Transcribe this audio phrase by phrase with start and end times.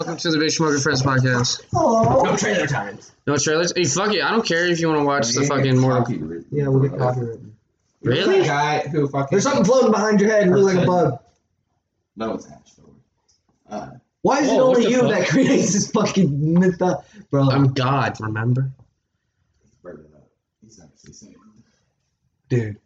[0.00, 1.62] Welcome to the Big Smoker Friends podcast.
[1.74, 3.12] No trailer times.
[3.26, 3.74] No trailers?
[3.76, 4.22] Hey, fuck it.
[4.22, 6.42] I don't care if you want to watch the fucking Mortal.
[6.50, 7.52] Yeah, we'll get copyrighted.
[8.02, 8.38] Really?
[8.38, 9.28] the guy who fucking.
[9.30, 10.46] There's something floating behind your head.
[10.46, 11.18] You look like a bug.
[12.16, 12.56] No, it's Ash.
[13.68, 13.90] Uh,
[14.22, 15.10] Why is it Whoa, what only you fuck?
[15.10, 17.50] that creates this fucking myth up, bro?
[17.50, 18.70] I'm God, remember?
[19.82, 20.30] burn it up.
[20.62, 21.36] He's actually saying.
[22.48, 22.78] dude.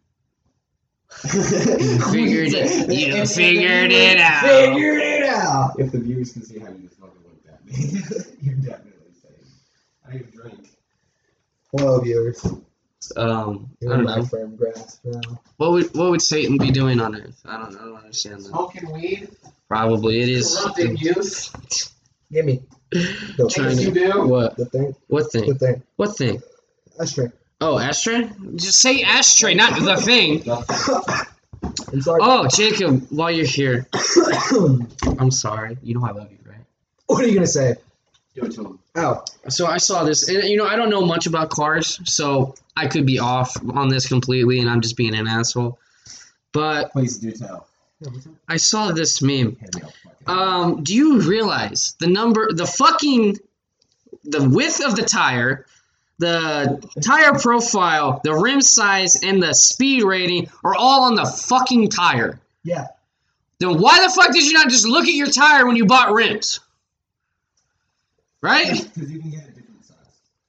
[1.23, 2.89] You figured it.
[2.89, 4.43] You If- if- figured if- it out.
[4.43, 5.79] Figured it out.
[5.79, 7.73] If the viewers can see how you just fucking looked at me,
[8.41, 9.35] you're definitely saying.
[10.07, 10.69] I need a drink.
[11.71, 12.45] Hello, viewers.
[13.17, 14.25] Um, I You're don't know.
[14.25, 15.19] firm grasp now.
[15.57, 17.39] What would what would Satan be doing on Earth?
[17.45, 17.75] I don't.
[17.75, 18.45] I don't understand that.
[18.49, 19.29] Smoking weed,
[19.67, 20.57] Probably it is.
[20.59, 21.93] corrupting youth.
[22.31, 24.27] Give me the, Trying to- you do.
[24.27, 24.55] What?
[24.57, 24.95] the thing.
[25.07, 25.55] What The thing?
[25.57, 25.83] thing.
[25.97, 26.41] What thing?
[26.97, 27.31] That's true.
[27.65, 28.29] Oh, ashtray.
[28.57, 30.43] Just say ashtray, not the thing.
[32.07, 33.87] Oh, Jacob, while you're here,
[35.19, 35.75] I'm sorry.
[35.81, 36.59] You know I love you, right?
[37.07, 37.75] what are you gonna say?
[38.35, 38.79] Do it to him.
[38.95, 42.53] Oh, So I saw this, and you know I don't know much about cars, so
[42.77, 45.79] I could be off on this completely, and I'm just being an asshole.
[46.51, 47.65] But Please do tell.
[48.47, 49.55] I saw this meme.
[49.55, 53.39] Hand me a fucking- Um, do you realize the number, the fucking,
[54.23, 55.65] the width of the tire,
[56.17, 61.89] the tire profile, the rim size, and the speed rating are all on the fucking
[61.89, 62.39] tire?
[62.63, 62.87] yeah.
[63.59, 66.11] Then why the fuck did you not just look at your tire when you bought
[66.11, 66.59] rims?
[68.41, 68.67] Right?
[68.93, 69.95] Because you can get a different size.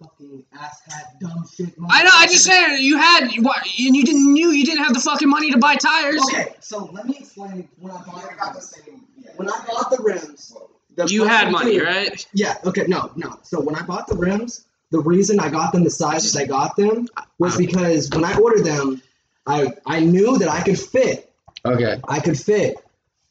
[0.02, 1.72] Fucking asshat, dumb shit.
[1.88, 2.10] I know.
[2.12, 5.28] I just said you had what, and you didn't knew you didn't have the fucking
[5.28, 6.20] money to buy tires.
[6.32, 9.04] Okay, so let me explain when I bought I the same.
[9.18, 9.30] Yeah.
[9.36, 10.56] when I bought the rims.
[10.96, 12.26] the You had money, right?
[12.34, 12.56] Yeah.
[12.64, 12.86] Okay.
[12.88, 13.12] No.
[13.14, 13.38] No.
[13.42, 16.46] So when I bought the rims, the reason I got them the size that I
[16.46, 19.02] got them was because when I ordered them,
[19.46, 21.32] I I knew that I could fit.
[21.64, 22.00] Okay.
[22.08, 22.76] I could fit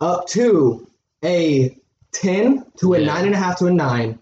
[0.02, 0.88] up to
[1.23, 1.78] a
[2.12, 3.06] ten to a Yeah.
[3.08, 4.20] nine and a half to a nine.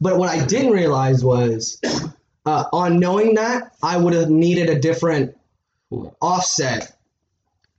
[0.00, 1.80] But what I didn't realize was,
[2.46, 5.34] uh, on knowing that, I would have needed a different
[6.20, 6.94] offset.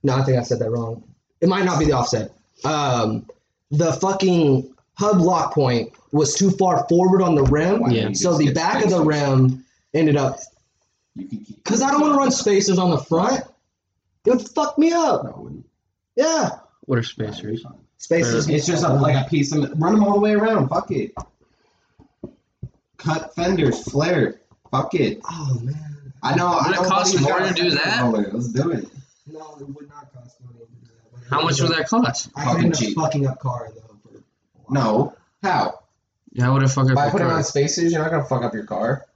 [0.02, 1.04] No, I think I said that wrong.
[1.40, 2.32] It might not be the offset.
[2.64, 3.26] Um,
[3.70, 8.12] the fucking hub lock point was too far forward on the rim, Why Yeah.
[8.12, 10.38] so the get back of the rim ended up.
[11.14, 11.64] You can keep.
[11.64, 13.42] Cause I don't want to run spacers on the front.
[14.24, 15.24] It would fuck me up.
[15.24, 15.50] No.
[16.16, 16.50] Yeah,
[16.86, 17.64] What are Nah, you're spacers?
[17.98, 18.48] spacers.
[18.48, 20.68] It's just a, like a piece of run them all the way around.
[20.68, 21.12] Fuck it.
[22.96, 24.40] Cut fenders, flare.
[24.70, 25.20] Fuck it.
[25.30, 26.12] Oh man.
[26.22, 26.46] I know.
[26.48, 28.02] I Would it know cost more to do fender that?
[28.02, 28.30] roller.
[28.32, 28.88] Let's do it.
[29.26, 30.90] No, it would not cost money to do
[31.20, 31.30] that.
[31.30, 32.30] How much would that cost?
[32.34, 34.20] I Fucking could end up fucking up car though.
[34.70, 35.14] No.
[35.42, 35.80] How?
[36.38, 37.36] How would it fuck up By your putting car?
[37.38, 39.06] on spaces, you're not gonna fuck up your car.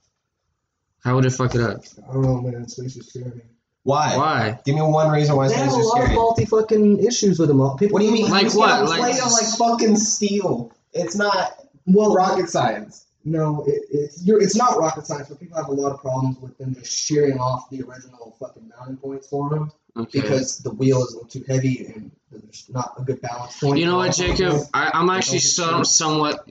[1.03, 1.81] How would it fuck it up?
[2.09, 2.69] I don't know, man.
[2.69, 3.43] Spacers scare me.
[3.83, 4.17] Why?
[4.17, 4.59] Why?
[4.65, 6.17] Give me one reason why They have a spacers lot of scary.
[6.17, 7.77] faulty fucking issues with them all.
[7.79, 8.31] People What do you mean?
[8.31, 8.67] Like what?
[8.69, 10.73] not Like- made of like fucking steel.
[10.93, 11.55] It's not
[11.87, 13.07] Well, rocket science.
[13.25, 16.39] No, it, it's you're, it's not rocket science, but people have a lot of problems
[16.41, 20.21] with them just shearing off the original fucking mounting points for them Okay.
[20.21, 23.79] because the wheel is a little too heavy and there's not a good balance point.
[23.79, 24.61] You know what, for all of Jacob?
[24.73, 26.51] I, I'm actually so, somewhat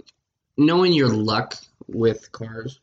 [0.59, 1.56] knowing your luck
[1.88, 2.80] with cars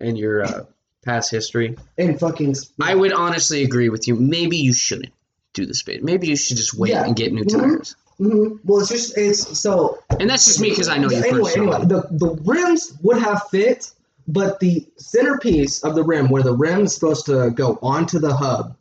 [0.00, 0.64] and your uh,
[1.02, 1.76] past history.
[1.96, 2.54] And fucking.
[2.80, 4.16] I would honestly agree with you.
[4.16, 5.12] Maybe you shouldn't
[5.54, 6.02] do the space.
[6.02, 7.04] Maybe you should just wait Yeah.
[7.06, 7.58] and get new Mhm.
[7.60, 7.96] tires.
[8.18, 9.98] hmm Well, it's just it's so.
[10.18, 11.72] And that's just me because I know you anyway, personally.
[11.76, 13.90] anyway, the the rims would have fit,
[14.28, 18.34] but the centerpiece of the rim, where the rim is supposed to go onto the
[18.34, 18.76] hub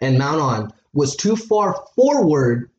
[0.00, 2.69] and mount on, was too far forward,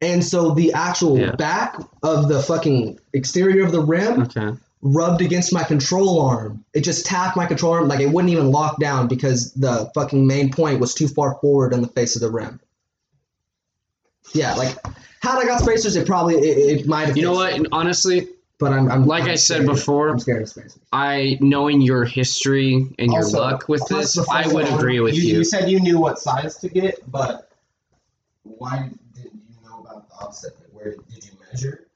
[0.00, 1.32] and so the actual Yeah.
[1.32, 4.52] back of the fucking exterior of the rim Okay.
[4.82, 6.64] rubbed against my control arm.
[6.72, 10.26] It just tapped my control arm like it wouldn't even lock down because the fucking
[10.26, 12.60] main point was too far forward on the face of the rim.
[14.32, 14.74] Yeah, like
[15.20, 17.16] had I got spacers, it probably it, it might have.
[17.16, 17.52] You know what?
[17.60, 17.66] it.
[17.72, 18.28] Honestly,
[18.58, 20.78] But I'm, I'm like I'm I said before, I'm scared of spacers.
[20.92, 25.14] I knowing your history and your Also, luck with this, I would one, agree with
[25.14, 25.38] you, you.
[25.38, 27.50] you said you knew what size to get, but
[28.44, 28.99] why didn't you
[30.20, 30.34] know about?
[30.72, 31.86] Where did you measure?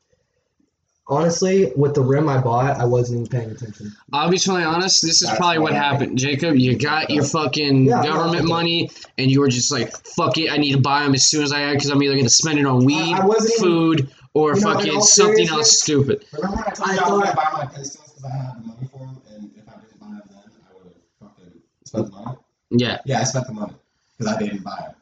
[1.07, 3.93] Honestly, with the rim I bought, I wasn't even paying attention.
[4.15, 5.03] I'll be totally honest.
[5.03, 6.57] This is That's probably what why I- happened, Jacob.
[6.57, 8.47] You got your fucking Yeah, government okay.
[8.47, 11.43] money, and you were just like, "Fuck it, I need to buy them as soon
[11.43, 13.63] as I can because I'm either going to spend it on weed, I wasn't even-
[13.65, 16.95] food, or You know, in fucking all something else stupid." Remember when I told I
[16.95, 19.51] you I was gonna buy my Pistons because I had the money for them, and
[19.59, 21.53] if I didn't buy them then, I would have fucking
[21.85, 22.39] spent the money.
[22.71, 22.99] Yeah.
[23.05, 23.75] Yeah, I spent the money
[24.17, 24.97] because I didn't buy it.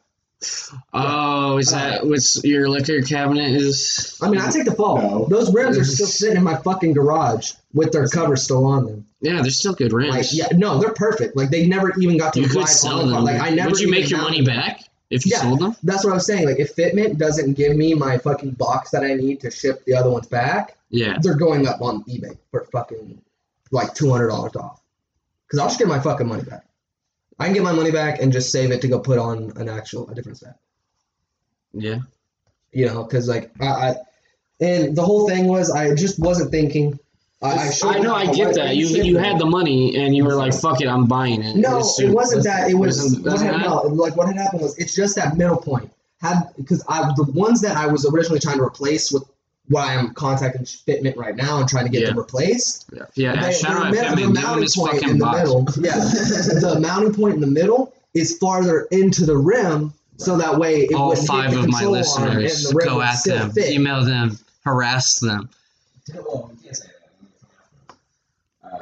[0.93, 4.17] Oh, is that uh, what's your liquor cabinet is?
[4.21, 4.97] I mean, I take the fall.
[5.01, 5.25] No.
[5.25, 9.07] Those rims are still sitting in my fucking garage with their cover still on them.
[9.21, 10.15] Yeah, they're still good rims.
[10.15, 11.35] Like, yeah, no, they're perfect.
[11.37, 13.25] Like they never even got to you ride could sell on the car.
[13.25, 13.25] them.
[13.25, 13.69] Like I never.
[13.71, 14.55] Would you make your money them.
[14.55, 15.41] back if you Yeah.
[15.41, 15.75] sold them?
[15.83, 16.45] That's what I was saying.
[16.47, 19.95] Like if Fitment doesn't give me my fucking box that I need to ship the
[19.95, 21.17] other ones back, Yeah.
[21.21, 23.21] they're going up on eBay for fucking
[23.71, 24.81] like two hundred dollars off.
[25.47, 26.65] Because I'll just get my fucking money back.
[27.39, 29.69] I can get my money back and just save it to go put on an
[29.69, 30.57] actual a different set.
[31.73, 31.99] Yeah.
[32.71, 33.95] You know, because like I, I,
[34.59, 36.99] and the whole thing was I just wasn't thinking.
[37.41, 38.75] I, I, I know, I get that.
[38.77, 41.79] You you had the money and you were like, "Fuck it, I'm buying it." No,
[41.79, 42.69] It's it wasn't that.
[42.69, 45.57] It was Wasn't- what had, no, like what had happened was it's just that middle
[45.57, 45.91] point.
[46.21, 49.23] Had because I the ones that I was originally trying to replace with
[49.69, 52.07] what I am contacting Fitment right now and trying to get Yeah.
[52.09, 52.85] them replaced.
[52.93, 53.41] Yeah, yeah.
[53.41, 55.37] they- shout out the, the mounting point in the box.
[55.37, 55.65] middle.
[55.85, 60.81] Yeah, the mounting point in the middle is farther into the rim, so that way
[60.81, 63.71] it All five the of my control arm and listeners, the go at them, fit.
[63.71, 65.49] email them, harass them.
[66.13, 66.87] Well, we can't say
[67.89, 67.95] that.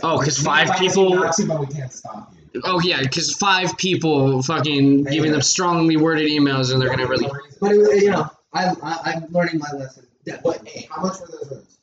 [0.04, 2.62] Oh, 'cause we five people- you not to, but we can't stop you.
[2.66, 7.30] Oh yeah, because five people fucking giving them strongly worded emails and they're gonna really.
[7.62, 10.06] But it, you know, I, I I'm learning my lesson.
[10.26, 10.68] Yeah, What?
[10.68, 11.78] Hey, how much were those rooms?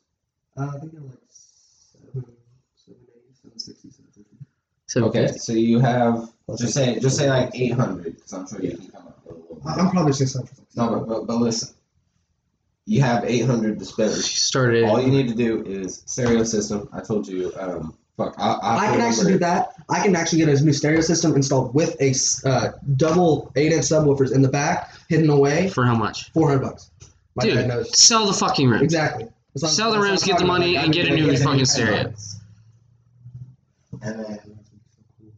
[0.57, 2.25] Uh, I think they're like seven,
[2.75, 4.37] seven, eight, seven, sixty, seven, fifty.
[4.87, 8.61] So Okay, so you have just say just say like eight hundred because I'm sure
[8.61, 9.61] you can come up with a little.
[9.67, 10.49] I- I'm probably six hundred.
[10.75, 11.75] No, but, but but listen,
[12.85, 14.13] you have eight hundred to spend.
[14.23, 14.85] She started.
[14.85, 16.89] All you need to do is stereo system.
[16.91, 17.53] I told you.
[17.59, 18.33] Um, fuck.
[18.39, 19.73] I, I, I can actually do that.
[19.89, 23.71] I can actually get a new stereo system installed with a s- uh, double eight
[23.71, 26.31] inch subwoofers in the back, hidden away, For how much?
[26.31, 26.89] four hundred bucks.
[27.35, 28.83] My dad Dude, knows sell the fucking rims.
[28.83, 29.25] exactly.
[29.53, 31.31] That's what Sell the that's what rims, get the money, Like, and get a new
[31.31, 32.13] get fucking stereo.
[34.01, 34.39] And then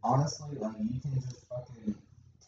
[0.04, 1.96] honestly, like you can just fucking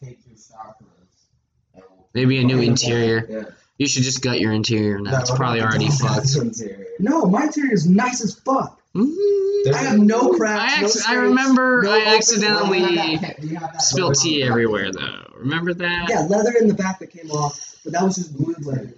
[0.02, 1.84] take your stock rooms.
[2.14, 3.26] Maybe a new interior.
[3.28, 3.42] Yeah.
[3.78, 5.10] You should just gut your interior now.
[5.12, 6.36] No, it's probably already fucked.
[6.40, 6.86] interior.
[7.00, 8.80] No, my interior is nice as fuck.
[8.94, 9.72] Mm.
[9.74, 10.72] I have no cracks.
[10.76, 13.72] I, no ex- I remember no I accidentally Do you have that- do you have
[13.72, 15.32] that spilled tea everywhere though.
[15.36, 16.06] Remember that?
[16.08, 18.94] Yeah, leather in the back that came off, but that was just glued leather.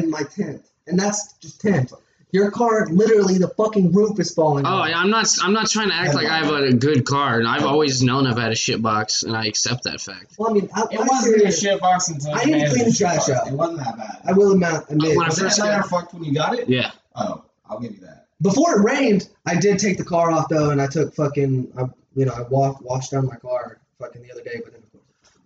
[0.00, 1.92] And my tent, And that's just tint.
[2.32, 4.88] Your car, literally, the fucking roof is falling Oh, off.
[4.88, 5.26] yeah, I'm not.
[5.42, 7.38] I'm not trying to act like I have a good car.
[7.38, 10.36] and I've always known I've had a shit box, and I accept that fact.
[10.38, 12.52] Well, I mean, I, It my wasn't interior- a shit box until I you need
[12.52, 13.30] to managed clean the shit trash box.
[13.30, 13.46] out.
[13.48, 14.20] It wasn't that bad.
[14.24, 16.58] I will admit, admit When I Was first that headliner got- fucked when you got
[16.58, 16.68] it?
[16.70, 16.92] Yeah.
[17.14, 18.26] Oh, I'll give you that.
[18.40, 21.82] before it rained, I did take the car off though, and I took fucking, I,
[22.14, 24.81] you know, I walked, washed down my car fucking the other day, but then of
[24.81, 24.81] course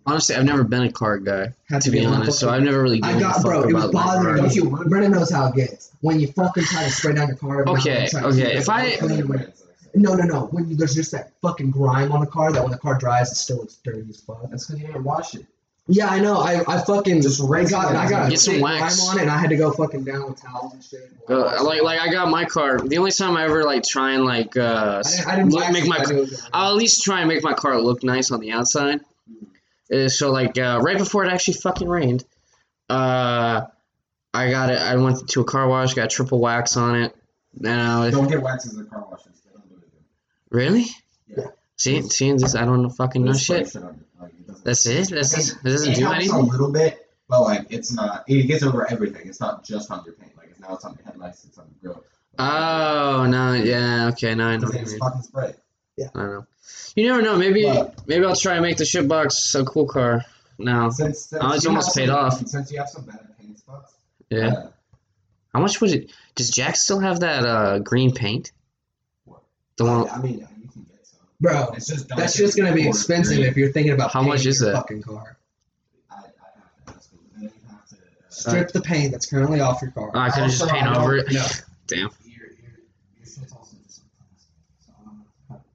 [0.07, 2.39] Honestly, I've never been a car guy, had to be get honest.
[2.39, 3.61] So I've never really I given a got, fuck bro.
[3.63, 4.47] It was about bothering car.
[4.47, 4.55] me.
[4.55, 7.61] Don't Brennan knows how it gets when you fucking try to spray down your car.
[7.61, 9.53] every now and Okay, try to okay, keep it if I- clean when-
[9.95, 10.45] No, no, no.
[10.51, 13.31] When you, there's just that fucking grime on the car that when the car dries,
[13.31, 14.49] it still looks dirty as fuck.
[14.49, 15.45] That's because you didn't wash it.
[15.89, 16.39] Yeah, I know.
[16.41, 18.99] I, I fucking Just I rinse got it I got Get some thick wax.
[18.99, 21.09] grime on it, and I had to go fucking down with towels and shit.
[21.29, 22.77] Uh, like, like I got my car.
[22.79, 25.61] The only time I ever like try and like uh, I didn't, I didn't look-
[25.61, 27.41] wax make it, my I knew it was gonna- I'll at least try and make
[27.43, 28.99] my car look nice on the outside.
[29.93, 32.23] Uh, so like uh, right before it actually fucking rained,
[32.89, 33.61] uh,
[34.33, 34.79] I got it.
[34.79, 37.15] I went to a car wash, got triple wax on it.
[37.63, 39.41] And I was, Don't get waxes in the car washes.
[39.45, 40.01] They don't do it.
[40.51, 40.85] really?
[41.27, 41.45] Yeah.
[41.77, 43.75] See, see, this I don't know fucking know Just shit.
[43.77, 44.21] on it.
[44.21, 45.09] Like, it doesn't- That's it.
[45.09, 46.35] That's Okay, it doesn't it do helps anything.
[46.35, 48.25] a little bit, but like it's not.
[48.27, 49.27] It gets over everything.
[49.27, 50.35] It's not just on your paint.
[50.37, 51.45] Like it's now it's on your headlights.
[51.45, 52.03] It's on your grill.
[52.39, 54.67] Oh no, yeah, okay, now I know.
[54.67, 55.53] Because What you it's fucking spray.
[55.97, 56.09] Yeah.
[56.13, 56.45] I know.
[56.95, 57.37] You never know.
[57.37, 60.25] Maybe But- maybe I'll try and make the shitbox a cool car.
[60.59, 62.45] Now, Since, since Oh, it's almost paid some- off.
[62.47, 63.93] Since you have some better paint spots.
[64.29, 64.47] yeah.
[64.47, 64.69] uh,
[65.53, 66.11] How much was it?
[66.35, 68.51] Does Jack still have that uh, green paint?
[69.25, 69.41] What?
[69.77, 70.09] The one.
[70.09, 71.19] I mean, you can get some.
[71.39, 73.47] Bro, It's just that's just gonna be expensive green.
[73.49, 74.77] if you're thinking about How much painting is your that?
[74.77, 75.37] fucking car.
[76.09, 76.19] I, I
[76.87, 77.51] have to you.
[77.69, 77.95] Have to.
[77.95, 80.09] Uh, Strip the paint that's currently off your car.
[80.13, 81.31] Oh, I could have just paint over it.
[81.31, 81.45] No.
[81.87, 81.99] Damn.
[81.99, 84.47] your, your, your shit's also just some plastic.
[84.79, 85.65] So I don't know how to do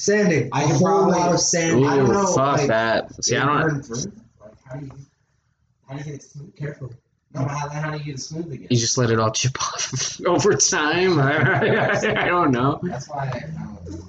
[0.00, 0.48] Sanding.
[0.50, 1.86] I a can whole probably- lot of sanding.
[1.86, 3.22] I don't know, fuck like, that.
[3.22, 3.82] See, I don't.
[3.82, 4.12] through?
[4.40, 4.92] Like, how do you,
[5.86, 6.56] how do you get it smooth?
[6.56, 6.94] Careful.
[7.34, 8.68] No, how, how do you get it smooth again?
[8.70, 11.20] You just let it all chip off over time.
[11.20, 12.80] I, don't know.
[12.82, 14.02] That's why I, don't,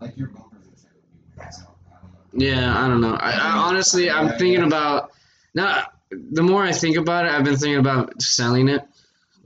[0.00, 1.38] like your bumpers and shit would be weird.
[1.38, 2.46] I don't, I don't know.
[2.46, 3.14] Yeah, I don't know.
[3.14, 5.12] I, I honestly, I'm thinking about
[5.54, 5.88] now.
[6.10, 8.82] The more I think about it, I've been thinking about selling it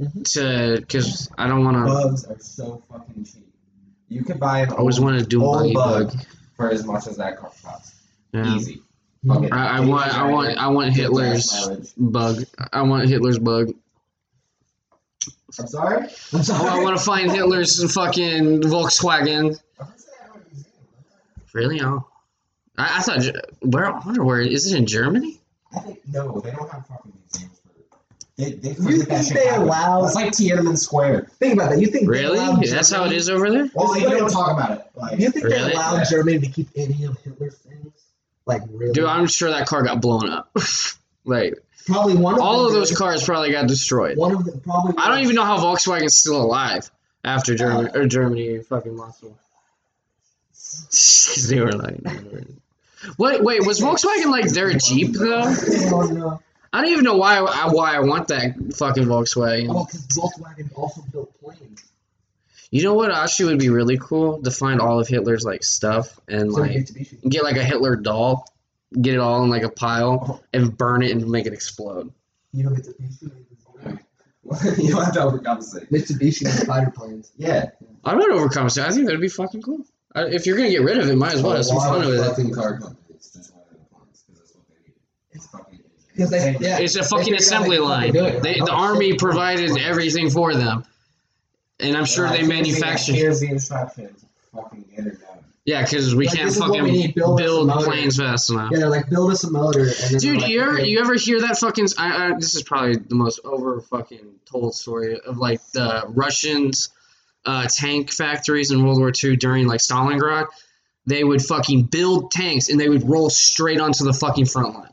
[0.01, 0.23] mm-hmm.
[0.23, 1.93] to because I don't want to.
[1.93, 3.48] Bugs are so fucking cheap.
[4.09, 6.21] You could buy an I always wanted to do a old buggy bug, bug.
[6.57, 7.95] for as much as that car costs.
[8.33, 8.55] Yeah.
[8.55, 8.83] Easy.
[9.27, 12.45] Fucking I, I want, I want, I want Hitler's bug.
[12.73, 13.73] I want Hitler's bug.
[15.59, 16.03] I'm sorry.
[16.05, 16.69] I'm Oh, sorry.
[16.69, 19.59] I want to find Hitler's fucking Volkswagen.
[19.81, 20.73] I'm gonna say I have a museum.
[21.53, 21.81] Really?
[21.83, 22.07] Oh,
[22.77, 23.25] I, I thought.
[23.63, 23.87] Where?
[23.87, 24.41] I wonder where.
[24.41, 25.41] Is it in Germany?
[25.75, 27.13] I think no, they don't have fucking.
[28.39, 29.65] They they You forget that think they happened.
[29.65, 31.27] allow- It's like Tiananmen Square.
[31.41, 31.81] Think about that.
[31.81, 32.39] You think Really?
[32.39, 33.69] allowed That's how it is over there.
[33.75, 34.87] Well, It's you like- don't talk about it.
[34.95, 35.71] Like You think Really?
[35.71, 36.05] they allowed Yeah.
[36.09, 37.93] Germany to keep any of Hitler's things?
[38.47, 38.93] Like really?
[38.93, 40.51] Dude, I'm sure that car got blown up.
[41.25, 41.55] like,
[41.87, 42.99] Probably one of All of those did.
[42.99, 44.17] cars probably got destroyed.
[44.19, 44.95] One of them probably.
[44.99, 46.91] I don't even know how Volkswagen's still alive
[47.25, 49.37] after Germany or Germany fucking lost the war.
[50.53, 51.97] 'Cause they were like,
[53.17, 53.43] what?
[53.43, 56.39] Wait, was Volkswagen like their Jeep though?
[56.73, 56.79] No.
[56.79, 59.69] I don't even know why I, why I want that fucking Volkswagen.
[59.71, 61.85] Oh, because Volkswagen also built planes.
[62.71, 66.21] You know what actually would be really cool to find all of Hitler's like stuff
[66.29, 66.89] and So like
[67.29, 68.47] get like a Hitler doll,
[69.01, 70.39] get it all in like a pile uh-huh.
[70.53, 72.13] and burn it and make it explode.
[72.53, 73.31] You know Mitsubishi.
[74.79, 75.91] you don't have to overcompensate.
[75.91, 77.31] Mitsubishi has fighter planes.
[77.37, 77.71] Yeah.
[78.05, 78.85] I'm not overcompensating.
[78.85, 79.85] I think that'd be fucking cool.
[80.15, 82.19] I, if you're gonna get rid of it, might as well have some fun with
[82.19, 82.25] it.
[82.25, 84.97] fucking car companies just wanted the points because that's what they need.
[85.33, 85.81] It's fucking.
[86.19, 88.13] Because they, yeah, It's a fucking figured out assembly line.
[88.13, 88.43] could.
[88.43, 89.19] They, Oh, the army shit.
[89.21, 90.85] provided everything for them,
[91.81, 93.15] and I'm sure they manufactured.
[93.15, 94.25] Here's the instructions.
[94.53, 95.39] Fucking get it done.
[95.65, 98.71] Yeah, because we Like, can't this is what fucking we build build planes fast enough.
[98.75, 99.81] Yeah, like build us a motor.
[99.83, 101.89] And then Dude, like, you ever you ever hear that fucking?
[101.99, 106.89] I, I, this is probably the most over fucking told story of like the Russians,
[107.45, 110.47] uh, tank factories in World War II during like Stalingrad.
[111.07, 114.91] They would fucking build tanks and they would roll straight onto the fucking front line,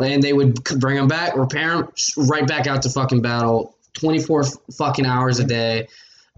[0.00, 4.20] and they would bring them back, repair them, right back out to fucking battle, twenty
[4.20, 4.44] four
[4.76, 5.88] fucking hours a day,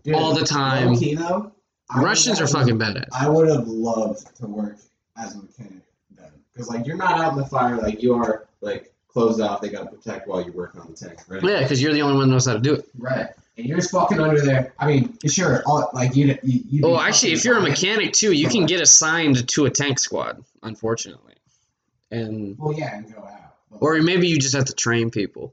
[0.02, 0.94] Dude, all the time.
[1.14, 1.52] though,
[1.96, 3.08] Russians are fucking badass.
[3.12, 4.76] I would have loved to work
[5.16, 5.82] as a mechanic
[6.16, 9.61] then, because like you're not out in the fire like you are like closed off.
[9.61, 11.42] They gotta protect while you're working on the tank, right?
[11.42, 12.88] Yeah, because you're the only one that knows how to do it.
[12.99, 13.28] Right.
[13.56, 14.75] And you're just fucking under there.
[14.80, 16.80] I mean, sure, all, like you, you, you.
[16.84, 20.42] Oh, actually, if you're a mechanic too, you can get assigned to a tank squad.
[20.64, 21.34] Unfortunately,
[22.11, 23.44] and Well, yeah, and go out.
[23.81, 25.52] Or maybe you just have to train people.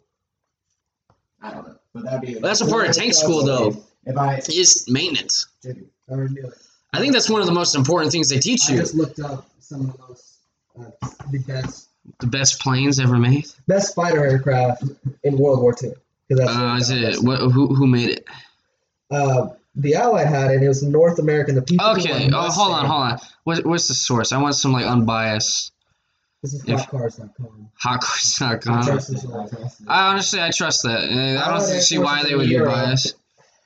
[1.41, 2.33] I don't know, but that'd be.
[2.35, 3.83] That's a part of tank school, though.
[4.05, 5.47] If I, Is maintenance.
[5.65, 5.73] I
[6.09, 6.53] already knew it.
[6.93, 8.79] I think that's one of the most important things they teach I you.
[8.79, 10.35] just looked up some of the most
[10.79, 10.85] uh,
[11.31, 13.45] the best The best planes ever made.
[13.67, 14.83] best fighter aircraft
[15.23, 15.91] in World War II.
[16.39, 18.25] Uh, is I it what, who who made it?
[19.09, 20.63] Uh, the Allied had it.
[20.63, 21.55] It was North American.
[21.55, 22.29] The P-51 Okay.
[22.33, 23.19] Oh, hold on, hold on.
[23.43, 24.31] What, what's the source?
[24.31, 25.71] I want some like unbiased
[26.41, 27.69] This is hotcars.com.
[27.83, 28.83] hotcars.com.
[28.85, 29.47] Trust this one.
[29.87, 31.03] I honestly I trust that.
[31.03, 33.15] Uh, I don't Allied Air see why they would be biased.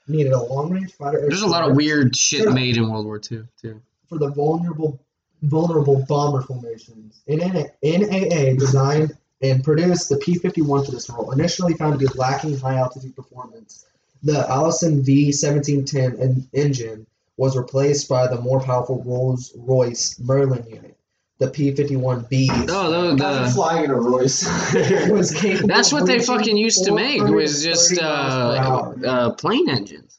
[0.08, 1.22] Needed a long-range fighter.
[1.22, 3.82] There's a lot of weird shit made in World War II too.
[4.08, 5.00] for the vulnerable
[5.42, 7.22] vulnerable bomber formations.
[7.28, 11.32] NAA, NAA designed and produced the P-51 for this role.
[11.32, 13.86] Initially found to be lacking high altitude performance,
[14.24, 17.06] the Allison V-1710 engine
[17.38, 20.98] was replaced by the more powerful Rolls-Royce Merlin unit,
[21.38, 22.68] the P-51B.
[22.70, 24.46] Oh, the, the flying in a Royce.
[25.10, 29.12] was capable That's what they fucking used to make was just 430 miles per uh,
[29.12, 30.18] uh, plane engines,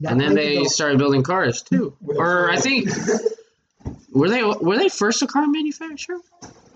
[0.00, 1.96] That and then they started building cars too.
[2.06, 2.90] Or I think
[4.12, 6.18] were they were they first a car manufacturer?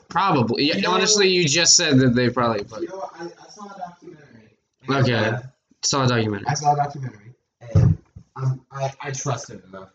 [0.09, 0.65] Probably.
[0.65, 3.11] Yeah, You know- honestly, you just said that they probably but You know.
[3.19, 4.57] I, I saw a documentary.
[4.89, 5.15] Okay.
[5.15, 5.41] Uh,
[5.83, 6.47] saw a documentary.
[6.49, 7.35] I saw a documentary,
[7.75, 7.99] and
[8.37, 9.91] um, I I trusted enough.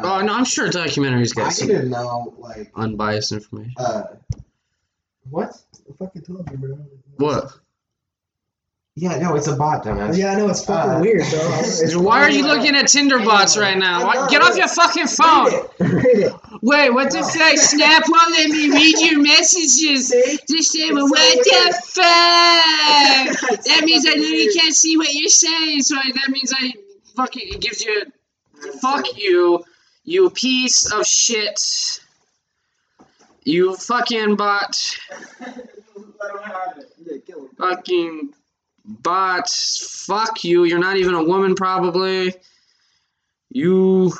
[0.00, 0.12] I believe.
[0.14, 3.74] Uh, Oh no, I'm sure documentaries I got some didn't know like unbiased information.
[3.78, 4.02] uh
[5.30, 5.56] what?
[5.88, 6.78] I fucking told you, bro.
[7.16, 7.52] What?
[8.96, 10.16] Yeah, no, it's a bot, dumbass.
[10.18, 11.38] Yeah, I know it's fucking Uh, weird, bro.
[11.60, 12.58] It's Why are you funny.
[12.58, 14.00] looking at Tinder bots right now?
[14.00, 15.52] I Why- know, Get off your fucking Read phone!
[15.52, 15.70] it.
[15.78, 16.32] Read it.
[16.62, 17.56] Wait, what the fuck?
[17.58, 20.08] Snap won't let me read your messages.
[20.08, 20.38] See?
[20.50, 21.44] Just say, It's well, so what weird.
[21.46, 23.50] the fuck?
[23.52, 24.54] It's That means I fucking literally weird.
[24.56, 25.82] can't see what you're saying.
[25.82, 26.72] So I, that means I
[27.14, 28.04] fucking it gives you.
[28.82, 29.64] Fuck you,
[30.04, 31.60] you piece of shit.
[33.44, 34.76] You fucking bot.
[37.58, 38.34] Fucking
[38.84, 39.48] bot.
[39.48, 40.64] Fuck you.
[40.64, 42.34] You're not even a woman, probably.
[43.50, 44.12] You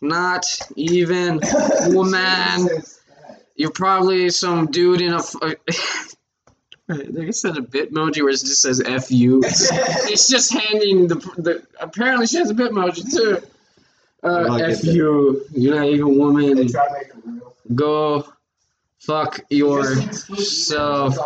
[0.00, 0.44] not
[0.76, 1.40] even
[1.88, 2.68] woman.
[3.56, 5.18] You're probably some dude in a.
[5.18, 5.54] f- uh,
[6.88, 11.14] Like I said, a bitmoji where it just says "f you." It's just handing the
[11.14, 11.66] the.
[11.80, 13.38] Apparently, she has a bitmoji too.
[14.24, 16.56] I Uh, like "f you." You're not even a woman.
[16.56, 17.54] They try to make it real.
[17.74, 18.32] Go,
[18.98, 21.16] fuck yourself.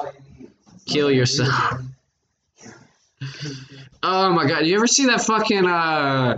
[0.87, 1.81] Kill yourself.
[4.03, 4.67] Oh my god!
[4.67, 6.37] You ever see that fucking uh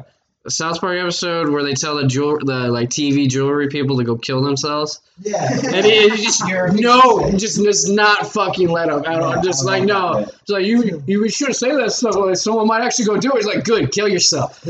[0.50, 4.16] South Park episode where they tell the jewel the like TV jewelry people to go
[4.16, 5.00] kill themselves?
[5.20, 5.42] Yeah.
[5.50, 9.34] And he, he just You're a piece no, just does not fucking let at all.
[9.36, 12.14] Yeah, Just like no, it's like you you should say that stuff.
[12.16, 13.36] Like someone might actually go do it.
[13.36, 14.60] He's like, good, kill yourself.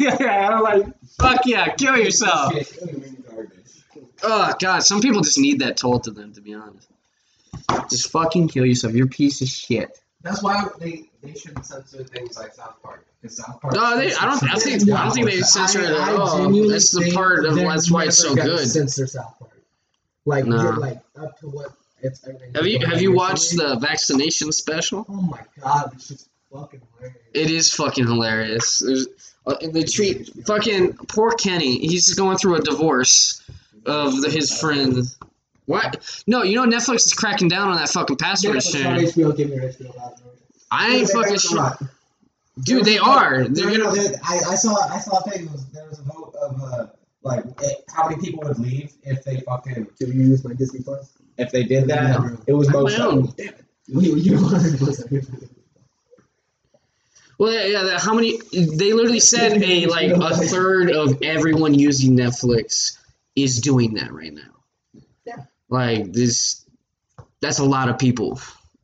[0.00, 0.86] yeah, I'm like,
[1.18, 2.54] fuck yeah, kill yourself.
[4.22, 6.32] Oh god, some people just need that told to them.
[6.34, 6.88] To be honest,
[7.90, 8.94] just fucking kill yourself.
[8.94, 9.98] You're a piece of shit.
[10.22, 13.06] That's why they, they shouldn't censor things like South Park.
[13.20, 13.74] Because South Park.
[13.74, 14.12] No, they.
[14.14, 14.42] I don't.
[14.50, 14.90] I think.
[14.90, 16.38] I don't think they censor it at all.
[16.38, 18.66] genuinely That's the part of that's why it's so good.
[18.68, 19.52] Censor South Park,
[20.24, 20.72] like No.
[20.72, 22.52] get, like up to what It's everything.
[22.54, 25.06] Have you have you watched the vaccination special?
[25.08, 27.18] Oh my god, this shit's fucking hilarious.
[27.34, 28.78] It is fucking hilarious.
[28.78, 29.06] There's,
[29.46, 31.78] uh, they treat fucking poor Kenny.
[31.78, 33.42] He's going through a divorce
[33.86, 34.98] of the, his friend.
[35.66, 36.22] What?
[36.26, 39.06] No, you know Netflix is cracking down on that fucking password Netflix, sharing.
[39.06, 40.36] HBO, give me HBO password.
[40.74, 41.78] I ain't They- fucking they're sure,
[42.64, 42.84] dude.
[42.86, 43.44] They are.
[43.46, 43.84] They're no, gonna.
[43.84, 45.44] no, they- I, I saw I saw a thing.
[45.44, 46.86] There was, there was a vote of uh,
[47.22, 50.80] like it, how many people would leave if they fucking Do you use my Disney
[50.82, 51.12] Plus?
[51.38, 52.18] if they did that.
[52.20, 52.38] No.
[52.46, 53.22] It was I most my of own.
[53.26, 53.34] them.
[53.36, 53.64] Damn it.
[53.88, 55.28] You you
[57.38, 57.98] Well, yeah, yeah.
[57.98, 58.38] How many?
[58.52, 62.98] They literally said a like a third of everyone using Netflix
[63.34, 65.02] is doing that right now.
[65.24, 65.44] Yeah.
[65.68, 66.64] Like this,
[67.40, 68.38] that's a lot of people.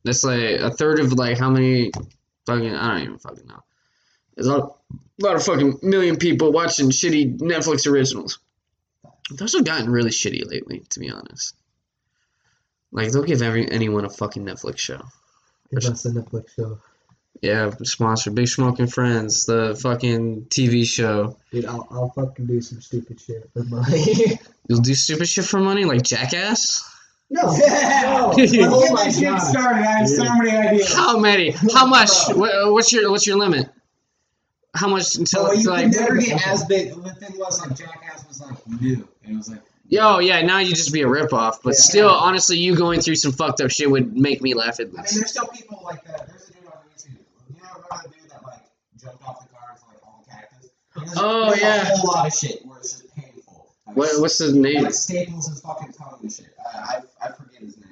[0.08, 1.92] That's like a third of like how many?
[2.46, 3.62] Fucking, I don't even fucking know.
[4.34, 4.78] There's a lot,
[5.20, 8.38] a lot of fucking million people watching shitty Netflix originals.
[9.30, 11.54] Those have gotten really shitty lately, to be honest.
[12.90, 15.02] Like they'll give every anyone a fucking Netflix show.
[15.70, 16.78] Give us a Netflix show.
[17.42, 21.36] Yeah, sponsor Big Smoking Friends, the fucking TV show.
[21.52, 24.40] Dude, I'll, I'll fucking do some stupid shit for money.
[24.68, 26.82] You'll do stupid shit for money, like Jackass.
[27.30, 28.32] No, Yeah.
[28.32, 28.34] no.
[28.36, 29.38] Let's oh get my shit god.
[29.38, 29.80] started.
[29.82, 30.94] I have so many ideas.
[30.94, 31.50] How many?
[31.74, 32.10] How much?
[32.30, 33.68] What, uh, what's your What's your limit?
[34.74, 35.88] How much until So you it's could like?
[35.88, 36.90] never get as big.
[36.94, 40.42] The thing was like Jackass was like new, and it was like Yo, yeah.
[40.42, 41.80] Now you just be a ripoff, but Yeah.
[41.80, 44.90] still, honestly, you going through some fucked up shit would make me laugh at I
[44.90, 45.14] mean, this.
[45.14, 46.28] there's still people like that.
[46.28, 47.16] There's a dude on YouTube.
[47.48, 48.60] You know, remember the dude that like
[49.00, 50.70] jumped off the car into like all the cactus?
[51.18, 51.82] Oh, there's yeah.
[51.82, 53.66] a whole lot of shit where it's just painful.
[53.86, 54.82] Like, What, what's his name?
[54.84, 56.54] like staples his fucking tongue and shit.
[56.74, 56.78] I
[57.22, 57.88] I, I forget his name.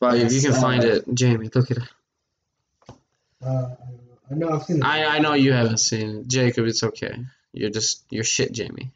[0.00, 1.82] Well, if you can Yes, find uh, it, Jamie, look at it.
[3.44, 3.76] Uh, I know.
[4.30, 4.84] I know I've seen it.
[4.84, 6.66] I I know you haven't seen it, Jacob.
[6.66, 7.14] It's okay.
[7.52, 8.90] You're just you're shit, Jamie.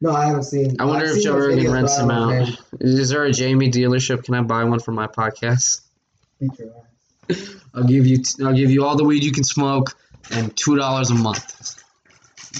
[0.00, 0.76] No, I haven't seen.
[0.80, 2.48] I wonder I've if seen Joe those Rogan rents but I him don't know out.
[2.80, 3.00] his.
[3.00, 4.24] Is there a Jamie dealership?
[4.24, 5.80] Can I buy one for my podcast?
[6.38, 6.68] Beat your
[7.30, 7.56] ass.
[7.74, 9.96] I'll give you I'll give you all the weed you can smoke
[10.30, 11.82] and two dollars a month.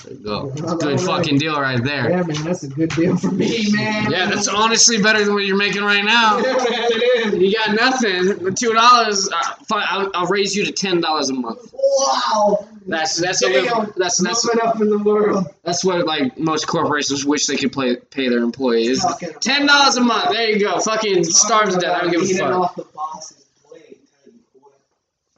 [0.04, 0.50] There you go.
[0.76, 2.11] Good fucking deal right there.
[2.11, 4.10] Yeah, man, that's a good deal for me, man.
[4.10, 6.39] Yeah, that's honestly better than what you're making right now.
[6.39, 7.41] Yeah, man, it is.
[7.41, 8.45] You got nothing.
[8.45, 9.54] The two dollars, uh.
[9.73, 11.73] I'll, I'll raise you to ten dollars a month.
[11.73, 12.69] Wow.
[12.86, 15.47] That's that's a little, that's that's Moving up in the world.
[15.63, 19.04] that's what like most corporations wish they could play, pay their employees.
[19.41, 20.30] Ten dollars a month.
[20.32, 20.80] There you go.
[20.80, 21.97] Fucking starve to death.
[21.97, 22.52] I don't give a fuck.
[22.52, 24.00] off the boss's plate.
[24.25, 24.73] tell you what.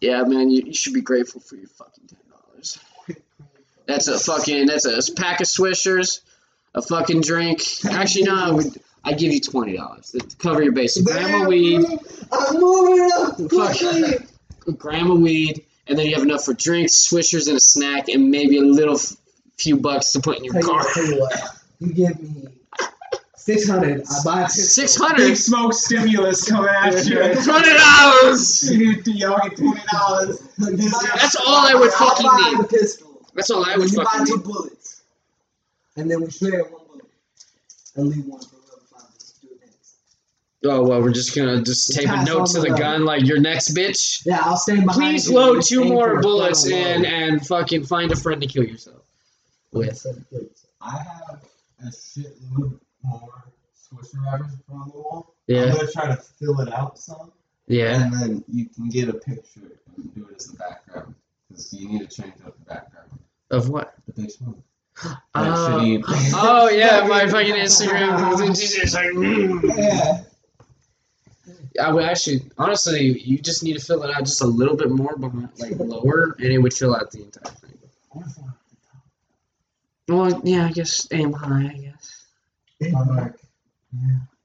[0.00, 2.20] Yeah, man, you, you should be grateful for your fucking dollars.
[3.90, 6.20] That's a fucking that's a pack of Swishers,
[6.74, 7.62] a fucking drink.
[7.90, 8.66] Actually, no, I would
[9.04, 11.04] I give you twenty dollars to cover your basic.
[11.04, 11.84] Grandma Damn, weed,
[12.32, 13.76] I'm moving up Fuck.
[13.78, 14.26] quickly.
[14.78, 18.58] grandma weed, and then you have enough for drinks, Swishers, and a snack, and maybe
[18.58, 19.16] a little f-
[19.58, 20.84] few bucks to put in your Tell car.
[20.94, 22.46] tell you what, you give me
[23.34, 24.04] six hundred.
[24.08, 25.08] I buy a pistol.
[25.16, 27.16] Big smoke stimulus coming at you.
[27.44, 28.70] Twenty dollars.
[29.06, 30.40] Y'all get twenty dollars.
[30.58, 33.09] That's all I would I'll fucking buy need.
[33.48, 33.64] The pistol.
[33.64, 35.02] That's all I would you buy two bullets,
[35.96, 37.04] and then we share one bullet,
[37.96, 39.18] and leave one for whoever finds it.
[39.18, 39.96] Let's do it next.
[40.64, 42.78] Oh well, we're just gonna just tape a note to the the gun.
[42.78, 44.22] gun like your next bitch.
[44.26, 45.34] Yeah, I'll stand behind Please you.
[45.36, 49.02] load two more bullets in and fucking find a friend to kill yourself
[49.72, 50.06] with.
[50.80, 51.42] I have
[51.82, 53.44] a shitload more
[53.76, 55.34] Swisher wrappers on the wall.
[55.46, 55.64] Yeah.
[55.64, 57.32] I'm gonna try to fill it out some,
[57.66, 58.02] yeah.
[58.02, 59.60] and then you can get a picture
[59.96, 61.14] and do it as the background.
[61.48, 63.10] Because you need to change up the background.
[63.50, 63.94] Of what?
[64.06, 64.58] The big smoke.
[65.02, 66.02] That Oh, shitty-
[66.34, 68.38] oh yeah, my fucking Instagram.
[68.50, 69.76] It's like, mm.
[69.76, 70.22] Yeah.
[71.80, 74.90] I would actually, honestly, you just need to fill it out just a little bit
[74.90, 77.78] more, behind, like lower, and it would fill out the entire thing.
[80.08, 81.72] Well, yeah, I guess aim high.
[81.74, 82.26] I guess
[82.94, 83.34] I'm like,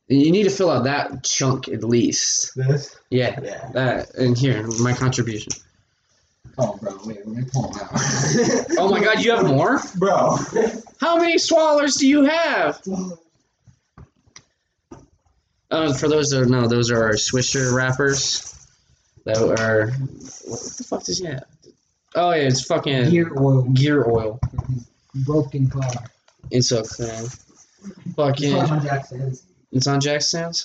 [0.07, 2.51] you need to fill out that chunk at least.
[2.55, 2.95] this?
[3.09, 3.71] Yeah, Yeah.
[3.73, 5.51] that and here my contribution.
[6.57, 7.89] Oh, bro, wait, let me pull them out.
[8.77, 9.79] Oh my God, you have more?
[9.97, 10.37] Bro.
[11.01, 12.81] How many swallers do you have?
[15.71, 18.51] Uh, for those that don't know, those are our Swisher wrappers.
[19.25, 21.45] That are what the fuck does he have?
[22.13, 23.63] Oh yeah, it's fucking Gear oil.
[23.63, 24.39] gear oil.
[25.15, 25.89] Broken car.
[26.51, 27.25] It's a thing.
[27.25, 29.43] It's Fucking, on Jack stands.
[29.71, 30.21] it's on jack.
[30.21, 30.63] It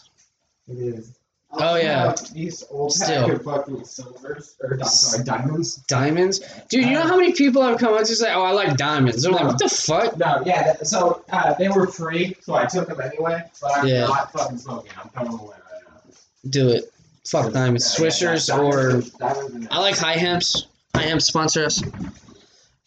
[0.68, 1.16] is.
[1.52, 2.14] Oh, yeah.
[2.32, 3.28] These old Still.
[3.28, 5.76] pack fucking silvers, or sorry, diamonds.
[5.88, 6.84] Diamonds, dude.
[6.84, 9.32] You know how many people have come up to say, "Oh, I like diamonds." They're
[9.32, 12.86] like, "What the fuck?" No, yeah, that, so uh, they were free, so I took
[12.88, 14.06] them anyway, but I'm Yeah.
[14.06, 14.92] not fucking smoking.
[15.02, 16.12] I'm throwing them away right now.
[16.48, 16.84] Do it.
[17.26, 20.66] Fuck diamonds, Yeah, yeah, Swishers diamonds or diamonds and- I like high hemps.
[20.94, 21.82] High hemps sponsor us.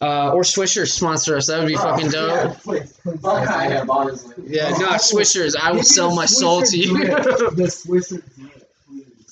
[0.00, 1.46] Uh, or Swishers sponsor us.
[1.46, 2.30] That would be fucking dope.
[2.30, 3.20] Yeah, please, please.
[3.20, 4.34] Fuck I am, honestly.
[4.46, 5.54] Yeah, no, Swishers.
[5.56, 6.98] I will sell my soul to you.
[7.04, 8.22] The Swisher.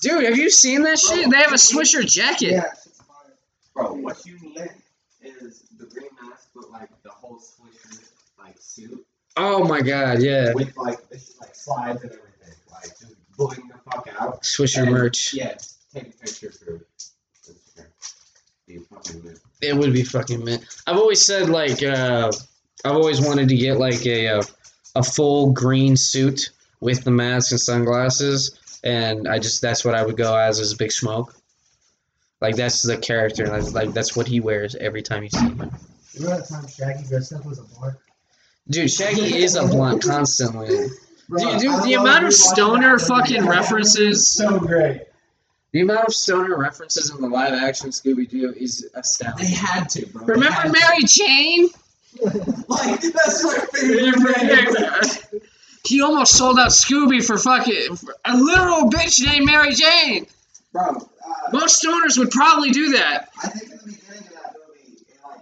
[0.03, 1.29] Dude, have you seen that shit?
[1.31, 2.51] They have a Swisher jacket.
[2.51, 3.33] Yeah, shit's fire.
[3.73, 4.69] Bro, what you need
[5.21, 8.03] is the green mask, but like the whole Swisher
[8.37, 9.05] like suit
[9.37, 10.51] Oh my god, yeah.
[10.53, 14.43] with like this like slides and everything, like just bling the fuck out.
[14.43, 15.33] Swisher And, merch.
[15.33, 15.55] Yeah,
[15.93, 16.85] take a picture for
[17.49, 17.85] Instagram.
[18.67, 19.39] Be fucking lit.
[19.61, 20.65] It would be fucking mint.
[20.85, 22.31] I've always said like uh,
[22.85, 24.43] I've always wanted to get like a uh,
[24.95, 30.05] a full green suit with the mask and sunglasses, and I just that's what I
[30.05, 31.35] would go as as Big Smoke.
[32.41, 35.71] Like that's the character, like, like that's what he wears every time you see him.
[36.15, 37.95] Remember that time Shaggy dressed up as a blunt?
[38.69, 40.87] Dude, Shaggy is a blunt constantly.
[41.29, 45.03] Bro, Dude, dude, the amount of stoner fucking references- So great.
[45.71, 49.45] The amount of stoner references in the live action Scooby Doo is astounding.
[49.45, 50.25] They had to, bro.
[50.25, 51.69] Remember Mary Jane?
[52.67, 55.43] Like that's my favorite.
[55.85, 60.25] he almost sold out Scooby for fucking for a literal bitch named Mary Jane.
[60.71, 60.97] Bro, uh,
[61.51, 63.29] Most stoners would probably do that.
[63.43, 65.41] I think in the beginning of that movie, it like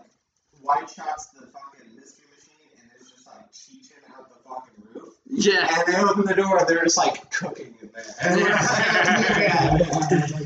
[0.62, 5.14] white shots the fucking mystery machine and it's just like cheeching out the fucking roof.
[5.30, 5.68] Yeah.
[5.86, 8.06] And they open the door and they're just like cooking in there.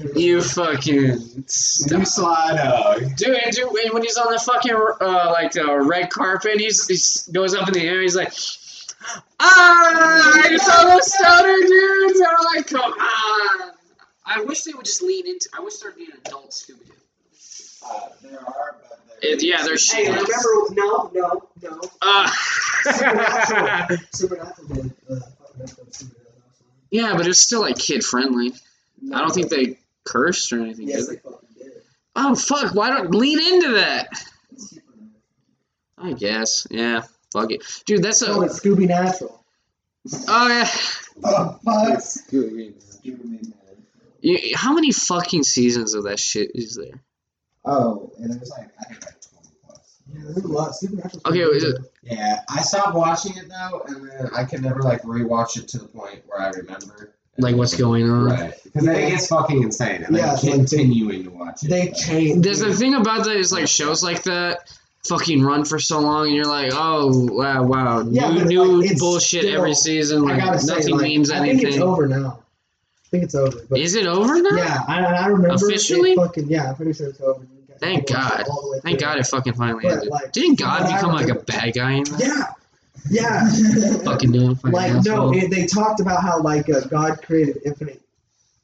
[0.15, 2.05] You fucking You stop.
[2.05, 2.99] slide out.
[3.17, 7.53] Dude, dude, when he's on the fucking uh, like uh, red carpet, he's he goes
[7.53, 8.01] up in the air.
[8.01, 8.31] He's like,
[9.39, 12.19] ah, you saw those stoner dudes?
[12.19, 13.71] And I'm like, come on.
[14.25, 15.49] I wish they would just lean into.
[15.57, 16.93] I wish there'd be an adult Scooby Doo.
[17.85, 20.11] Uh, there are, but It, yeah, there's Hey, shit.
[20.11, 20.33] remember?
[20.71, 21.81] No, no, no.
[22.01, 22.27] Uh,
[24.11, 24.93] Supernatural did.
[25.09, 26.11] Uh, fucking episode of Supernatural.
[26.91, 28.53] yeah, but it's still like kid friendly.
[29.13, 30.87] I don't think they cursed or anything.
[30.87, 31.21] Yes, did they they?
[31.21, 31.71] fucking did.
[32.15, 32.73] Oh fuck!
[32.73, 34.09] Why don't lean into that?
[34.57, 35.09] Supernatural.
[35.97, 36.65] I guess.
[36.71, 37.03] Yeah.
[37.36, 38.02] Fuck it, dude.
[38.02, 38.45] That's Oh, a.
[38.45, 39.43] it's Scooby Natural.
[40.28, 40.69] Oh yeah.
[41.24, 42.02] Oh, fuck.
[44.21, 47.02] You, how many fucking seasons of that shit is there?
[47.65, 50.02] Oh, and it was like, I think like 20 plus.
[50.13, 50.76] Yeah, there's a lot.
[50.76, 51.21] Supernatural.
[51.26, 55.02] Okay, is it- Yeah, I stopped watching it though, and then I can never like
[55.04, 57.13] rewatch it to the point where I remember.
[57.38, 58.26] Like what's going on?
[58.26, 58.54] Right.
[58.63, 61.69] Because then it gets fucking insane, and Yeah, I'm it's like- continuing to watch it.
[61.69, 62.43] They but- changed.
[62.43, 64.71] There's the thing about that is like shows like that
[65.07, 68.97] fucking run for so long and you're like, oh wow, wow, Yeah, new new like,
[68.97, 71.81] bullshit still- every season, I like gotta say, nothing like, means I think it's anything.
[71.83, 72.39] over now.
[73.05, 73.57] I think it's over.
[73.69, 74.55] But Is it over now?
[74.57, 76.15] yeah, I, I remember Officially?
[76.15, 77.45] Fucking, yeah, I'm pretty sure it's over.
[77.79, 78.49] Thank can watch it God.
[78.49, 78.99] all the way Thank.
[78.99, 80.09] God it fucking finally But, ended.
[80.09, 82.55] like, Didn't God become like a bad guy in that?
[83.09, 83.97] Yeah, yeah.
[84.03, 84.31] Fucking
[84.63, 85.31] like asshole.
[85.33, 88.01] no, it, they talked about how like uh, God created infinite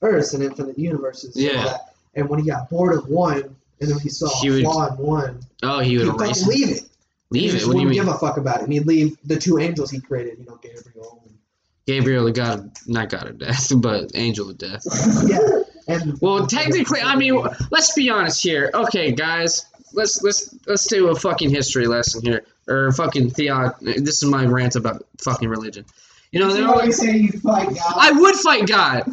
[0.01, 1.35] Earths and infinite universes.
[1.35, 1.63] and Yeah.
[1.65, 1.93] that.
[2.15, 4.87] And when he got bored of one, and then he saw He a would- flaw
[4.87, 6.83] in one, oh, he he'd erase leave it.
[7.31, 7.65] Leave it.
[7.65, 7.95] What do you mean?
[7.95, 10.39] give a fuck about it, and he'd leave the two angels he created.
[10.39, 11.21] You know, Gabriel.
[11.25, 11.37] And,
[11.87, 14.83] Gabriel, the god, not god of death, but angel of death.
[15.27, 15.39] yeah,
[15.87, 17.41] and Well, technically, I mean,
[17.71, 18.69] let's be honest here.
[18.73, 23.73] Okay, guys, let's let's let's do a fucking history lesson here, or fucking theo.
[23.81, 25.85] This is my rant about fucking religion.
[26.33, 27.93] You know, they're always always, say you fight God.
[27.97, 29.03] I would fight God.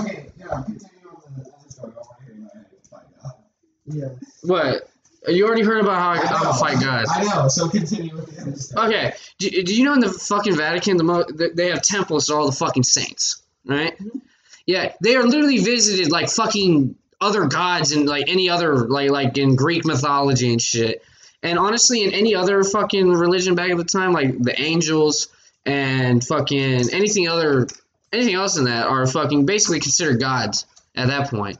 [0.00, 1.92] Okay, yeah, continue on the other story.
[1.94, 3.32] I want to hear you how you fight God.
[3.90, 4.08] Yeah,
[4.42, 4.88] What?
[5.28, 7.04] You already heard about how I, I'm gonna fight God.
[7.14, 8.86] I know, so continue with the other.
[8.88, 12.34] Okay, do, do you know in the fucking Vatican, the mo- they have temples to
[12.34, 13.98] all the fucking saints, right?
[13.98, 14.18] Mm-hmm.
[14.66, 19.36] Yeah, they are literally visited like fucking other gods and like any other like like
[19.36, 21.02] in Greek mythology and shit.
[21.42, 25.28] And honestly, in any other fucking religion back at the time, like the angels
[25.66, 27.66] and fucking anything other,
[28.12, 31.58] anything else in that are fucking basically considered gods at that point.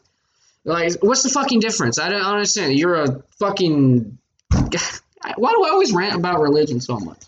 [0.65, 1.99] Like, what's the fucking difference?
[1.99, 2.79] I don't understand.
[2.79, 4.19] You're a fucking.
[4.51, 7.19] Why do I always rant about religion so much?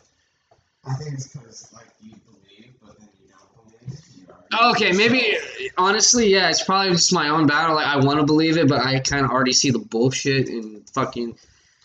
[0.85, 4.01] I think it's because like you believe, but then you don't believe.
[4.17, 5.37] You oh, Okay, maybe
[5.79, 7.77] honestly, yeah, it's probably just my own battle.
[7.77, 10.89] Like I want to believe it, but I kind of already see the bullshit and
[10.91, 11.37] fucking.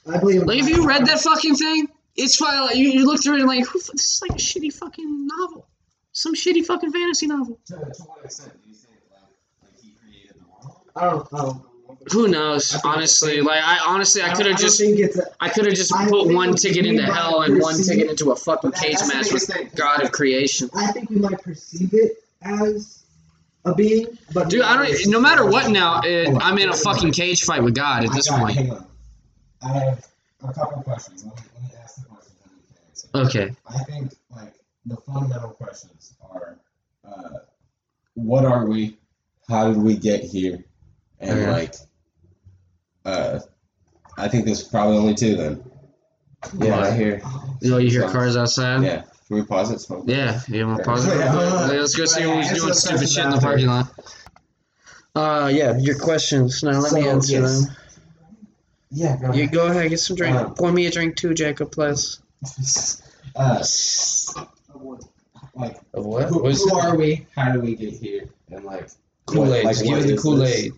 [0.10, 0.44] I believe.
[0.44, 2.62] Like, if you read that fucking thing, it's fine.
[2.62, 5.68] Like, you, you look through it and like, this is like a shitty fucking novel,
[6.12, 7.60] some shitty fucking fantasy novel.
[7.68, 9.22] To, to what extent do you think like
[9.62, 10.87] like he created the world?
[10.98, 11.28] I don't.
[11.34, 11.56] I don't.
[11.58, 11.64] know.
[12.12, 12.76] Who knows?
[12.84, 14.80] Honestly, like I honestly, I could have just.
[14.82, 18.32] A, I could have just I put one ticket into hell and one ticket into
[18.32, 19.70] a fucking that- cage match with thing.
[19.76, 20.70] God of creation.
[20.76, 23.04] I think we might perceive it as
[23.66, 25.08] a being, but Dude, I don't.
[25.08, 26.42] No matter what, now it, on.
[26.42, 28.56] I'm in a fucking cage fight with God at this point.
[28.56, 28.86] Hang on.
[29.62, 30.08] I have
[30.44, 31.26] a couple questions.
[31.26, 33.40] Let me, let me ask the questions and you can answer.
[33.40, 33.56] Okay.
[33.70, 34.54] I think like
[34.86, 36.58] the fundamental questions are,
[37.06, 37.40] uh,
[38.14, 38.98] what are we?
[39.50, 40.64] How did we get here?
[41.20, 41.52] And Okay.
[41.52, 41.76] like,
[43.06, 43.40] uh,
[44.18, 45.64] I think there's probably only two then.
[46.60, 47.22] Yeah, I hear.
[47.62, 48.84] You, you hear Sounds- cars outside?
[48.84, 49.04] Yeah.
[49.28, 49.80] Can we pause it?
[49.80, 50.04] Smoke?
[50.08, 51.10] Yeah, you want to pause it?
[51.18, 51.38] Yeah.
[51.68, 51.80] real?
[51.82, 53.88] Let's go see Yeah, who's doing stupid shit in the parking lot.
[55.16, 56.64] Uh, yeah, your questions.
[56.64, 57.66] Now let me answer yes.
[57.66, 57.76] them.
[58.92, 59.18] Yeah.
[59.18, 60.38] Go You go ahead, get some drink.
[60.38, 62.20] Um, Pour me a drink too, Jacob, please.
[63.36, 63.64] Uh,
[65.54, 66.28] like, Of what?
[66.30, 67.28] who, who are we?
[67.36, 68.24] How did we get here?
[68.50, 68.90] And like,
[69.28, 69.66] Kool Aid.
[69.66, 70.44] like, Give me the Kool?
[70.44, 70.74] Aid.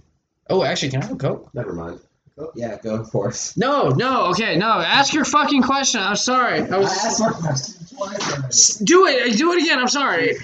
[0.49, 1.49] Oh, actually, can I have a Coke?
[1.53, 1.99] Never mind.
[2.37, 3.53] Go- Yeah, go for it.
[3.57, 4.67] No, no, okay, no.
[4.67, 6.01] Ask your fucking question.
[6.01, 6.61] I'm sorry.
[6.61, 8.75] I I asked my question twice.
[8.77, 9.37] Do it.
[9.37, 9.79] Do it again.
[9.79, 10.35] I'm sorry.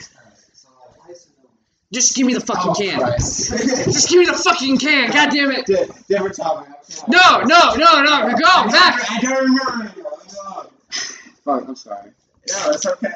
[1.93, 2.99] Just give me the fucking Oh, can.
[3.17, 5.11] Just give me the fucking can.
[5.11, 5.65] God damn it.
[5.65, 6.69] Di- Different topic.
[7.07, 8.35] No, no, no, no.
[8.35, 9.11] Go I back.
[9.11, 9.93] I don't remember.
[10.37, 10.69] Oh,
[11.45, 12.11] Fuck, I'm sorry.
[12.49, 13.13] No, it's okay.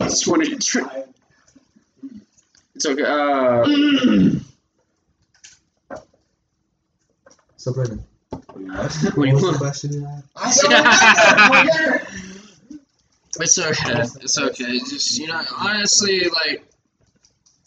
[0.00, 0.88] I just wanted to drink.
[2.74, 3.02] It's okay.
[3.02, 3.64] Uh,
[7.60, 9.58] So Brendan, what do you what was the want?
[9.58, 10.22] question you had?
[10.34, 10.54] I
[11.82, 12.02] don't.
[13.38, 14.02] It's okay.
[14.22, 14.78] It's okay.
[14.78, 16.64] Just you know, honestly, like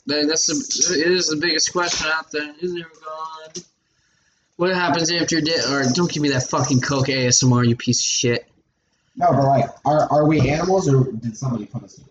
[0.08, 2.56] that, that's the it is the biggest question out there.
[2.60, 3.64] Is there a God?
[4.56, 5.64] What happens after you're dead?
[5.72, 8.50] Or don't give me that fucking coke ASMR, you piece of shit.
[9.16, 12.06] No, but like, are, are we animals or did somebody put us here?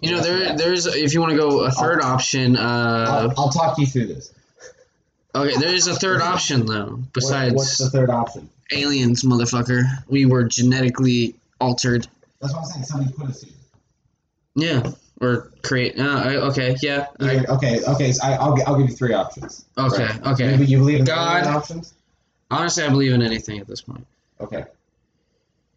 [0.00, 2.56] You know, there there's if you want to go a third option.
[2.56, 4.32] Uh, I'll, I'll talk you through this.
[5.34, 6.86] Okay, there is a third option though.
[6.96, 8.48] What- Besides what's the third option?
[8.72, 9.82] aliens, motherfucker.
[10.08, 12.06] We were genetically altered.
[12.40, 12.84] That's what I'm saying.
[12.84, 13.52] Somebody put us here.
[14.54, 14.90] Yeah,
[15.20, 15.98] or create.
[15.98, 17.06] Uh, I- okay, yeah.
[17.20, 18.12] I, okay, okay.
[18.12, 19.64] So I, I'll, I'll give you three options.
[19.76, 20.26] okay, Right.
[20.28, 20.56] okay.
[20.56, 21.46] You, you believe in God.
[21.46, 21.94] options?
[22.50, 24.06] Honestly, I believe in anything at this point.
[24.40, 24.64] Okay,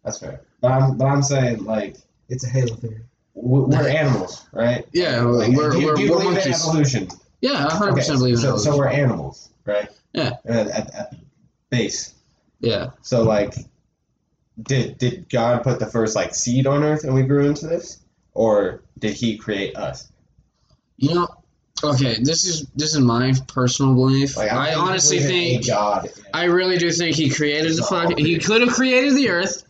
[0.04, 0.40] that's fair.
[0.60, 1.96] But I'm but I'm saying like
[2.28, 3.00] It's a Halo theory.
[3.34, 4.86] we're animals, right?
[4.92, 7.08] Yeah, Like, we're do, we're, do you we're believe in evolution?
[7.44, 8.72] Yeah, I hundred Okay, percent believe in so, evolution.
[8.72, 9.88] so we're animals, right?
[10.14, 10.30] Yeah.
[10.48, 11.14] Uh, at, at
[11.68, 12.14] base.
[12.60, 12.90] yeah.
[13.02, 13.54] So like,
[14.62, 17.98] did did God put the first like seed on Earth and we grew into this,
[18.32, 20.08] or did He create us?
[20.96, 21.28] You know,
[21.82, 24.36] okay, this is this is my personal belief.
[24.38, 26.08] Like, I honestly believe in a think God.
[26.32, 28.16] I really do think he created the fuck.
[28.16, 29.64] He could have created the Earth.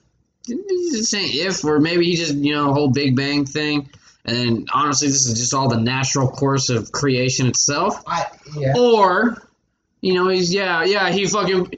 [0.45, 3.89] Didn't He just saying if, or maybe he just you know whole Big Bang thing.
[4.25, 8.03] And honestly, this is just all the natural course of creation itself.
[8.07, 8.73] I yeah.
[8.77, 9.37] Or,
[10.01, 11.73] you know, he's yeah, yeah, he fucking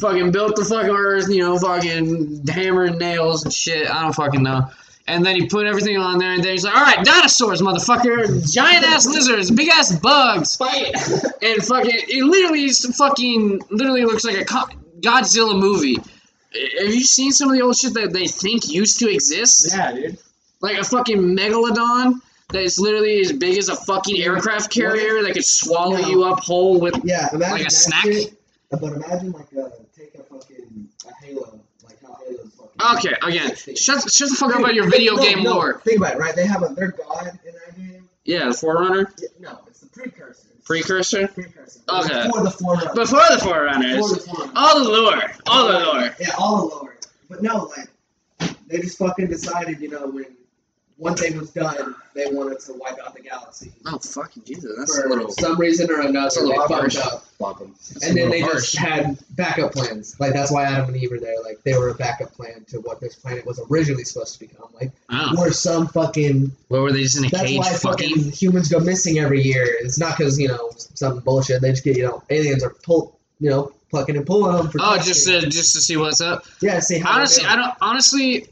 [0.00, 3.90] fucking built the fucking earth, you know, fucking hammer and nails and shit.
[3.90, 4.68] I don't fucking know.
[5.08, 8.52] And then he put everything on there, and then he's like, "All right, dinosaurs, motherfucker,
[8.52, 10.94] giant ass lizards, big ass bugs, Fight.
[11.42, 17.48] and fucking it literally fucking literally looks like a Godzilla movie." Have you seen some
[17.48, 19.72] of the old shit that they think used to exist?
[19.72, 20.18] yeah, dude.
[20.62, 22.20] Like a fucking megalodon
[22.50, 26.08] that is literally as big as a fucking aircraft carrier that could swallow No.
[26.08, 28.04] you up whole with Yeah, Like a snack?
[28.04, 28.34] shit,
[28.70, 33.10] but imagine like uh, take a fucking a Halo, like how Halo's fucking.
[33.10, 33.76] Okay, again, 16.
[33.76, 35.80] shut shut the fuck up about your video No, game no, lore.
[35.84, 36.34] Think about it, right?
[36.36, 38.08] They have a their god in that game.
[38.24, 40.46] Yeah, the Forerunner, Yeah, no, it's the precursor.
[40.64, 41.80] precursor, Precursor.
[41.88, 42.26] Okay.
[42.28, 42.94] Before the forerunner.
[42.94, 44.10] before the Before Forerunners.
[44.14, 44.52] the forerunner.
[44.54, 46.14] All the lore, all the lore.
[46.20, 46.96] Yeah, all the lore.
[47.28, 50.26] But no, like they just fucking decided, you know, when
[51.02, 53.72] one thing was done, they wanted to wipe out the galaxy.
[53.86, 55.30] Oh fucking Jesus, that's For a little.
[55.32, 56.94] some reason or another, That's a little they harsh.
[56.96, 57.24] fucked up.
[57.38, 57.74] Welcome.
[57.92, 58.70] that's a and then little they harsh.
[58.72, 60.18] just had backup plans.
[60.20, 61.42] Like that's why Adam and Eve are there.
[61.42, 64.68] Like they were a backup plan to what this planet was originally supposed to become.
[64.80, 66.52] Like Oh, or some fucking.
[66.68, 68.14] where were they just in a That's cage why fucking?
[68.16, 69.64] fucking humans go missing every year.
[69.80, 71.60] It's not because you know some bullshit.
[71.62, 74.68] They just get you know aliens are pull you know plucking and pulling them.
[74.70, 75.12] For Oh, testing.
[75.12, 76.44] just to just to see what's up.
[76.60, 76.78] yeah.
[76.78, 77.74] See how Honestly, I don't.
[77.80, 78.46] Honestly,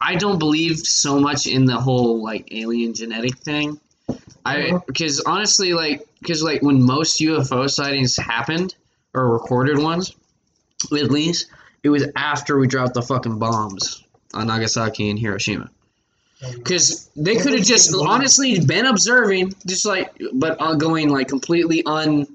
[0.00, 3.78] I don't believe so much in the whole like alien genetic thing.
[4.44, 4.80] I Uh-huh.
[4.86, 8.74] because honestly, like because like when most UFO sightings happened
[9.14, 10.14] or recorded ones,
[10.92, 11.46] at least
[11.82, 14.02] it was after we dropped the fucking bombs
[14.34, 15.68] on Nagasaki and Hiroshima.
[16.54, 21.82] Because they could have just honestly been observing, just like, but uh, going like completely
[21.84, 22.28] un,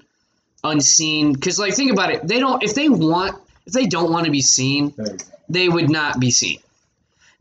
[0.62, 1.32] unseen.
[1.32, 2.26] Because like, think about it.
[2.26, 2.62] They don't.
[2.62, 5.24] If they want, if they don't want to be seen, There you go.
[5.48, 6.58] they would not be seen.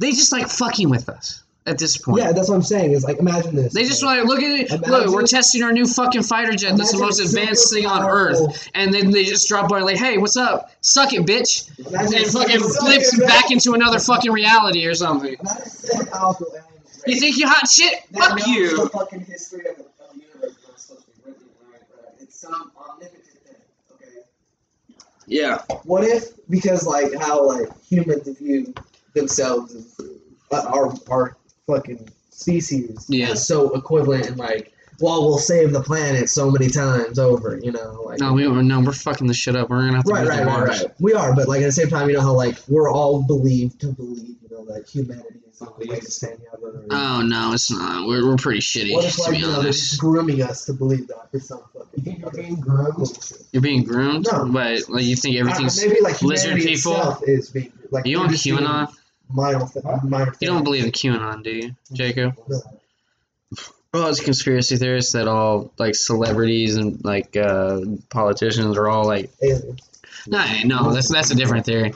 [0.03, 2.21] They just like fucking with us at this point.
[2.21, 2.91] Yeah, that's what I'm saying.
[2.91, 3.71] Is like imagine this.
[3.71, 4.85] They just like, look at it.
[4.85, 6.75] Look, we're testing our new fucking fighter jet.
[6.75, 8.69] That's the most advanced thing on Earth.
[8.75, 10.71] And then they just drop by like, "Hey, what's up?
[10.81, 15.37] Suck it, bitch!" imagine And fucking flips back into another fucking reality or something.
[15.39, 16.65] Imagine a super powerful alien
[17.07, 18.03] You think you hot shit?
[18.11, 18.89] that Fuck you.
[18.89, 21.45] Fucking history of the, of the universe is not supposed to be written.
[21.71, 22.13] Right, right.
[22.19, 23.55] It's some omnipotent thing.
[23.93, 24.25] Okay.
[25.27, 25.61] Yeah.
[25.85, 28.73] What if because like how like humans view
[29.13, 29.99] themselves as
[30.51, 33.31] uh, our our fucking species Yeah.
[33.31, 37.71] is so equivalent in like well, we'll save the planet so many times over, you
[37.71, 38.19] know, like.
[38.19, 38.67] No, we don't.
[38.67, 39.69] No, we're fucking this shit up.
[39.71, 40.85] We're gonna have to Right, move right, right, right.
[40.99, 43.81] We are, but like at the same time, you know how like we're all believed
[43.81, 46.85] to believe, you know, that humanity is the way to stand ever.
[46.91, 48.07] Oh no, it's not.
[48.07, 49.99] We're, we're pretty shitty, what if to like be you know they're just honest.
[49.99, 53.35] grooming us to believe that for some You fucking think you're being groomed?
[53.51, 54.45] You're being groomed, No.
[54.53, 55.83] but like you think everything's.
[55.83, 57.17] Uh, maybe like lizard people?
[57.25, 58.93] is being like You they're on just being QAnon?
[59.29, 59.65] Minor,
[60.03, 62.35] minor You don't believe in QAnon, do you, Jacob?
[63.93, 69.29] Well, it's conspiracy theorists that all like celebrities and like uh, politicians are all like.
[69.41, 69.79] aliens.
[70.25, 71.93] No, no, that's that's a different theory.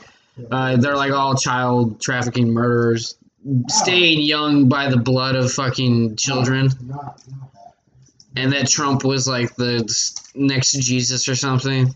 [0.51, 3.15] Uh, they're like all child trafficking murderers,
[3.67, 7.17] staying young by the blood of fucking children, Not, not
[7.55, 7.73] that.
[8.35, 9.79] and that Trump was like the
[10.35, 11.95] next Jesus or something.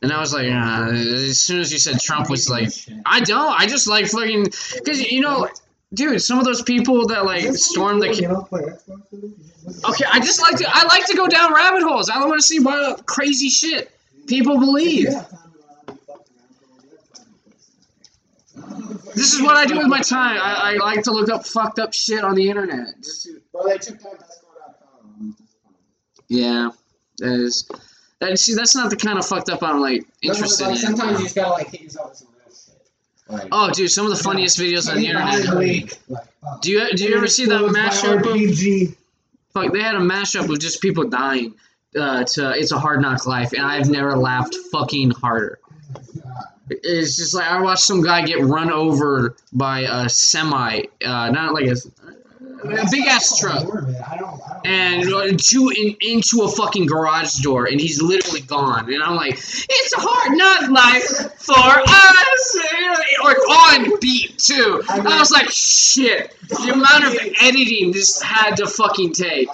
[0.00, 2.70] And I was like, uh, as soon as you said Trump was like,
[3.04, 3.60] I don't.
[3.60, 5.48] I just like fucking because you know,
[5.92, 8.14] dude, some of those people that like storm the.
[8.14, 9.20] You know, play Xbox with
[9.64, 9.90] them?
[9.90, 10.66] Okay, I just like to.
[10.68, 12.08] I like to go down rabbit holes.
[12.10, 13.90] I want to see what crazy shit
[14.28, 15.08] people believe.
[19.14, 20.38] This is what I do with my time.
[20.40, 22.94] I, I like to look up fucked up shit on the internet.
[23.02, 25.36] Just to- Well, they took down Tesco.com.
[26.28, 26.70] yeah,
[27.18, 27.68] that is.
[28.20, 30.78] That, see, that's not the kind of fucked up I'm like interested like, in.
[30.78, 32.74] Sometimes you just gotta like hit yourself with some real shit.
[33.28, 35.54] Like, Oh, dude, some of the funniest videos on the internet.
[35.54, 35.90] Like,
[36.40, 36.62] fuck.
[36.62, 38.88] Do you do you ever see that Influenced by mashup?
[38.88, 38.96] Of,
[39.52, 41.54] fuck, they had a mashup of just people dying.
[41.98, 45.58] Uh, to it's a hard knock life, and I've never laughed fucking harder.
[46.70, 51.54] It's just like I watched some guy get run over by a semi, uh, not
[51.54, 51.76] like a,
[52.62, 57.66] a big ass truck, I don't, I don't and in, into a fucking garage door,
[57.66, 58.92] and he's literally gone.
[58.92, 62.58] And I'm like, it's a hard knock life for us,
[63.24, 64.82] or on beat too.
[64.88, 69.48] I was like, shit, the amount of editing this had to fucking take.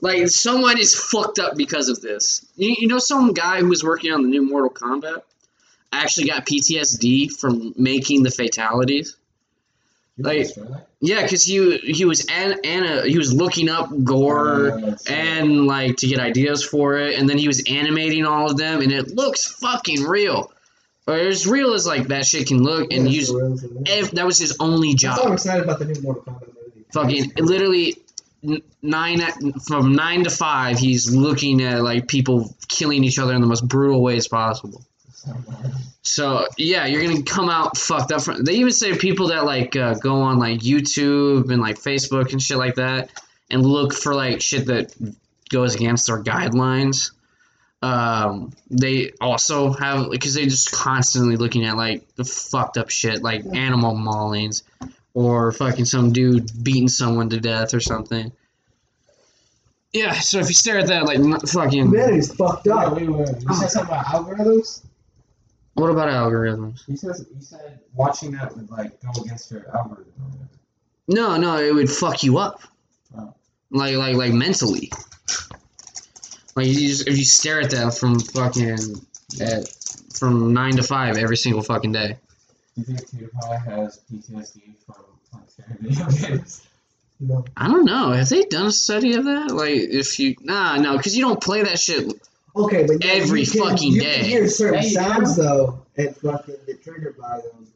[0.00, 2.44] Like someone is fucked up because of this.
[2.56, 5.22] You, you know, some guy who was working on the new Mortal Kombat
[5.92, 9.16] actually got PTSD from making the fatalities.
[10.16, 10.46] Like,
[11.00, 15.96] yeah, because he he was an, an, uh, he was looking up gore and like
[15.98, 19.08] to get ideas for it, and then he was animating all of them, and it
[19.08, 20.52] looks fucking real,
[21.08, 22.92] or as real as like that shit can look.
[22.92, 25.32] And Yeah, use real, for that was his only why I'm job.
[25.32, 26.84] excited about the new Mortal Kombat movie.
[26.92, 27.96] Fucking literally
[28.82, 29.34] nine at,
[29.66, 33.66] from nine to five, he's looking at like people killing each other in the most
[33.66, 34.84] brutal ways possible.
[36.02, 38.22] So yeah, you're gonna come out fucked up.
[38.22, 42.32] From, they even say people that like uh, go on like YouTube and like Facebook
[42.32, 43.10] and shit like that,
[43.50, 44.94] and look for like shit that
[45.48, 47.12] goes against their guidelines.
[47.82, 53.22] Um, they also have because they're just constantly looking at like the fucked up shit
[53.22, 54.62] like animal maulings
[55.14, 58.32] or fucking some dude beating someone to death or something.
[59.92, 62.96] Yeah, so if you stare at that like n- fucking, Humanity's fucked up.
[62.96, 63.42] wait, wait, wait.
[63.42, 64.82] You said something about algorithms?
[65.74, 66.86] What about algorithms?
[66.88, 70.12] You said you said watching that would like go against your algorithm.
[71.06, 72.60] No, no, it would fuck you up.
[73.16, 73.34] Oh.
[73.70, 74.90] Like, like, like mentally.
[76.56, 78.78] Like you just, if you stare at that from fucking
[79.40, 79.68] at
[80.14, 82.16] from nine to five every single fucking day.
[82.76, 86.66] Do you think PewDiePie has PTSD from like staring video games?
[87.20, 87.44] You know?
[87.56, 88.12] I don't know.
[88.12, 89.50] Have they done a study of that?
[89.50, 92.12] Like, if you nah, no, because you don't play that shit.
[92.56, 94.14] Okay, but yeah, Every you can, fucking you day.
[94.16, 97.66] can hear certain Hey, you sounds though, and fucking get triggered by them.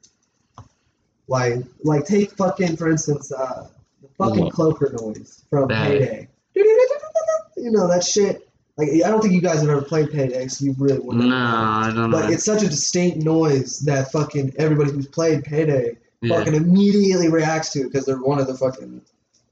[1.27, 3.69] Like, like take fucking for instance, uh,
[4.03, 4.53] the fucking What?
[4.55, 6.29] cloaker noise from That- Payday.
[6.55, 8.49] You know that shit.
[8.77, 11.27] Like, I don't think you guys have ever played Payday, so you really wouldn't.
[11.27, 12.17] No, I don't know.
[12.17, 12.33] But know.
[12.33, 16.39] it's such a distinct noise that fucking everybody who's played Payday Yeah.
[16.39, 19.03] fucking immediately reacts to because they're one of the fucking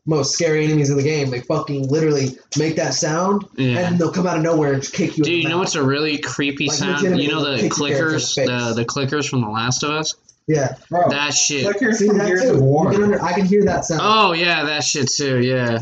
[0.06, 1.30] most scary enemies in the game.
[1.30, 3.80] They fucking literally make that sound Yeah.
[3.88, 5.24] and they'll come out of nowhere and just kick you.
[5.24, 5.64] Dude, in you know mouth.
[5.66, 7.20] what's a really creepy Like, sound?
[7.20, 9.82] You know the kick your character clickers, in the the the clickers from The Last
[9.82, 10.14] of Us.
[10.48, 11.66] Yeah, Bro, That shit.
[11.66, 12.50] clickers see from that Gears too.
[12.52, 12.92] of War.
[12.92, 14.00] Can under, I can hear that sound.
[14.04, 15.40] Oh yeah, that shit too.
[15.42, 15.80] Yeah,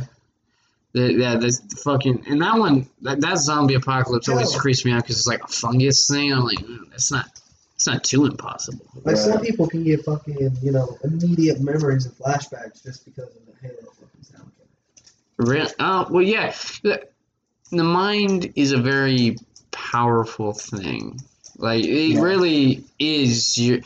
[0.94, 1.36] the, yeah.
[1.36, 1.52] The
[1.84, 4.60] fucking and that one, that, that zombie apocalypse always Hell.
[4.60, 6.32] creeps me out because it's like a fungus thing.
[6.32, 7.26] I'm like, mm, that's not,
[7.74, 8.86] it's not too impossible.
[9.04, 13.42] like some people can get fucking you know immediate memories and flashbacks just because of
[13.46, 13.92] the Halo
[14.32, 14.50] fucking.
[15.36, 15.66] Real?
[15.78, 16.54] Oh well, yeah.
[16.82, 17.06] The,
[17.70, 19.36] the mind is a very
[19.70, 21.18] powerful thing.
[21.56, 22.20] Like it Yeah.
[22.20, 23.56] really is.
[23.58, 23.78] Your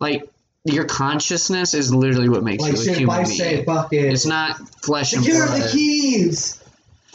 [0.00, 0.28] like
[0.64, 3.36] your consciousness is literally what makes Like you a shit, if human I being.
[3.36, 5.48] say fucking It's not flesh and blood.
[5.48, 6.62] secure the keys,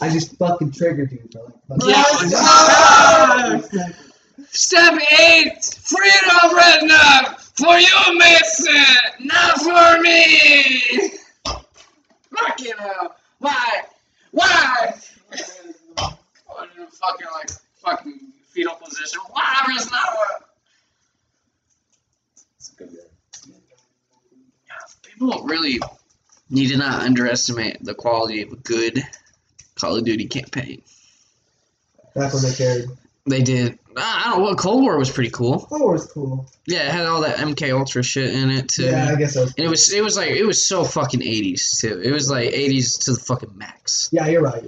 [0.00, 1.28] I just fucking triggered you.
[1.32, 1.52] Bro.
[1.78, 3.58] Like, Yeah.
[3.58, 3.94] fucking-
[4.52, 8.84] Step eight, freedom written up for you, Mason,
[9.20, 11.12] not for me.
[12.40, 13.16] Fucking hell.
[13.38, 13.82] Why?
[14.32, 14.94] Why?
[17.00, 17.50] fucking like
[17.82, 19.20] fucking fetal position.
[19.30, 20.42] Why, Resnawa?
[22.56, 23.52] It's a good guy.
[25.02, 25.80] People really
[26.48, 29.02] need to not underestimate the quality of a good
[29.74, 30.82] Call of Duty campaign.
[32.14, 32.90] Back when they cared.
[33.30, 33.78] They did.
[33.96, 34.54] I don't know.
[34.54, 35.60] Cold War was pretty cool.
[35.60, 36.48] Cold War was cool.
[36.66, 38.84] Yeah, it had all that MK Ultra shit in it too.
[38.84, 39.54] Yeah, I guess that was.
[39.56, 42.00] And it was it was like it was so fucking eighties too.
[42.00, 44.08] It was like eighties to the fucking max.
[44.12, 44.62] Yeah, you're right.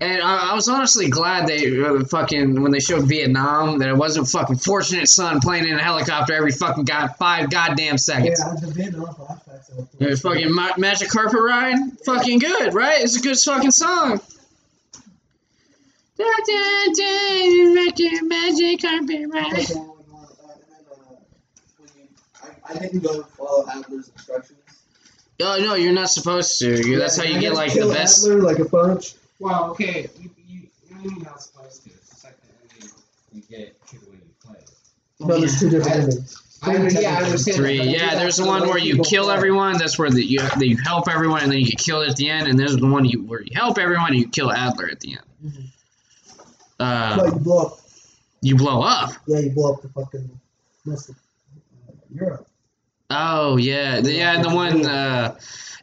[0.00, 3.96] And I, I was honestly glad they uh, fucking when they showed Vietnam that it
[3.96, 8.40] wasn't fucking fortunate son playing in a helicopter every fucking god five goddamn seconds.
[8.40, 10.00] Yeah, the Vietnam flashbacks.
[10.00, 11.76] It was fucking Ma- Magic Carpet Ride,
[12.06, 13.02] fucking good, right?
[13.02, 14.20] It's a good fucking song.
[16.18, 19.52] Da, da, da, Magic- Magic Carpet Ride.
[19.56, 20.30] That's all we want.
[20.40, 21.16] And then,
[21.78, 22.08] when you,
[22.42, 24.58] I, I didn't go follow Adler's instructions.
[25.40, 26.70] Oh no, you're not supposed to.
[26.88, 28.26] You, that's how you I get to like the kill best.
[28.26, 29.14] Adler like a punch.
[29.38, 30.62] Well, okay, you, you,
[31.00, 31.90] you're not supposed to.
[31.90, 32.90] It's just like the ending
[33.32, 34.58] you get to the way you play.
[35.20, 36.42] No, there's two different I- endings.
[36.60, 37.36] I, yeah, I.
[37.36, 37.80] Three.
[37.82, 39.78] Yeah, there's the one where you kill everyone.
[39.78, 42.28] That's where the, you that you help everyone and then you get killed at the
[42.30, 42.48] end.
[42.48, 45.12] And there's the one you where you help everyone and you kill Adler at the
[45.12, 45.20] end.
[45.46, 45.64] Mhm.
[46.78, 47.80] Uh, No, you blow up.
[48.40, 49.10] you blow up.
[49.26, 50.30] Yeah, you blow up the fucking.
[50.86, 52.46] The, uh, Europe.
[53.10, 54.42] Oh yeah, the, yeah.
[54.42, 55.38] The one uh,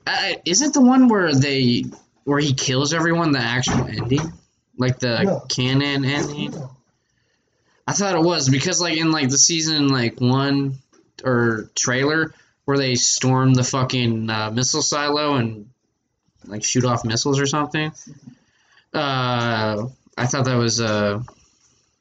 [0.07, 1.85] uh, isn't the one where they
[2.23, 3.31] where he kills everyone.
[3.31, 4.31] The actual ending,
[4.77, 5.39] like the No.
[5.49, 6.53] canon ending.
[7.87, 10.79] I thought it was because like in like the season like one
[11.23, 12.33] or trailer
[12.65, 15.69] where they storm the fucking uh, missile silo and
[16.45, 17.91] like shoot off missiles or something.
[18.93, 19.87] Uh,
[20.17, 21.21] I thought that was uh,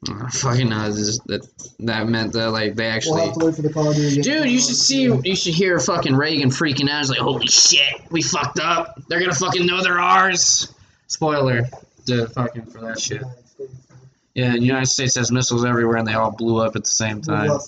[0.31, 1.47] fucking uh, that
[1.79, 3.25] that meant that like they We'll actually.
[3.25, 6.89] have to wait for the Dude, you should see, you should hear fucking Reagan freaking
[6.89, 6.99] out.
[6.99, 9.01] He's like, holy shit, we fucked up.
[9.07, 10.73] They're gonna fucking know they're ours.
[11.07, 11.63] Spoiler,
[12.05, 13.21] the fucking for that shit.
[14.33, 17.17] Yeah, the United States has missiles everywhere and they all blew up at the same
[17.17, 17.59] We time.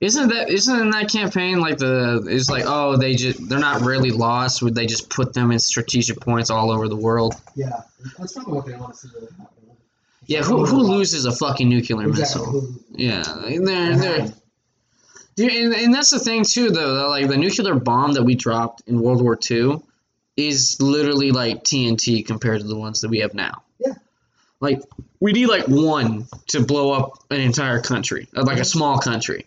[0.00, 0.28] Lost seven nuclear bombs.
[0.28, 3.82] Isn't that isn't in that campaign like the it's like oh they just they're not
[3.82, 7.34] really lost would they just put them in strategic points all over the world?
[7.54, 7.82] Yeah.
[8.18, 9.48] That's probably what they want to see really happen.
[10.26, 12.58] Yeah, who who loses a fucking nuclear missile?
[12.58, 13.04] Exactly.
[13.06, 13.22] Yeah,
[13.64, 14.32] they're they're
[15.36, 17.08] Dude, and, and that's the thing too, though.
[17.08, 19.80] Like the nuclear bomb that we dropped in World War II
[20.36, 23.62] is literally like TNT compared to the ones that we have now.
[23.78, 23.94] Yeah.
[24.60, 24.80] Like
[25.20, 29.46] we need like one to blow up an entire country, like a small country,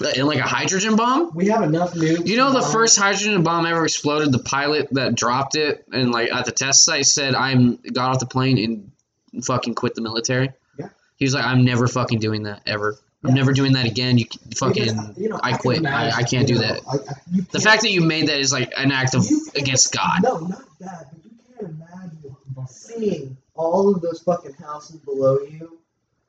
[0.00, 1.32] and like a hydrogen bomb.
[1.34, 2.26] We have enough nukes.
[2.26, 4.32] You know, the first hydrogen bomb ever exploded.
[4.32, 8.18] The pilot that dropped it and like at the test site said, "I'm got off
[8.20, 8.90] the plane
[9.34, 10.88] and fucking quit the military." Yeah.
[11.16, 12.96] He was like, "I'm never fucking doing that ever.
[13.24, 14.18] I'm never doing that again.
[14.18, 14.26] You
[14.56, 15.76] fucking." Because, you know, I can quit.
[15.76, 16.80] I- imagine, I can't do know, that.
[16.86, 19.26] I, I, The fact that you made that is like an act of
[19.56, 20.22] against God.
[20.22, 21.08] No, not that.
[21.12, 22.34] But you can't imagine
[22.68, 25.78] seeing all of those fucking houses below you,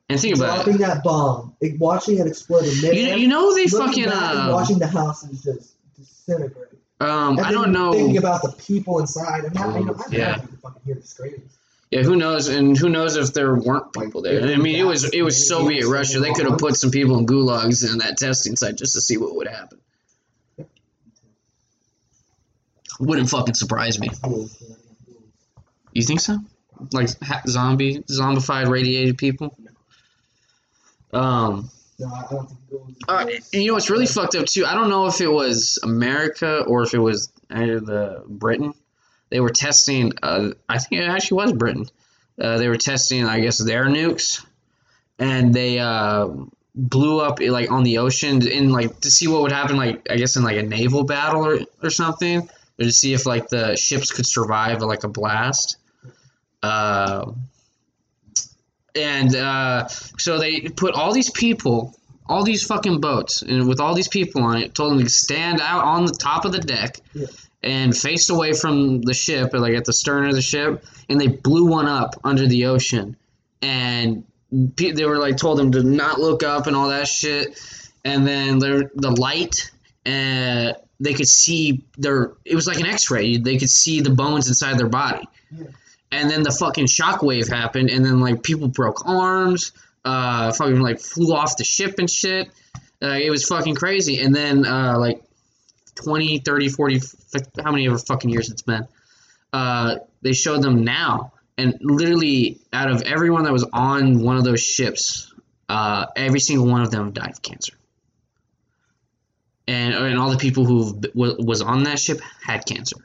[0.10, 0.80] And think about dropping it.
[0.80, 4.88] that bomb, it, watching it explode in You, you know they fucking uh, watching the
[4.88, 6.70] houses just disintegrate.
[7.00, 9.46] um And I don't know Thinking about the people inside.
[9.46, 10.18] I mean, I, know, I Yeah.
[10.18, 10.42] yeah.
[10.42, 11.58] you fucking hear the screams.
[11.92, 14.42] yeah who knows and who knows if there weren't people there.
[14.42, 16.20] I mean it was it was Soviet Russia.
[16.20, 19.18] They could have put some people in gulags in that testing site just to see
[19.18, 19.80] what would happen.
[23.00, 24.10] Wouldn't fucking surprise me.
[25.94, 26.40] You think so?
[26.92, 29.56] Like ha- zombie zombified radiated people?
[31.14, 32.48] Um No.
[33.08, 34.66] Uh, and you know what's really fucked up too?
[34.66, 38.74] I don't know if it was America or if it was the Britain.
[39.30, 40.14] They were testing.
[40.24, 41.88] Uh, I think it actually was Britain.
[42.40, 44.46] Uh, they were testing, I guess, their nukes,
[45.20, 46.30] and they uh,
[46.74, 49.76] blew up like on the ocean in like to see what would happen.
[49.76, 52.50] Like I guess in like a naval battle or, or something,
[52.80, 55.78] or to see if like the ships could survive like a blast.
[56.64, 57.34] Uh,
[59.00, 61.96] and uh, so they put all these people
[62.28, 65.60] all these fucking boats and with all these people on it told them to stand
[65.62, 67.26] out on the top of the deck Yeah.
[67.64, 71.28] and faced away from the ship like at the stern of the ship and they
[71.28, 73.16] blew one up under the ocean
[73.62, 74.24] and
[74.76, 77.60] pe- they were like told them to not look up and all that shit
[78.06, 79.72] and then there the light
[80.06, 84.48] uh, they could see their it was like an x-ray they could see the bones
[84.48, 85.66] inside their body Yeah.
[86.12, 89.72] And then the fucking shockwave happened and then like people broke arms
[90.06, 92.50] uh, fucking like flew off the ship and shit.
[93.02, 94.22] Uh, it was fucking crazy.
[94.22, 95.24] And then uh, like
[95.96, 98.88] 20, 30, 40, 50, how many ever fucking years it's been,
[99.54, 101.34] uh, they showed them now.
[101.58, 105.34] And literally, out of everyone that was on one of those ships,
[105.68, 107.74] uh, every single one of them died of cancer.
[109.68, 112.96] And, and all the people who was on that ship had cancer.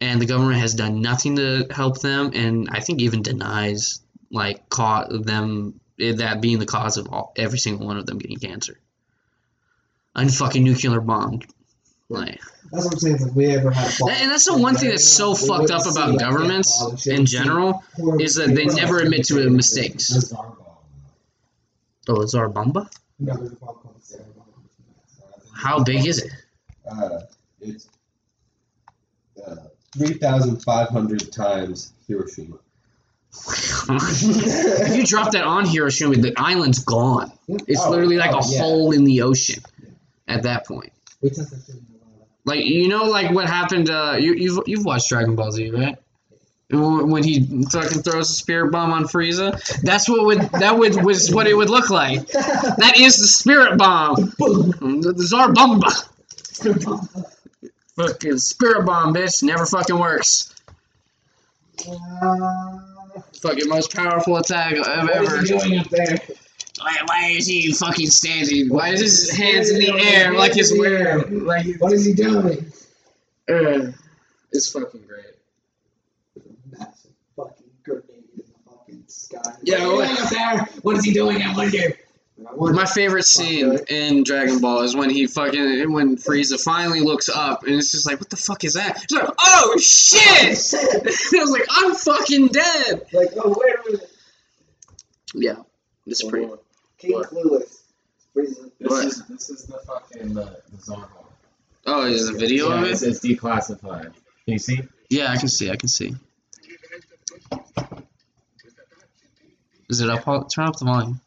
[0.00, 4.68] And the government has done nothing to help them, and I think even denies like
[4.68, 8.78] ca- them that being the cause of all, every single one of them getting cancer.
[10.16, 11.40] Unfucking nuclear bomb.
[12.08, 12.40] Like,
[12.72, 13.18] That's what I'm saying.
[13.20, 17.06] If we ever had and that's the one thing that's so fucked up about governments
[17.06, 17.84] in general
[18.18, 20.08] is that they never admit to their mistakes.
[20.08, 20.84] That's our ball.
[22.08, 22.90] Oh, it's our bomba?
[23.20, 24.46] No, there's a bomb called the Sarah bomb.
[25.54, 26.32] How big is it?
[26.90, 27.20] Uh,
[27.60, 27.88] it's
[29.46, 29.56] uh,
[29.96, 32.56] 3,500 times Hiroshima.
[33.88, 37.32] if you drop that on Hiroshima, the island's gone.
[37.48, 38.58] It's Oh, literally like a oh, yeah.
[38.60, 39.62] hole in the ocean
[40.28, 40.92] at that point.
[41.22, 42.26] We took that shit in the lab.
[42.44, 43.90] Like you know, like what happened.
[43.90, 45.96] Uh, you you've you've watched Dragon Ball Z, right?
[46.70, 51.04] When when he fucking throws a spirit bomb on Frieza, that's what would that would
[51.04, 52.26] was what it would look like.
[52.28, 55.52] That is the spirit bomb, the Tsar
[57.96, 60.54] Fucking spirit bomb, bitch, never fucking works.
[63.42, 65.42] Fucking most powerful attack I've ever.
[65.42, 66.18] doing up there?
[66.80, 68.68] Why, why is he fucking standing?
[68.72, 71.44] Why is his hands in the air like he's wearing?
[71.44, 72.72] Like What is he doing?
[73.48, 73.92] uh,
[74.52, 75.24] it's fucking great.
[76.70, 79.40] Massive fucking grenade in the fucking sky.
[79.62, 80.68] Yeah, what doing up there?
[80.82, 81.42] What is he doing?
[81.42, 81.78] I wonder.
[82.48, 82.74] I wonder.
[82.74, 87.64] My favorite scene in Dragon Ball is when he fucking when Frieza finally looks up
[87.64, 88.98] and it's just like, what the fuck is that?
[89.08, 90.20] He's like, oh shit!
[91.34, 93.02] I was like, I'm fucking dead.
[93.12, 94.10] like, oh wait a minute.
[95.34, 95.56] Yeah,
[96.06, 96.48] it's pretty.
[96.98, 97.30] King What?
[97.30, 97.82] Clueless.
[98.34, 98.70] Frieza.
[98.78, 99.04] This What?
[99.06, 101.08] is this is the fucking uh, the, the Tsar.
[101.86, 103.08] Oh, is a video yeah, of it's, it?
[103.10, 104.04] it's declassified.
[104.04, 104.12] Can
[104.46, 104.80] you see?
[105.08, 105.70] Yeah, I can see.
[105.70, 106.14] I can see.
[109.88, 110.24] Is it up?
[110.50, 111.20] Turn up the volume.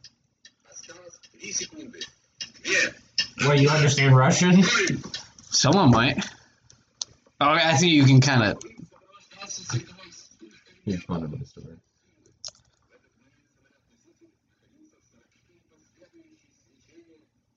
[3.45, 4.63] Well, you understand Russian?
[5.49, 6.23] Someone might.
[7.41, 8.63] Oh, I think you can kind of.
[10.85, 11.75] Here's one of the story.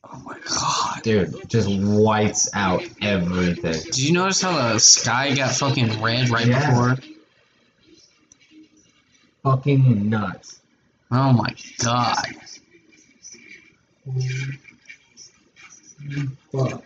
[0.04, 1.02] Oh my god.
[1.02, 3.72] Dude, just whites out everything.
[3.72, 6.70] Did you notice how the sky got fucking red right Yeah.
[6.70, 6.96] before?
[9.42, 10.60] Fucking nuts.
[11.10, 12.24] Oh my god.
[16.52, 16.82] Fuck.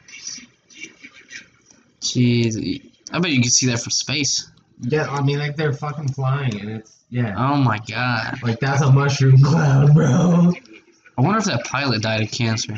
[2.01, 2.91] Jeez.
[3.12, 4.51] I bet you can see that from space.
[4.83, 8.39] Yeah, I mean, like they're fucking flying, and it's yeah, Oh my god.
[8.43, 10.53] like that's a mushroom cloud, bro.
[11.18, 12.75] I wonder if that pilot died of cancer.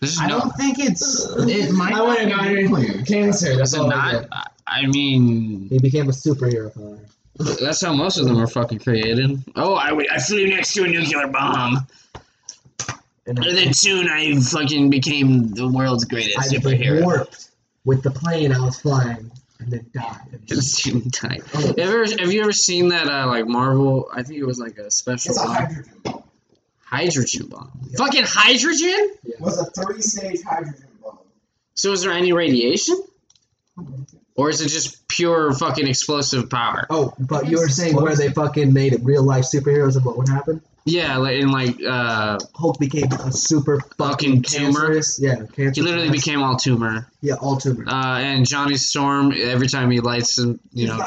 [0.00, 0.40] There's I no.
[0.40, 1.26] don't think it's.
[1.38, 1.94] It might.
[1.94, 3.02] I would've not gotten be.
[3.04, 3.56] Cancer.
[3.56, 4.26] That's all not?
[4.30, 6.72] I- I mean, He became a superhero.
[6.72, 7.54] Father.
[7.62, 9.42] that's how most of them are fucking created.
[9.56, 11.86] Oh, I, I flew next to a nuclear bomb.
[13.26, 17.02] And And then soon I fucking became the world's greatest I became superhero.
[17.02, 17.50] warped
[17.84, 20.18] with the plane I was flying, and then died.
[20.62, 21.42] Student type.
[21.54, 21.66] Oh.
[21.68, 24.08] Have, ever, have you ever seen that uh, like Marvel?
[24.12, 26.22] I think it was like a special It's a hydrogen bomb.
[26.84, 27.70] hydrogen bomb.
[27.88, 27.96] Yeah.
[27.98, 29.14] Fucking hydrogen?
[29.24, 31.18] It was a three-stage hydrogen bomb.
[31.74, 33.02] So is there any radiation?
[34.36, 36.86] Or is it just pure fucking explosive power?
[36.90, 40.16] Oh, but you were saying where they fucking made it real life superheroes and what
[40.18, 40.60] would happen?
[40.86, 45.00] Yeah, like in like uh Hulk became a super Fucking fucking tumor.
[45.18, 45.72] Yeah, cancer.
[45.74, 47.06] he literally became all tumor.
[47.22, 47.84] Yeah, all tumor.
[47.88, 50.98] Uh and Johnny Storm every time he lights him, you know,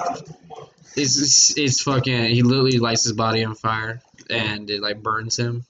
[0.95, 4.01] it's it's, it's fucking he literally lights his body on fire
[4.31, 5.63] and it like burns him.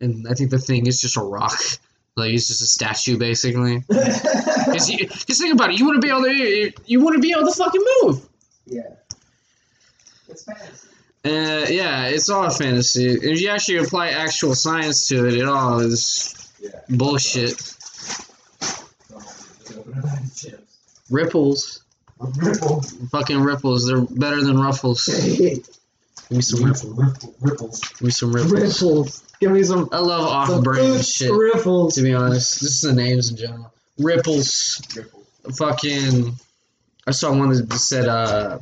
[0.00, 1.58] And I think the thing is just a rock.
[2.16, 3.84] Like it's just a statue basically.
[4.66, 7.30] Because think about it, you want to be able to you, you want to be
[7.32, 8.28] able to fucking move.
[8.66, 8.82] yeah.
[10.28, 10.85] It's fantasy.
[11.26, 13.06] Uh, yeah, it's all a fantasy.
[13.10, 16.70] If you actually apply actual science to it, it all is Yeah.
[16.88, 17.60] bullshit.
[21.10, 21.82] Ripples,
[22.20, 22.82] A ripple.
[23.10, 23.86] fucking ripples.
[23.86, 25.04] They're better than ruffles.
[25.38, 25.60] Give
[26.30, 27.34] me some ripples.
[27.40, 27.80] ripples.
[27.80, 28.52] Give me some ripples.
[28.82, 29.22] ripples.
[29.40, 29.88] Give me some.
[29.92, 31.30] I love some off-brand shit.
[31.30, 31.94] Ripples.
[31.94, 33.72] To be honest, this is the names in general.
[33.98, 34.80] Ripples.
[35.56, 36.34] Fucking.
[37.06, 38.58] I saw one that just said, uh.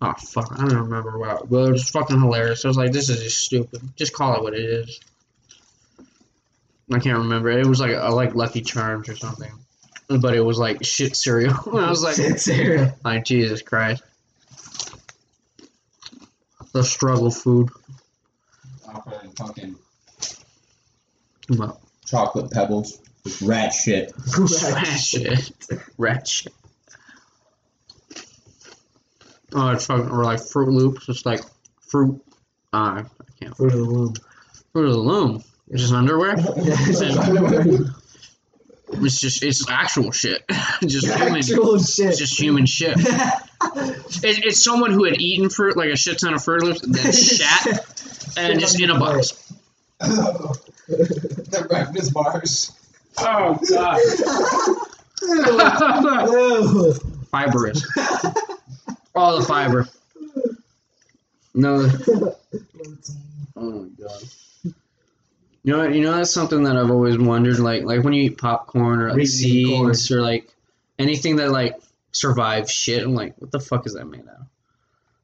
[0.00, 0.52] Oh, fuck.
[0.52, 1.48] I don't remember what.
[1.50, 2.64] But it was fucking hilarious.
[2.64, 3.80] I was like, this is just stupid.
[3.96, 5.00] Just call it what it is.
[6.92, 7.50] I can't remember.
[7.50, 9.50] It was like, I like Lucky Charms or something.
[10.08, 11.54] But it was like shit cereal.
[11.76, 12.94] I was like, Shit, Sarah.
[13.04, 14.02] like, Jesus Christ.
[16.72, 17.68] The struggle food.
[18.88, 19.76] I'll find fucking
[21.50, 23.00] Well, chocolate pebbles.
[23.24, 24.12] with Rat shit.
[24.38, 25.52] rat shit.
[25.98, 26.54] Rat shit.
[29.54, 31.08] Oh, it's fucking, or like Froot Loops.
[31.08, 31.40] It's like
[31.80, 32.22] fruit.
[32.72, 33.04] Uh, I
[33.40, 33.56] can't.
[33.56, 34.14] Fruit of the Loom.
[34.72, 35.42] Fruit of the Loom.
[35.68, 36.36] It's just underwear.
[38.90, 40.42] It's just it's actual shit.
[40.80, 41.36] just human.
[41.36, 42.06] Actual shit.
[42.06, 42.96] It's just human shit.
[43.60, 46.94] It, it's someone who had eaten fruit like a shit ton of Froot Loops, and
[46.94, 49.32] then shat, and just in a box.
[49.98, 52.72] the breakfast bars.
[53.18, 53.98] Oh god.
[56.32, 56.94] Ew.
[57.30, 57.84] Fibrous.
[59.18, 59.88] All the fiber.
[61.54, 61.88] No.
[63.60, 64.22] Oh my god.
[65.64, 67.58] You know, you know that's something that I've always wondered.
[67.58, 70.48] Like, like when you eat popcorn or like seeds or like
[70.96, 71.74] anything that like
[72.12, 73.02] survives shit.
[73.02, 74.46] I'm like, what the fuck is that made out of?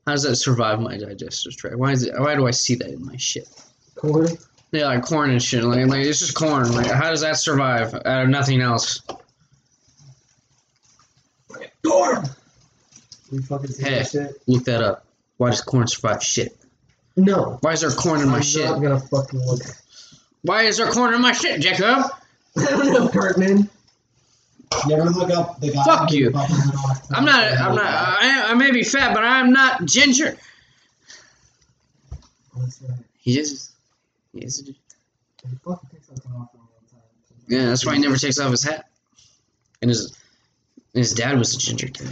[0.05, 1.77] How does that survive my digestive tract?
[1.77, 2.19] Why is it?
[2.19, 3.49] Why do I see that in my shit?
[3.95, 4.27] Corn.
[4.73, 5.63] Yeah, like corn and shit.
[5.63, 6.73] Like, like it's just corn.
[6.73, 9.01] Like, how does that survive out of nothing else?
[11.87, 12.29] Corn.
[13.35, 13.99] You fucking see Hey.
[13.99, 14.43] that shit?
[14.47, 15.05] Look that up.
[15.39, 16.57] Why does corn survive shit?
[17.17, 17.59] No.
[17.63, 18.65] Why is there corn in my I'm shit?
[18.65, 19.61] not gonna fucking look.
[20.43, 22.05] Why is there corn in my shit, Jacob?
[22.57, 23.69] I don't know, Cartman.
[24.89, 25.83] You ever look up the guy?
[25.85, 26.27] Fuck you.
[26.27, 27.45] who fucking went off- I'm not.
[27.59, 27.85] I'm not.
[27.87, 30.37] I, I may be fat, but I'm not ginger.
[33.19, 33.71] He is.
[34.33, 34.61] He is.
[34.67, 34.77] He
[35.65, 37.01] fucking takes something off on one time.
[37.49, 38.89] Yeah, that's why he never takes off his hat.
[39.83, 40.07] And his
[40.95, 42.09] and his dad was a ginger kid,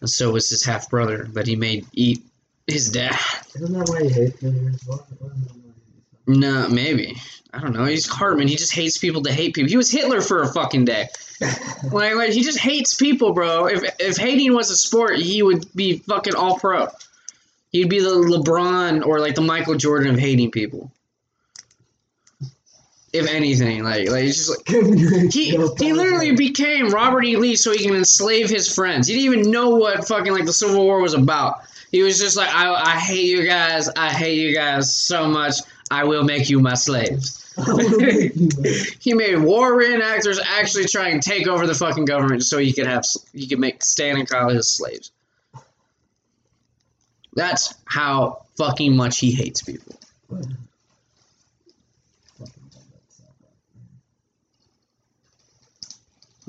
[0.00, 2.22] and so was his half brother that he made eat
[2.66, 3.16] his dad.
[3.54, 4.50] Isn't that why he hates me?
[4.86, 5.52] What- what is?
[6.26, 7.16] No, maybe.
[7.54, 7.84] I don't know.
[7.84, 8.48] He's Cartman.
[8.48, 9.70] He just hates people to hate people.
[9.70, 11.08] He was Hitler for a fucking day.
[11.92, 13.66] Like, like he just hates people, bro.
[13.66, 16.88] If if hating was a sport, he would be fucking all pro.
[17.70, 20.90] He'd be the LeBron or like the Michael Jordan of hating people.
[23.16, 27.36] If anything, like like it's just like he he literally became Robert E.
[27.36, 29.08] Lee so he can enslave his friends.
[29.08, 31.60] He didn't even know what fucking like the Civil War was about.
[31.92, 33.88] He was just like, I, I hate you guys.
[33.88, 35.54] I hate you guys so much.
[35.90, 37.42] I will make you my slaves.
[39.00, 42.86] He made war reenactors actually try and take over the fucking government so he could
[42.86, 45.12] have he could make Stan and Kyle his slaves.
[47.34, 49.98] That's how fucking much he hates people.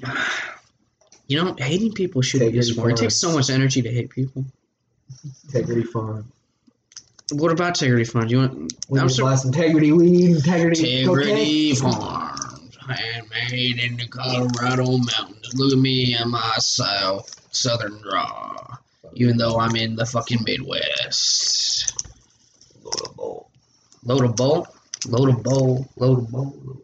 [1.30, 2.94] You know, hating people should Take be a it sport.
[2.94, 4.46] It takes so much energy to hate people.
[5.46, 6.32] Integrity Farm.
[7.34, 8.32] What about Integrity Fund?
[8.32, 8.74] You want?
[8.88, 9.92] We I'm so, integrity.
[9.92, 11.02] We need integrity.
[11.02, 15.54] Integrity Farms, handmade in the Colorado mountains.
[15.54, 18.78] Look at me and my south southern draw.
[19.14, 21.94] Even though I'm in the fucking Midwest.
[22.84, 23.52] Load a bowl.
[24.06, 24.68] Load a bowl.
[25.08, 25.88] Load a bowl.
[25.98, 26.82] Load a bowl.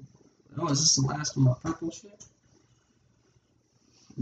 [0.57, 2.25] Oh, is this the last of my purple shit?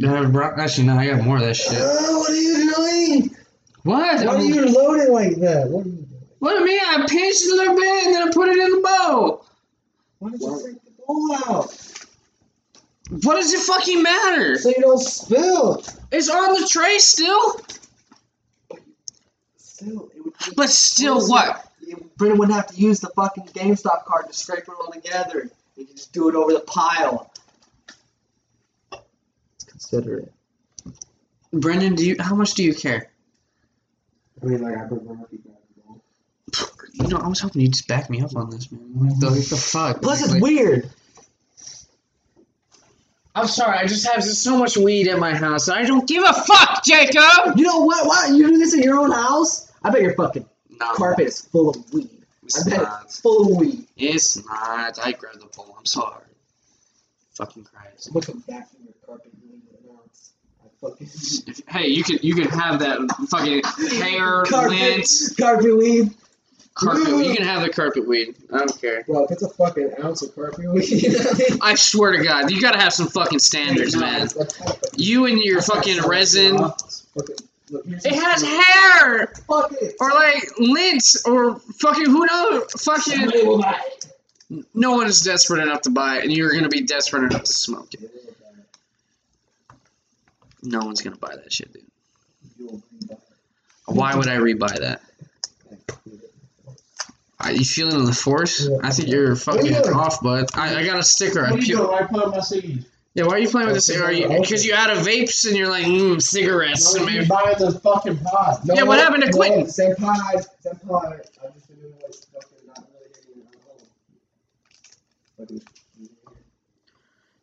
[0.03, 1.73] Actually, no, I got more of that shit.
[1.77, 3.35] Uh, what are you doing?
[3.83, 4.25] What?
[4.25, 5.69] Why are you loading like that?
[5.69, 6.07] What you?
[6.39, 6.79] What do you mean?
[6.81, 9.45] I pinched a little bit and then I put it in the bowl.
[10.19, 12.05] Why did you take the bowl out?
[13.23, 14.57] What does it fucking matter?
[14.57, 15.83] So you don't spill.
[16.11, 17.59] It's on the tray still.
[19.57, 21.67] Still, it But still, what?
[21.81, 25.49] it, Brendan wouldn't have to use the fucking GameStop card to scrape it all together.
[25.75, 27.30] He could just do it over the pile.
[29.89, 30.31] Consider it.
[31.53, 32.15] Brendan, do you?
[32.19, 33.09] How much do you care?
[34.41, 36.01] I mean, like I prefer if you grab the ball.
[36.93, 38.81] You know, I was hoping you'd just back me up on this, man.
[38.93, 40.01] What the, what the fuck?
[40.01, 40.89] Plus, it's Like- weird.
[43.33, 45.69] I'm sorry, I just have so much weed at my house.
[45.69, 47.57] I don't give a fuck, Jacob.
[47.57, 48.05] You know what?
[48.05, 49.71] Why you do this in your own house?
[49.83, 50.45] I bet your fucking
[50.79, 52.09] No, carpet is full of weed.
[52.43, 53.03] it's I bet not.
[53.05, 53.87] it's full of weed.
[53.95, 54.99] It's not.
[55.01, 55.75] I grabbed the bowl.
[55.79, 56.25] I'm sorry.
[57.35, 58.07] Fucking Christ.
[58.09, 60.70] I'm looking back from your carpet and now it's I fucking If-
[61.67, 62.97] hey, you can you can have that
[63.29, 63.61] fucking
[64.01, 64.71] hair Carpet.
[64.71, 65.07] lint
[65.39, 66.11] Carpet weed.
[66.73, 67.07] carpet.
[67.25, 68.35] You can have the carpet weed.
[68.51, 69.03] I don't care.
[69.03, 71.59] Bro, if it's a fucking ounce of carpet weed, you know I mean?
[71.61, 74.27] I swear to God, you gotta have some fucking standards, man.
[74.95, 76.57] You and your fucking resin.
[76.57, 77.35] Fucking,
[77.69, 79.95] look, here's It has hair Fuck it.
[79.99, 82.71] or like lint or fucking who knows?
[82.83, 84.65] Fucking Somebody will buy it.
[84.73, 87.53] no one is desperate enough to buy it, and you're gonna be desperate enough to
[87.53, 88.09] smoke it.
[90.63, 91.83] No one's gonna buy that shit, dude.
[93.09, 93.15] Buy.
[93.87, 95.01] Why would I rebuy that?
[97.39, 98.69] Are you feeling the force?
[98.83, 100.45] I think you're fucking you off, bud.
[100.53, 101.43] I, I got a sticker.
[101.45, 101.91] I What you peel- doing?
[101.91, 102.85] Why put on my seed?
[103.15, 103.89] Yeah, why are you playing with this?
[103.99, 106.95] Are you because you out of vapes and you're like mm, cigarettes?
[106.95, 108.61] No, maybe- buying the fucking pod.
[108.65, 109.65] Yeah, what happened to no, Quentin?
[109.65, 111.19] Senpai, senpai.
[111.43, 113.87] I've just been doing like fucking not really getting it at home.
[115.37, 115.61] Fucking-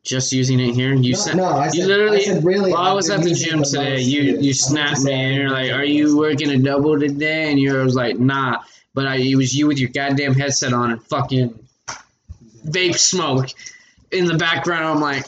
[0.08, 0.94] Just using it here.
[0.94, 1.36] You no, sent.
[1.36, 2.72] no, I you said, literally- I said really.
[2.72, 5.70] While I was at the gym the today, you you snapped me and you're like,
[5.70, 8.62] "Are you working a double today?" And you was like, "Nah,"
[8.94, 11.58] but I, it was you with your goddamn headset on and fucking
[12.66, 13.48] vape smoke
[14.10, 14.86] in the background.
[14.86, 15.26] I'm like,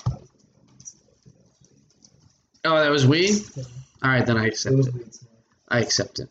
[2.64, 3.42] Oh, that was weed.
[4.02, 5.18] All right, then I accept was it.
[5.68, 6.28] I accept it.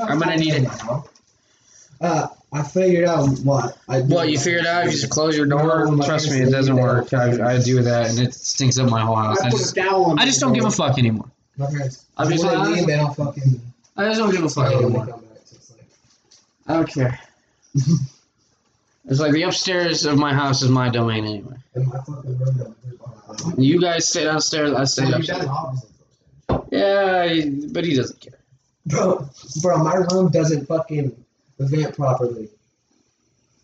[0.00, 0.68] I'm gonna need it.
[2.00, 4.00] Uh, I figured out what I.
[4.00, 4.86] What you figured out?
[4.86, 5.86] You just close your door.
[5.94, 7.12] No, Trust me, it doesn't work.
[7.12, 9.40] I, I do that, and it stinks up my whole house.
[9.42, 11.30] I I just, a dowel on I just don't give a fuck anymore.
[11.58, 12.06] My parents.
[12.16, 12.72] I'll be when they fine.
[12.72, 13.60] leave, don't fucking.
[13.96, 15.06] I just don't give a fuck anymore.
[15.06, 15.80] come back, so it's like-
[16.68, 17.18] I don't care.
[17.74, 21.56] it's like the upstairs of my house is my domain anyway.
[21.74, 22.74] And my fucking room.
[23.58, 24.72] You guys stay downstairs.
[24.72, 25.40] I stay Well, upstairs.
[25.40, 25.88] done opposite
[26.48, 26.68] those things.
[26.72, 28.38] Yeah, but he doesn't care.
[28.86, 29.28] Bro,
[29.62, 31.14] bro, my room doesn't fucking
[31.66, 32.48] vent properly.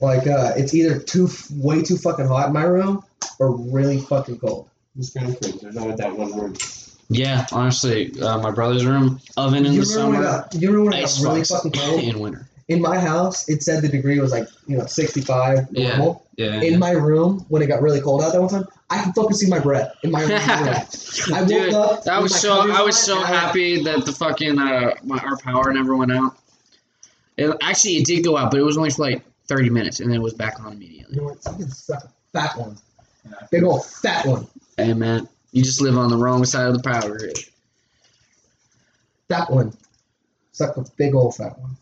[0.00, 3.04] Like, uh, it's either too way too fucking hot in my room
[3.38, 4.68] or really fucking cold.
[4.96, 5.58] Just kind of crazy.
[5.62, 6.54] There's not that one room.
[7.08, 10.54] Yeah, honestly, uh, my brother's room oven in you the remember when it summer, got,
[10.54, 12.02] you remember when it got really fucking cold?
[12.02, 12.48] in winter.
[12.68, 15.88] In my house, it said the degree was like, you know, 65 Yeah.
[15.98, 16.26] normal.
[16.36, 16.62] Yeah.
[16.62, 19.36] In my room, when it got really cold out that one time, I could fucking
[19.36, 20.30] see my breath in my room.
[20.32, 22.06] I woke Dude, up.
[22.08, 25.18] I with was so I was so and I- happy that the fucking uh my
[25.18, 26.36] our power never went out.
[27.36, 30.10] It, actually, it did go out, but it was only for like thirty minutes, and
[30.10, 31.16] then it was back on immediately.
[31.16, 31.38] You know what?
[31.46, 32.76] You can suck a fat one.
[33.50, 34.46] Big old fat one.
[34.76, 37.38] Hey man, you just live on the wrong side of the power grid.
[39.28, 39.76] Fat one.
[40.52, 41.76] Suck a big old fat one.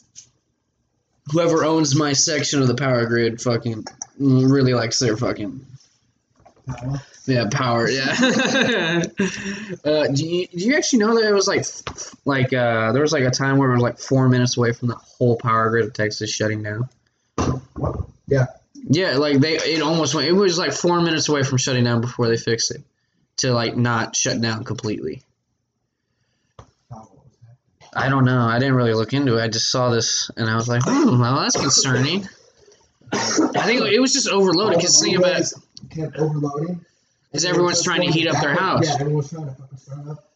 [1.30, 3.84] Whoever owns my section of the power grid, fucking
[4.18, 5.64] really likes their fucking
[7.26, 7.88] yeah power.
[7.88, 8.12] Yeah.
[9.84, 11.66] uh, do you do you actually know that it was like
[12.24, 14.88] like uh there was like a time where it was like four minutes away from
[14.88, 16.88] the whole power grid of Texas shutting down.
[17.74, 18.04] What?
[18.26, 18.46] Yeah.
[18.74, 20.28] Yeah, like they it almost went.
[20.28, 22.82] It was like four minutes away from shutting down before they fixed it
[23.38, 25.22] to like not shut down completely.
[27.94, 28.40] I don't know.
[28.40, 29.42] I didn't really look into it.
[29.42, 32.26] I just saw this and I was like, hmm, well, that's concerning.
[33.12, 35.52] I think it was just overloaded because think about it.
[35.90, 36.84] Kept overloading.
[37.32, 38.84] 'Cause everyone's trying to heat up their house.
[38.84, 40.30] Yeah, everyone's trying to fucking start up.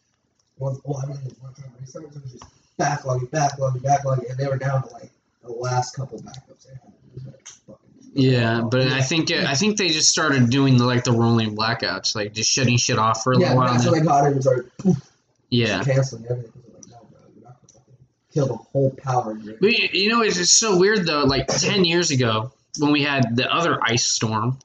[0.58, 2.44] Well, well I mean, trying to restart, so it was just
[2.80, 5.10] backlogging, backlogging, backlogging, and they were down to like
[5.42, 6.80] the last couple backups they had.
[6.86, 7.78] It was like
[8.14, 11.54] Yeah, but I think uh, I think they just started doing the like the rolling
[11.54, 13.66] blackouts, like just shutting shit off for a yeah, little while.
[13.66, 14.36] Yeah, that's when they got it.
[14.36, 15.12] Was like poof,
[15.50, 16.62] yeah, canceling everything.
[16.72, 17.84] Like, no, bro, you're not gonna
[18.32, 19.58] kill the whole power grid.
[19.60, 21.24] But you know, it's just so weird though.
[21.24, 24.58] Like ten years ago, when we had the other ice storm,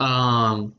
[0.00, 0.74] um,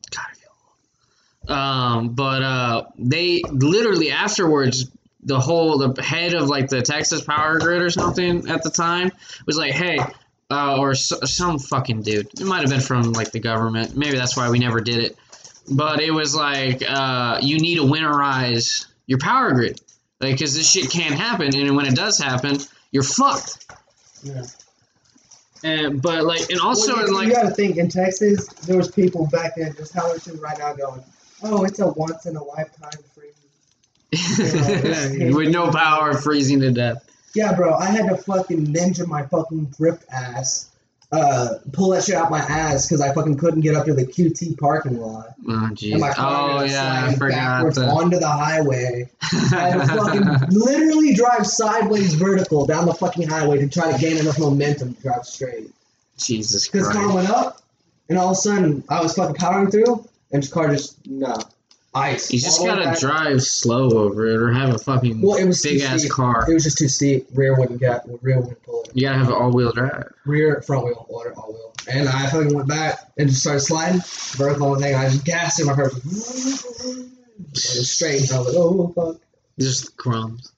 [1.48, 4.90] God, um, but uh, they literally afterwards,
[5.24, 9.12] the whole the head of like the Texas Power Grid or something at the time
[9.46, 10.00] was like, hey.
[10.48, 12.28] Uh, or s some fucking dude.
[12.40, 13.98] It might have been from like the government.
[13.98, 15.18] Maybe that's why we never did it.
[15.68, 19.82] But it was like, uh, you need to winterize your power grid,
[20.22, 21.56] like, because this shit can't happen.
[21.56, 22.60] And when it does happen,
[22.92, 23.66] you're fucked.
[24.22, 24.44] Yeah.
[25.66, 28.78] And but like, and also well, in you, like, you gotta think in Texas, there
[28.78, 31.04] was people back then just how it's right now going,
[31.42, 33.26] oh, it's a once in a lifetime free.
[35.34, 37.04] with no power, freezing to death.
[37.34, 40.70] Yeah, bro, I had to fucking ninja my fucking grip ass,
[41.16, 44.06] uh, pull that shit out my ass because I fucking couldn't get up to the
[44.06, 45.34] QT parking lot.
[45.48, 46.00] Oh And jeez.
[46.00, 47.90] my car Oh yeah, I forgot backwards that.
[47.90, 49.10] onto the highway.
[49.22, 49.28] I
[49.70, 54.18] had to fucking literally drive sideways vertical down the fucking highway to try to gain
[54.18, 55.70] enough momentum to drive straight.
[56.18, 57.62] Jesus Because car went up,
[58.10, 61.36] and all of a sudden I was fucking powering through, and the car just no
[61.96, 62.32] ice.
[62.32, 65.38] You just all the way gotta drive slow over it, or have a fucking Well,
[65.38, 66.12] it was big ass steep.
[66.12, 66.46] car.
[66.50, 67.28] It was just too steep.
[67.34, 68.06] Rear wouldn't get.
[68.22, 68.92] Rear wouldn't pull it.
[68.94, 70.12] You gotta have all wheel drive.
[70.26, 71.74] Rear, front wheel, water, all wheel.
[71.92, 74.02] And I fucking went back and just started sliding.
[74.38, 74.96] Vertical thing.
[74.96, 75.94] I just gassed in my went
[77.54, 78.22] straight.
[78.22, 79.22] And I was like, oh fuck.
[79.60, 80.52] Just crumbs.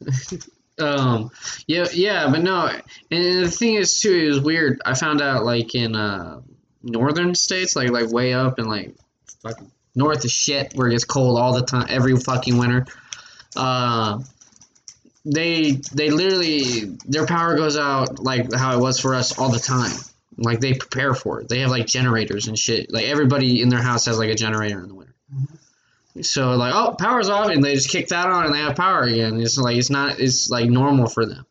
[0.78, 1.30] um,
[1.66, 2.70] yeah, yeah, but no.
[3.10, 4.80] And the thing is too, it was weird.
[4.84, 6.40] I found out like in uh
[6.82, 8.94] northern states, like like way up and like
[9.42, 12.86] fucking north of shit, where it gets cold all the time, every fucking winter.
[13.56, 14.20] Uh,
[15.24, 19.58] they they literally their power goes out like how it was for us all the
[19.58, 19.96] time.
[20.36, 21.48] Like they prepare for it.
[21.48, 22.92] They have like generators and shit.
[22.92, 25.14] Like everybody in their house has like a generator in the winter.
[26.22, 29.02] So like, oh, power's off, and they just kick that on, and they have power
[29.02, 29.40] again.
[29.40, 31.46] It's like it's not, it's like normal for them.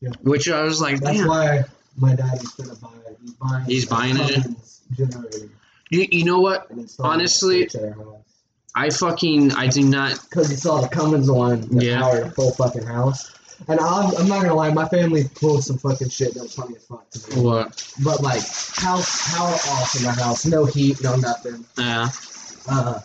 [0.00, 0.10] Yeah.
[0.22, 1.28] Which I was like, That's damn.
[1.28, 1.64] why
[1.98, 2.88] my dad is gonna buy.
[3.20, 3.64] He's buying.
[3.66, 4.42] He's buying it?
[4.42, 5.50] Cummins generator.
[5.90, 6.68] You, you know what?
[6.98, 8.16] Honestly- it at our house.
[8.76, 10.20] I fucking I do not.
[10.30, 12.00] because you saw the Cummins one that Yeah.
[12.00, 13.32] powered a full fucking house.
[13.68, 16.76] And I'm, I'm not gonna lie, my family pulled some fucking shit that was funny
[16.76, 17.42] as fuck to me.
[17.42, 17.92] What?
[18.02, 18.40] But like,
[18.76, 21.64] house power off in my house, no heat, no nothing.
[21.76, 22.08] Yeah.
[22.68, 23.00] Uh,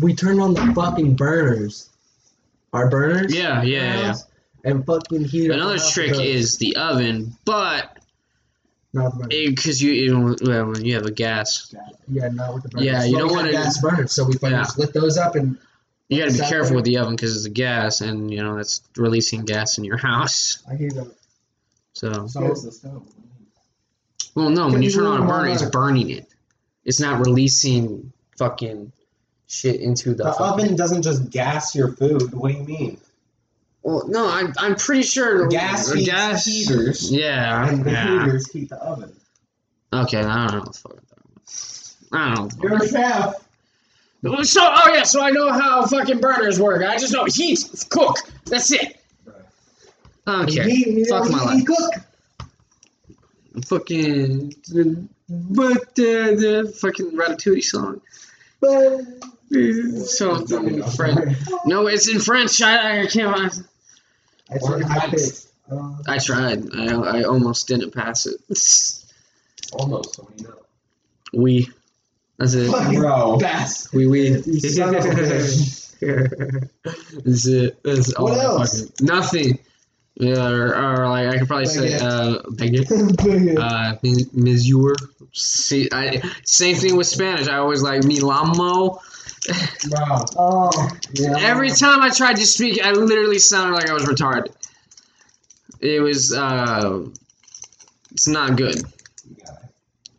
[0.00, 1.88] we turned on the fucking burners,
[2.72, 3.32] our burners.
[3.34, 3.62] Yeah.
[3.62, 4.00] Yeah.
[4.00, 4.14] Yeah.
[4.64, 5.50] And fucking heat.
[5.52, 6.20] Another trick those.
[6.20, 7.98] is the oven, but
[8.94, 9.50] Not with the burner.
[9.50, 11.74] Because you, you know, well, when you have a gas,
[12.08, 12.84] Yeah, not with the burner.
[12.86, 14.62] Yeah, you don't want wanna- to gas burners, so we fucking Yeah.
[14.64, 15.58] split those up and
[16.08, 16.50] you got to be Exactly.
[16.56, 19.84] careful with the oven because it's a gas, and you know that's releasing gas in
[19.84, 20.58] your house.
[20.70, 21.10] I hear that.
[21.94, 23.02] So, So Here's the stove.
[24.34, 26.26] well, no, when you turn on a burner, it's burning it.
[26.84, 28.92] It's not releasing fucking
[29.46, 32.32] shit into the, The fucking- oven doesn't just gas your food.
[32.34, 32.98] What do you mean?
[33.84, 38.24] Well, no, I'm I'm pretty sure Gas heats gas heaters, Yeah, and the yeah.
[38.24, 39.12] heaters heat the oven.
[39.92, 42.10] Okay, I don't know what the fuck.
[42.12, 42.68] I don't know.
[42.70, 43.34] You're a chef.
[44.44, 46.82] So, oh yeah, so I know how fucking burners work.
[46.82, 47.58] I just know heat,
[47.90, 48.16] cook.
[48.46, 48.98] That's it.
[50.26, 51.66] Okay, He- he- fuck he- my he life.
[51.66, 51.92] cook.
[53.66, 54.54] Fucking,
[55.28, 58.00] but uh, the fucking Ratatouille song.
[58.60, 59.02] But.
[60.06, 61.36] So in French.
[61.66, 62.60] No, it's in French.
[62.62, 63.62] I, I can't.
[64.50, 65.20] I, I tried high pitch.
[65.70, 66.62] Uh, I tried.
[66.74, 68.36] I, I almost didn't pass it.
[69.72, 70.18] Almost.
[70.18, 70.54] What do know?
[71.32, 71.68] We.
[72.38, 72.70] That's it.
[72.70, 73.38] Fucking Bro.
[73.38, 73.92] bass.
[73.92, 74.28] We we.
[74.30, 75.80] You son of a bitch.
[77.24, 77.82] That's it.
[77.82, 78.80] That's all What else?
[78.90, 79.58] fucking- nothing.
[80.16, 82.88] Yeah, or, or like I could probably say uh, baguette.
[83.58, 84.94] uh, mi- mesure.
[85.32, 87.48] See, I, same thing with Spanish.
[87.48, 89.00] I always like mi lamo.
[89.90, 90.24] Bro.
[90.38, 91.36] oh, yeah.
[91.40, 94.54] Every time I tried to speak, I literally sounded like I was retarded.
[95.80, 97.04] It was, uh,
[98.10, 98.76] it's not good.
[98.76, 99.70] You got it.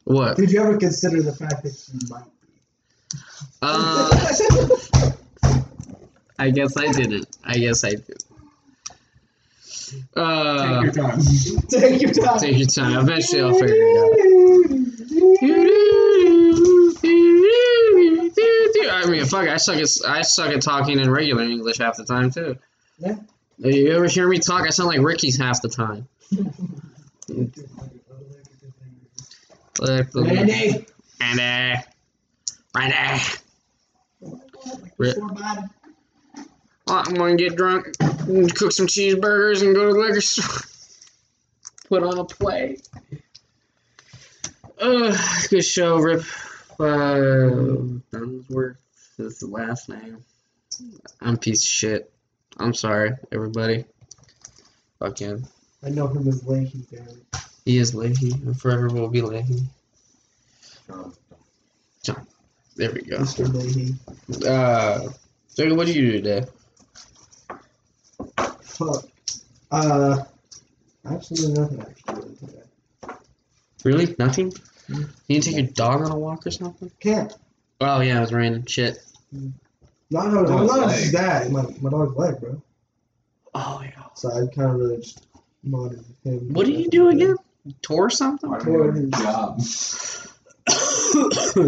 [0.04, 0.38] What?
[0.38, 2.32] Did you ever consider the fact that you might be?
[3.62, 4.10] Uh,
[6.38, 7.28] I guess I didn't.
[7.44, 8.24] I guess I did.
[10.16, 11.22] Uh, Take your time.
[11.70, 12.40] Take your time.
[12.40, 13.00] take your time.
[13.00, 13.98] Eventually, I'll figure it
[15.62, 15.72] out.
[18.90, 19.48] I mean, fuck.
[19.48, 22.58] I suck at I suck at talking in regular English half the time too.
[22.98, 23.16] Yeah.
[23.58, 24.66] You ever hear me talk?
[24.66, 26.08] I sound like Ricky's half the time.
[29.82, 30.86] Randy.
[31.20, 31.84] Randy.
[32.76, 33.22] Randy.
[34.98, 35.18] Rip.
[36.88, 40.62] I'm gonna get drunk, and cook some cheeseburgers, and go to the liquor store.
[41.90, 42.78] Put on a play.
[44.80, 45.18] Uh,
[45.50, 46.24] good show, Rip.
[46.80, 48.78] Uh, Dunsworth
[49.18, 50.18] is the last name.
[51.22, 52.12] I'm a piece of shit.
[52.58, 53.86] I'm sorry, everybody.
[55.00, 55.48] Fuck Fucking,
[55.84, 57.26] I know him as Lahey, damn
[57.66, 59.64] he is Lahey, and forever will be Lahey.
[60.90, 61.14] Um,
[62.76, 63.18] There we go.
[63.18, 63.46] Mr.
[63.48, 64.46] Lahey.
[64.46, 65.10] Uh,
[65.48, 66.46] so what did you do today?
[68.62, 69.06] Fuck.
[69.72, 70.24] Uh,
[71.06, 73.16] absolutely nothing actually today.
[73.84, 74.16] Really?
[74.20, 74.54] Nothing?
[74.88, 76.92] You didn't take your dog on a walk or something?
[77.00, 77.34] Can't.
[77.82, 78.66] Oh yeah, it was raining.
[78.66, 79.00] Shit.
[80.12, 81.00] Not, no, Dog's not leg.
[81.00, 81.52] just that.
[81.52, 82.62] My, my dog's leg, bro.
[83.54, 84.04] Oh yeah.
[84.14, 85.26] So I kind of really just
[85.64, 86.54] monitored him.
[86.54, 87.36] What did you do again?
[87.82, 88.50] Tore something?
[88.50, 89.58] part of your job.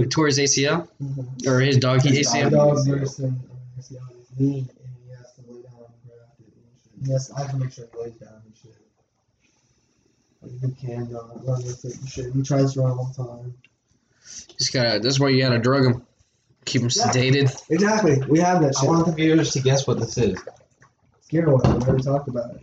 [0.09, 1.47] Tore his ACL Mhm.
[1.47, 2.51] or his dog His My ACL?
[2.51, 3.41] dog's nursing an
[3.79, 4.69] ACL on his knee, and
[5.03, 7.09] he has to lay down and graft it and shit.
[7.09, 8.75] Yes, I have to make sure he lays down and shit.
[10.61, 12.33] Like he can run, run with it and shit.
[12.33, 13.53] He tries to run all the time.
[14.57, 14.99] Just gotta.
[14.99, 16.05] That's why you gotta drug him.
[16.65, 17.03] Keep him Yeah.
[17.11, 17.63] sedated.
[17.69, 18.21] Exactly.
[18.27, 20.37] We have that I want the viewers to guess what this is.
[21.21, 21.61] Scare one.
[21.79, 22.61] We already talked about it.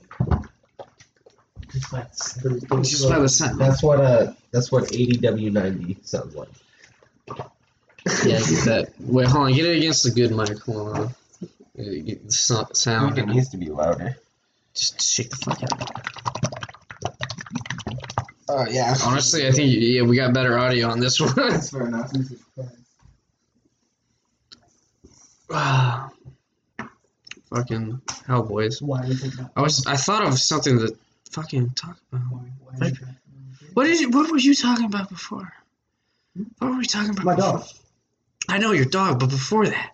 [1.72, 3.58] Just by the sound.
[3.60, 6.48] That's what uh that's what ADW ninety sounds like.
[8.26, 8.92] Yeah, get that.
[9.00, 9.52] Wait, hold on.
[9.54, 10.58] Get it against the good mic.
[10.64, 11.02] Hold on.
[11.06, 13.18] Uh, Get the sound.
[13.18, 14.18] it needs to be louder.
[14.74, 16.53] Just shake the fuck out.
[18.56, 18.94] Oh yeah.
[19.04, 21.32] Honestly, I think yeah, we got better audio on this one.
[21.34, 22.12] That's fair enough.
[22.12, 22.70] Jesus Christ.
[25.50, 26.10] Ah.
[27.50, 28.80] fucking Hellboys.
[28.80, 29.34] Why is it?
[29.56, 29.84] I was.
[29.86, 30.96] I thought of something to
[31.32, 32.24] fucking talk about.
[32.30, 32.98] Why, why is it?
[33.74, 34.10] What did you?
[34.10, 35.52] What were you talking about before?
[36.58, 37.24] What were we talking about?
[37.24, 37.58] My before?
[37.58, 37.64] dog.
[38.48, 39.90] I know your dog, but before that,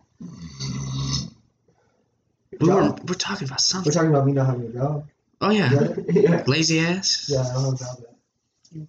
[2.61, 3.91] we were we're talking about something.
[3.91, 5.07] We're talking about me not having a dog.
[5.41, 6.45] Oh yeah, Yeah, yeah.
[6.47, 7.27] lazy ass.
[7.33, 8.10] yeah I don't have a job yet.
[8.10, 8.10] You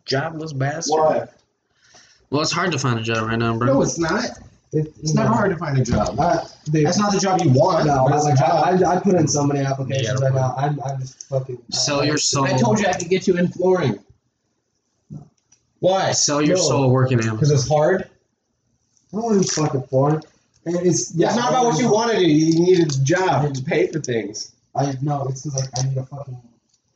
[0.05, 0.91] jobless bastard.
[0.99, 1.27] Why?
[2.29, 3.67] Well, it's hard to find a job right now, bro.
[3.67, 4.23] No, it's not.
[4.73, 6.17] It, It's never hard to find a job.
[6.17, 7.87] Uh, dude, That's not the job you want.
[7.87, 8.63] no, but it's I, a job.
[8.65, 10.53] I, I, I put in so many applications Yeah, right now.
[10.57, 11.61] I'm, I'm just fucking.
[11.71, 12.45] Sell I, your soul.
[12.45, 13.99] I told you I could get you in flooring.
[15.79, 16.11] Why?
[16.11, 16.61] Sell your No.
[16.63, 18.03] soul working Because it's hard.
[18.03, 20.21] I don't want to be fucking foreign.
[20.65, 22.23] And it's it's not about what you want to do.
[22.25, 24.53] You need a job to pay for things.
[24.75, 26.37] I no, it's because like I need a fucking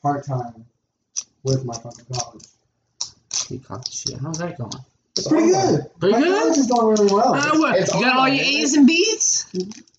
[0.01, 0.65] part time
[1.43, 2.43] with my fucking college.
[3.49, 4.19] You caught the shit.
[4.19, 4.71] How's that going?
[5.17, 5.85] It's pretty good.
[5.99, 6.41] Pretty my good?
[6.41, 7.33] college is going really well.
[7.35, 7.79] Uh, what?
[7.79, 9.45] It's You got all online, your A's and B's?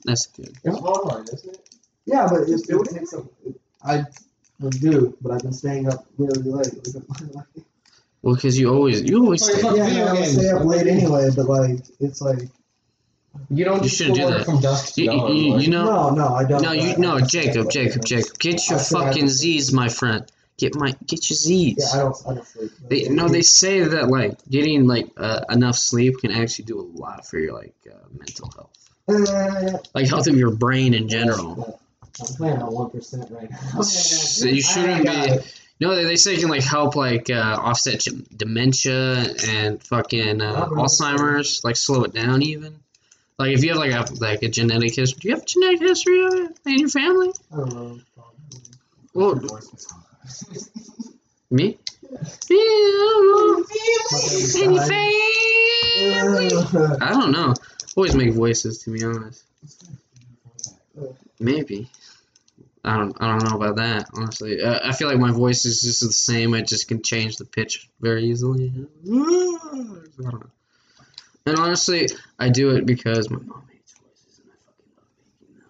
[0.05, 0.53] That's good.
[0.65, 1.69] It's online, isn't it?
[2.05, 3.29] Yeah, but it's it takes some.
[3.83, 4.05] I
[4.65, 6.69] I do, but I've been staying up really late.
[8.23, 9.61] Well, because you always you always stay.
[9.63, 12.41] fucking- Yeah, video I would games, stay up late anyway, but like it's like
[13.51, 14.45] You don't You just shouldn't go do work that.
[14.47, 15.37] from dusk to You, dawn.
[15.37, 15.85] you, like- you know.
[15.85, 16.63] no, no, I don't.
[16.63, 18.17] No, you I- no, I stay up Jacob, late, Jacob, you.
[18.17, 18.39] Jacob.
[18.41, 20.25] Get your I still have fucking to- Z's, my friend.
[20.59, 21.77] Get my get your Z's.
[21.79, 22.17] Yeah, I don't.
[22.27, 22.71] I don't sleep.
[22.89, 26.87] They no, they say that like getting like uh, enough sleep can actually do a
[26.99, 31.79] lot for your like uh, mental health, Uh, like health of your brain in general.
[32.19, 33.81] I'm playing on one percent right now.
[33.83, 35.39] So you shouldn't be.
[35.79, 40.67] No, they, they say it can like help like uh, offset dementia and fucking uh.
[40.69, 42.79] Alzheimer's, like slow it down even.
[43.39, 45.81] Like if you have like a like a genetic history, do you have a genetic
[45.81, 47.31] history of it in your family?
[47.53, 48.01] I don't know.
[49.13, 49.35] Well,
[51.51, 51.79] Me?
[52.11, 52.57] I
[53.09, 53.65] don't know.
[54.57, 54.79] Any?
[57.01, 57.55] I don't know.
[57.97, 59.45] Always make voices to be honest.
[61.39, 61.91] Maybe.
[62.85, 63.17] I don't.
[63.21, 64.09] I don't know about that.
[64.15, 66.55] Honestly, uh, I feel like my voice is just the same.
[66.55, 68.73] I just can change the pitch very easily.
[68.77, 70.51] I don't know.
[71.47, 72.09] And honestly,
[72.39, 75.67] I do it because my mom hates voices, and I fucking love making them.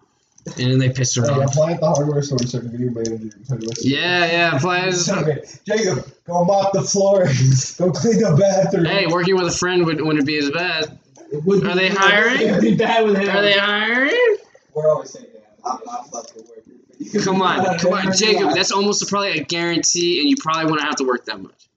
[0.57, 1.51] And then they piss her Hey, off.
[1.51, 3.13] apply at the hardware store, start a video manager.
[3.15, 3.87] and tell you what to.
[3.87, 4.59] Yeah, yeah.
[4.59, 5.05] Plans.
[5.65, 7.25] Jacob, go mop the floor.
[7.77, 8.85] go clean the bathroom.
[8.85, 10.97] Hey, working with a friend would, wouldn't be as bad.
[11.31, 12.41] It would Are they hiring?
[12.41, 13.29] It'd be bad with him.
[13.29, 14.37] Are they hiring?
[14.73, 15.55] We're always saying that.
[15.65, 17.21] I'm not fucking working.
[17.23, 18.53] Come on, come on, Jacob.
[18.55, 21.67] That's almost probably a guarantee, and you probably wouldn't have to work that much.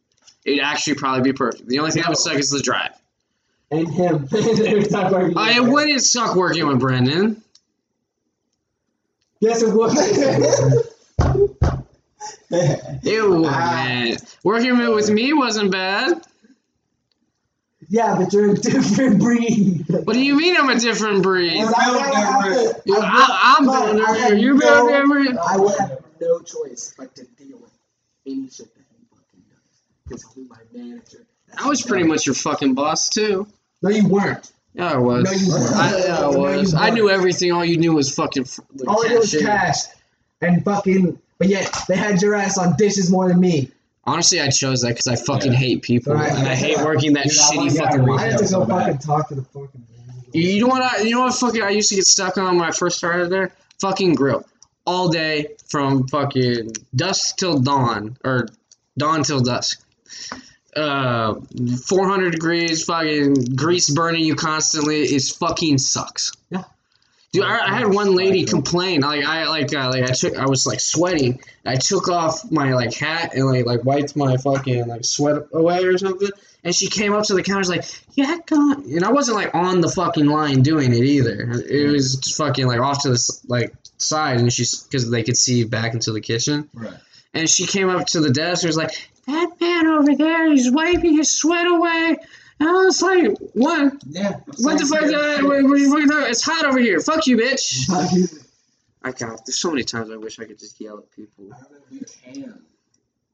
[0.45, 1.69] It'd actually probably be perfect.
[1.69, 2.93] The only thing that would suck is the drive.
[3.73, 4.29] And him.
[4.33, 7.43] I I it wouldn't suck working with Brendan.
[9.41, 9.93] Yes, it would.
[13.03, 13.83] Ew, Ah.
[13.85, 14.17] man.
[14.45, 16.23] Working with with me wasn't bad.
[17.89, 19.85] yeah, but you're a different breed.
[19.89, 21.53] What do you mean I'm a different breed?
[21.53, 25.39] Because I would have to- You- I I, I'm would- but building I You no-.
[25.49, 27.71] I would have no choice but to deal with
[28.27, 29.81] any shit that he fucking does.
[30.07, 31.25] Because he's my manager.
[31.49, 33.47] That's I was pretty much your fucking boss too.
[33.83, 34.53] No, you weren't.
[34.75, 35.25] Yeah, I was.
[35.25, 35.75] No, you weren't.
[35.77, 36.75] I, yeah, I No, you was.
[36.75, 37.53] I knew everything.
[37.53, 38.45] All you knew was fucking.
[38.45, 39.49] f- the All I did was cashier.
[39.49, 39.77] cash.
[40.41, 41.19] And fucking.
[41.39, 43.71] But yet, they had your ass on dishes more than me.
[44.05, 45.59] Honestly, I chose that because I fucking Yeah.
[45.59, 46.33] hate people Right.
[46.33, 48.03] and I hate working that Dude, shitty like fucking.
[48.05, 48.19] reason.
[48.19, 48.79] I had to so go bad.
[48.87, 49.85] fucking talk to the fucking.
[50.33, 50.83] You you know what?
[50.83, 51.35] I, you know what?
[51.35, 53.53] Fucking, I used to get stuck on when I first started there.
[53.81, 54.47] Fucking grill
[54.87, 58.47] all day from fucking dusk till dawn or
[58.97, 59.83] dawn till dusk.
[60.77, 61.35] Uh,
[61.87, 65.03] 400 degrees, fucking grease burning you constantly.
[65.03, 66.33] Is fucking sucks.
[66.51, 66.65] Yeah.
[67.33, 69.03] Dude, I, I had one lady complain.
[69.03, 71.41] Like I like uh, like I took I was like sweating.
[71.65, 75.85] I took off my like hat and like like wiped my fucking like sweat away
[75.85, 76.29] or something.
[76.65, 79.55] And she came up to the counter, was like, "Yeah, on." And I wasn't like
[79.55, 81.53] on the fucking line doing it either.
[81.53, 85.65] It was fucking like off to the like side, and she's because they could see
[85.65, 86.69] back into the kitchen.
[86.75, 86.99] Right.
[87.33, 90.71] And she came up to the desk and was like, "That man over there, he's
[90.71, 92.17] wiping his sweat away."
[92.59, 93.95] And I was like, "What?
[94.07, 94.41] Yeah.
[94.59, 95.05] What the fuck?
[95.05, 96.31] Uh, what, what are you fucking?
[96.31, 97.01] It's hot over here.
[97.01, 97.89] Fuck you, bitch."
[99.03, 99.47] I got.
[99.47, 101.51] There's so many times I wish I could just yell at people.
[101.91, 102.63] You can.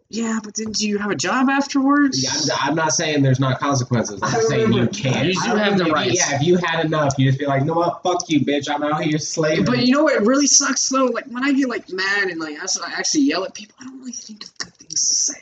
[0.09, 2.23] Yeah, but then do you have a job afterwards?
[2.23, 4.21] Yeah, I'm, I'm not saying there's not consequences.
[4.23, 5.27] I'm saying you can.
[5.27, 6.13] You do have the right.
[6.13, 8.73] Yeah, if you had enough, you just be like, no what, fuck you, bitch.
[8.73, 9.65] I'm out here slaving.
[9.65, 11.07] But you know what really sucks though?
[11.07, 13.99] Like when I get like mad and like I actually yell at people, I don't
[13.99, 15.41] really think of good things to say.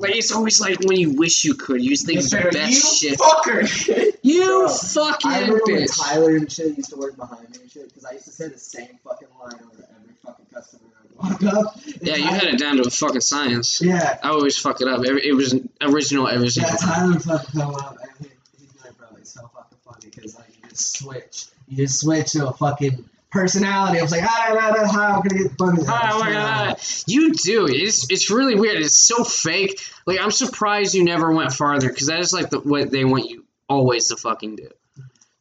[0.00, 3.02] Like it's always like when you wish you could, you just think of the best
[3.02, 3.18] you shit.
[3.18, 4.16] fucker.
[4.22, 6.02] You Bro, fucking I remember when bitch.
[6.02, 8.48] Tyler and shit used to work behind me and shit because I used to say
[8.48, 10.82] the same fucking line over every fucking customer
[11.22, 11.80] I walk up.
[12.00, 13.82] Yeah, you had it down to a fucking science.
[13.82, 15.04] Yeah, I always fuck it up.
[15.06, 16.64] Every, it was original every yeah.
[16.64, 16.94] single time.
[16.94, 18.24] Tyler fucking come up and he,
[18.58, 22.00] he'd be like, "Bro, it's so fucking funny because like you just switch, you just
[22.00, 25.52] switch to a fucking personality." I was like, "Ah, ah, ah, how can I get
[25.58, 27.04] funny?" Ah, look at that.
[27.06, 27.66] You do.
[27.68, 28.82] It's it's really weird.
[28.82, 29.80] It's so fake.
[30.06, 33.28] Like I'm surprised you never went farther because that is like the, what they want
[33.28, 34.68] you always to fucking do.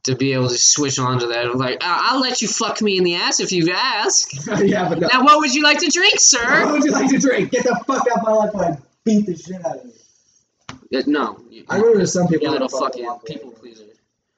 [0.04, 3.04] To be able to switch onto that, like "Ah, I'll let you fuck me in
[3.04, 4.32] the ass if you ask.
[4.64, 5.08] yeah, but no.
[5.12, 6.66] Now, what would you like to drink, sir?
[6.66, 7.52] What would you like to drink?
[7.52, 8.56] Get the fuck out my life!
[8.56, 11.00] I beat the shit out of you.
[11.00, 12.48] Uh, no, you, I remember some people.
[12.48, 13.84] you little fucking people pleaser.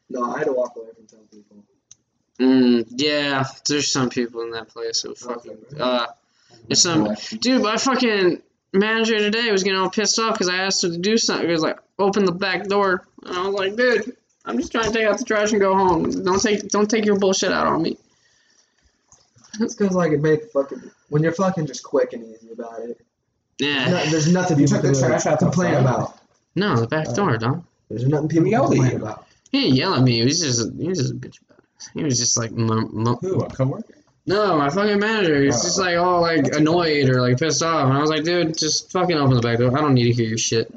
[0.09, 1.63] No, I had to walk away from some people.
[2.41, 6.07] Mm, yeah, there's some people in that place who fucking uh,
[6.67, 7.61] there's some dude.
[7.61, 8.41] My fucking
[8.73, 11.45] manager today was getting all pissed off because I asked her to do something.
[11.45, 14.15] He was like, "Open the back door," and I was like, "Dude,
[14.45, 16.09] I'm just trying to take out the trash and go home.
[16.23, 17.97] Don't take don't take your bullshit out on me."
[19.59, 22.99] It's because like it made fucking when you're fucking just quick and easy about it.
[23.59, 26.17] Yeah, No, there's nothing You people took the can trash out the complain about.
[26.55, 27.63] no, the back door, dog.
[27.89, 29.05] There's nothing people yelled can at complain you.
[29.05, 29.27] about.
[29.51, 30.15] He didn't yell at me.
[30.15, 31.50] He was just he was just a bitch about it.
[31.93, 33.17] He was just like, mum, mum.
[33.21, 33.41] Who?
[33.41, 33.95] A coworker?
[34.25, 35.41] No, my fucking manager.
[35.41, 35.81] He's just oh.
[35.81, 39.15] like all like annoyed or like pissed off, and I was like, dude, just fucking
[39.17, 39.75] open the back door.
[39.75, 40.71] I don't need to hear your shit.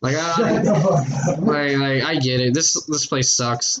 [0.00, 1.46] Like, uh, I, the fuck up.
[1.46, 2.54] like, like I get it.
[2.54, 3.80] This this place sucks,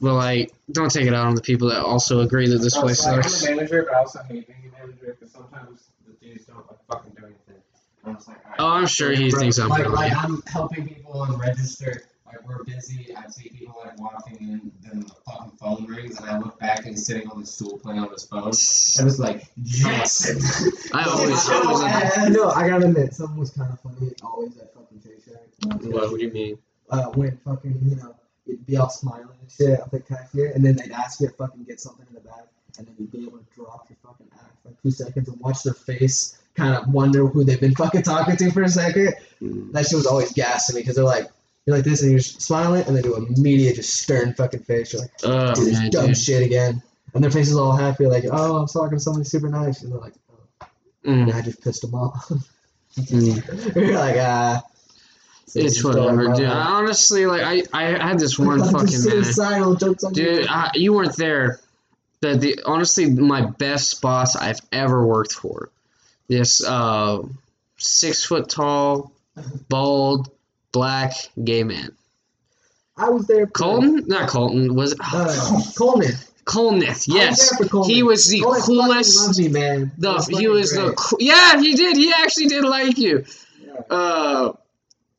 [0.00, 2.82] but like, don't take it out on the people that also agree that this Oh,
[2.82, 3.44] place so, sucks.
[3.46, 6.66] I'm a manager, but I also hate being a manager because sometimes the dudes don't
[6.68, 7.62] like fucking do anything.
[8.06, 11.22] I'm just like, Oh, I'm sure he Bro, thinks I'm like, like I'm helping people
[11.24, 12.02] and register.
[12.28, 13.14] Like we're busy.
[13.16, 16.80] I see people like walking in, then the fucking phone rings, and I look back
[16.80, 18.42] and he's sitting on the stool playing on his phone.
[18.42, 18.46] I
[19.04, 20.38] was like, Jackson.
[20.92, 22.50] I always, I, always I, I know.
[22.50, 24.12] I gotta admit, something was kind of funny.
[24.22, 25.42] Always at fucking Shake Shack.
[25.84, 26.58] what, what do you mean?
[26.90, 28.14] Uh, when fucking you know
[28.46, 31.32] you'd be all smiling and shit at the cashier, and then they'd ask you to
[31.34, 32.44] fucking get something in the bag,
[32.76, 35.40] and then you'd be able to drop your fucking act for like two seconds and
[35.40, 39.14] watch their face, kind of wonder who they've been fucking talking to for a second.
[39.40, 39.72] Mm.
[39.72, 41.28] That shit was always gas to me because they're like.
[41.68, 44.94] You're like this, and you're smiling, and they do immediate, just stern fucking face.
[44.94, 46.16] You're like, Oh do this man, dumb dude.
[46.16, 46.82] shit again.
[47.12, 49.82] And their face is all happy, like, oh, I'm talking to somebody super nice.
[49.82, 50.14] And they're like,
[50.62, 50.66] oh,
[51.04, 52.26] and Mm, I just pissed them off.
[52.96, 53.74] mm.
[53.76, 54.62] you're like, ah.
[55.44, 56.46] So It's whatever, dude.
[56.46, 59.78] I honestly, like, I, I had this one fucking just minute.
[59.78, 60.46] jokes Dude, you.
[60.48, 61.60] I, you weren't there.
[62.22, 65.68] But the honestly, my best boss I've ever worked for.
[66.28, 67.24] This uh,
[67.76, 69.12] six foot tall,
[69.68, 70.30] bald,
[70.72, 71.12] black
[71.44, 71.92] gay man.
[72.96, 73.46] I was there.
[73.46, 74.04] For, Colton?
[74.06, 74.74] Not Colton.
[74.74, 74.98] Was it?
[75.00, 75.60] Uh.
[76.48, 77.30] Colneth, I yes.
[77.30, 77.90] was there for Coleman.
[77.90, 79.38] He was the coolest.
[79.38, 79.92] me, man.
[79.98, 80.96] The, was he was the great.
[80.96, 83.24] cool, yeah he did he actually did like you
[83.60, 83.80] Yeah.
[83.90, 84.52] uh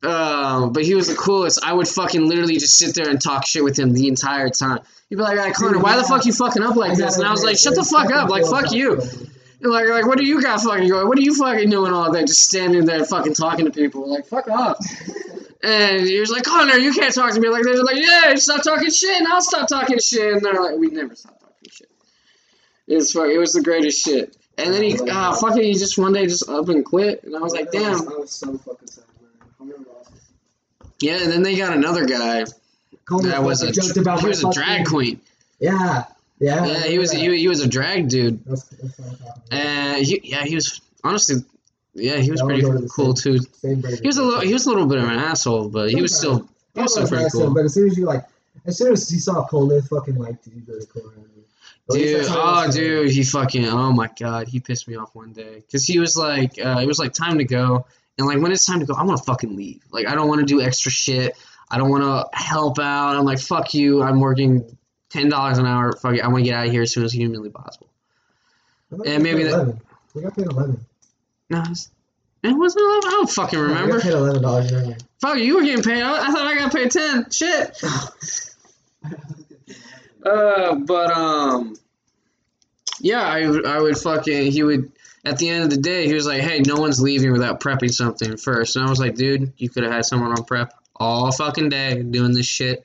[0.02, 1.62] uh, but he was the coolest.
[1.62, 4.78] I would fucking literally just sit there and talk shit with him the entire time.
[5.10, 7.30] He'd be like, "Hey, Connor, why the fuck you fucking up like this?" And I
[7.30, 8.30] was like, "Shut the fuck up!
[8.30, 11.06] Like, fuck you!" And like, like, what are you got fucking going?
[11.06, 12.22] What are you fucking doing all day?
[12.24, 14.08] Just standing there fucking talking to people.
[14.08, 14.78] Like, fuck off.
[15.62, 17.74] And he was like, Connor, you can't talk to me like this.
[17.74, 20.32] They're like, yeah, stop talking shit, and I'll stop talking shit.
[20.34, 21.90] And they're like, we never stop talking shit.
[22.86, 23.28] It's fuck.
[23.28, 24.36] It was the greatest shit.
[24.56, 27.24] And then he, ah, fucking, he just one day just up and quit.
[27.24, 28.04] And I was like, I damn.
[28.04, 29.30] was so fucking sad, man.
[29.40, 30.12] I remember that.
[31.00, 31.22] Yeah.
[31.22, 32.44] And then they got another guy
[33.22, 35.20] that was a about he was a drag queen.
[35.58, 36.04] Yeah.
[36.38, 36.64] Yeah.
[36.64, 38.44] Yeah, he was he, he was a drag dude.
[38.44, 39.40] That's, that's what I'm talking about.
[39.50, 41.44] And he, yeah, he was honestly,
[41.94, 43.38] yeah, he was pretty was one of the cool too.
[43.38, 43.82] Same.
[43.82, 46.16] He was a little, he was a little bit of an asshole, but he was
[46.16, 47.52] still, he was still pretty cool.
[47.52, 48.24] But as soon as you like,
[48.66, 51.42] as soon as you saw Coleman fucking like, dude, you really cool around me.
[51.88, 52.88] At least Dude, that's how it oh, was for me.
[52.88, 56.16] dude, he fucking, oh my god, he pissed me off one day because he was
[56.16, 57.86] like, uh, it was like time to go,
[58.18, 59.82] and like when it's time to go, I want to fucking leave.
[59.90, 61.36] Like I don't want to do extra shit.
[61.70, 63.16] I don't want to help out.
[63.16, 64.02] I'm like, fuck you.
[64.02, 64.76] I'm working
[65.08, 65.92] ten dollars an hour.
[65.92, 66.20] Fuck it.
[66.20, 67.88] I want to get out of here as soon as humanly possible.
[69.06, 69.76] And maybe that-
[70.14, 70.84] We got paid eleven.
[71.50, 71.62] No,
[72.42, 72.84] it wasn't.
[72.84, 73.08] eleven.
[73.08, 73.94] I don't fucking remember.
[73.94, 74.96] got paid eleven dollars an hour.
[75.20, 76.00] Fuck, you were getting paid.
[76.02, 77.30] I, I thought I got paid ten.
[77.30, 77.82] Shit.
[80.24, 81.74] Uh, but um,
[83.00, 84.92] yeah, I would- I would fucking he would
[85.24, 87.90] at the end of the day he was like, hey, no one's leaving without prepping
[87.90, 91.32] something first, and I was like, dude, you could have had someone on prep all
[91.32, 92.84] fucking day doing this shit.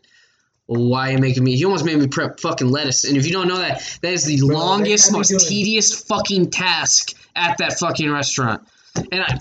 [0.67, 1.57] Why are you making me?
[1.57, 4.23] He almost made me prep fucking lettuce, and if you don't know that, that is
[4.25, 8.67] the Bro, longest, most doing- tedious fucking task at that fucking restaurant.
[9.11, 9.39] And I,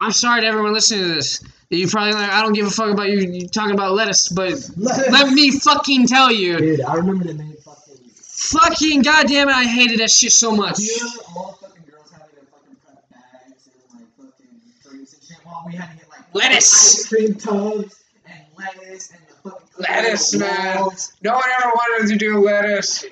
[0.00, 1.42] I'm sorry to everyone listening to this.
[1.70, 4.52] You probably like, I don't give a fuck about you, you talking about lettuce, but
[4.76, 7.96] let me fucking tell you, Dude, I remember the made fucking.
[8.12, 10.78] fucking goddamn it, I hated that shit so much.
[10.78, 14.90] Do you remember all the fucking girls having their fucking prep bags and like fucking
[14.90, 17.04] drinks and shit while we had to get like Lettuce.
[17.04, 20.76] ice cream tubs and lettuce and the fucking Lettuce, man.
[21.22, 23.04] No one ever wanted to do lettuce.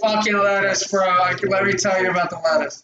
[0.00, 1.02] Fucking lettuce, bro.
[1.06, 2.83] I let me tell you about the lettuce.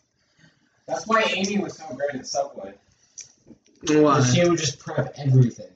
[0.91, 2.74] That's why Amy was so great at Subway.
[3.88, 4.22] Why?
[4.24, 5.68] She would just prep everything.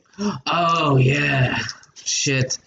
[0.46, 1.58] Oh yeah,
[1.94, 2.58] shit.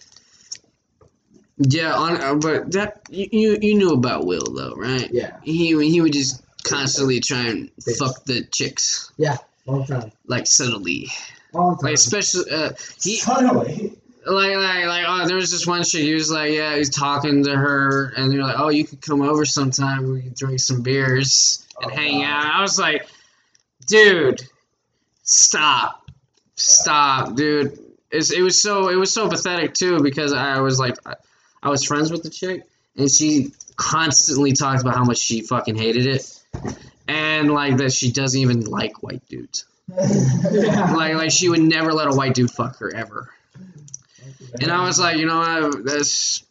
[1.59, 5.09] Yeah, on, uh, but that you, you knew about Will though, right?
[5.11, 10.11] Yeah, He he would just constantly try and fuck the chicks Yeah, all the time.
[10.27, 11.07] like subtly,
[11.53, 11.83] All the time.
[11.85, 12.71] like especially uh,
[13.01, 13.97] he Suddenly.
[14.25, 17.43] like like like oh there was this one chick he was like yeah he's talking
[17.45, 20.81] to her and they're like oh you could come over sometime we could drink some
[20.83, 22.25] beers and Oh, hang God.
[22.27, 22.55] out.
[22.55, 23.07] I was like
[23.85, 24.41] dude
[25.23, 26.09] stop
[26.55, 27.77] stop dude.
[28.09, 31.15] It's, it was so it was so pathetic too because I was like I,
[31.61, 32.63] I was friends with the chick
[32.95, 36.39] and she constantly talked about how much she fucking hated it
[37.07, 39.65] and like that she doesn't even like white dudes.
[39.89, 40.93] Yeah.
[40.95, 43.29] like like she would never let a white dude fuck her ever.
[44.61, 46.43] And I was like, you know what, that's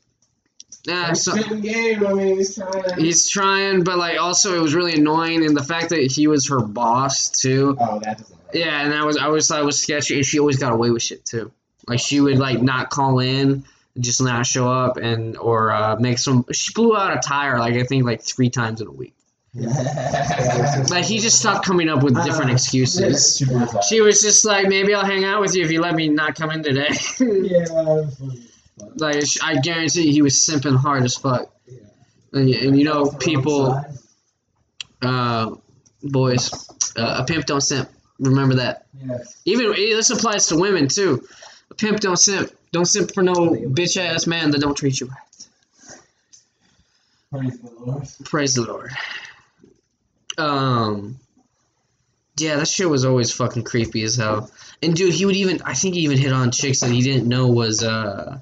[0.87, 2.07] yeah, He's so, game.
[2.07, 2.99] I mean, he's trying.
[2.99, 6.49] he's trying, but like also it was really annoying, and the fact that he was
[6.49, 7.77] her boss too.
[7.81, 8.39] oh, that doesn't.
[8.53, 10.91] Yeah, and I was I always thought it was sketchy, and she always got away
[10.91, 11.51] with shit too.
[11.89, 13.65] Like she would like not call in
[13.99, 16.45] just not show up and or uh, make some.
[16.53, 19.15] She blew out a tire like I think like three times in a week.
[20.91, 23.43] Like he just stopped coming up with different excuses.
[23.89, 26.35] She was just like, maybe I'll hang out with you if you let me not
[26.35, 26.91] come in today.
[27.21, 27.65] Yeah.
[28.97, 31.53] Like I guarantee he was simping hard as fuck.
[31.67, 31.79] Yeah.
[32.33, 33.85] And, and you know, people,
[35.03, 35.55] uh,
[36.03, 36.53] boys,
[36.97, 37.89] uh, a pimp don't simp.
[38.19, 38.87] Remember that.
[39.45, 41.27] Even this applies to women too.
[41.71, 42.51] A pimp don't simp.
[42.73, 45.19] Don't simp for no bitch ass man that don't treat you right.
[47.31, 48.09] Praise the Lord.
[48.25, 48.93] Praise the Lord.
[50.39, 51.19] Um,
[52.39, 54.51] yeah, that shit was always fucking creepy as hell.
[54.83, 57.29] And dude, he would even I think he even hit on chicks that he didn't
[57.29, 58.39] know was uh.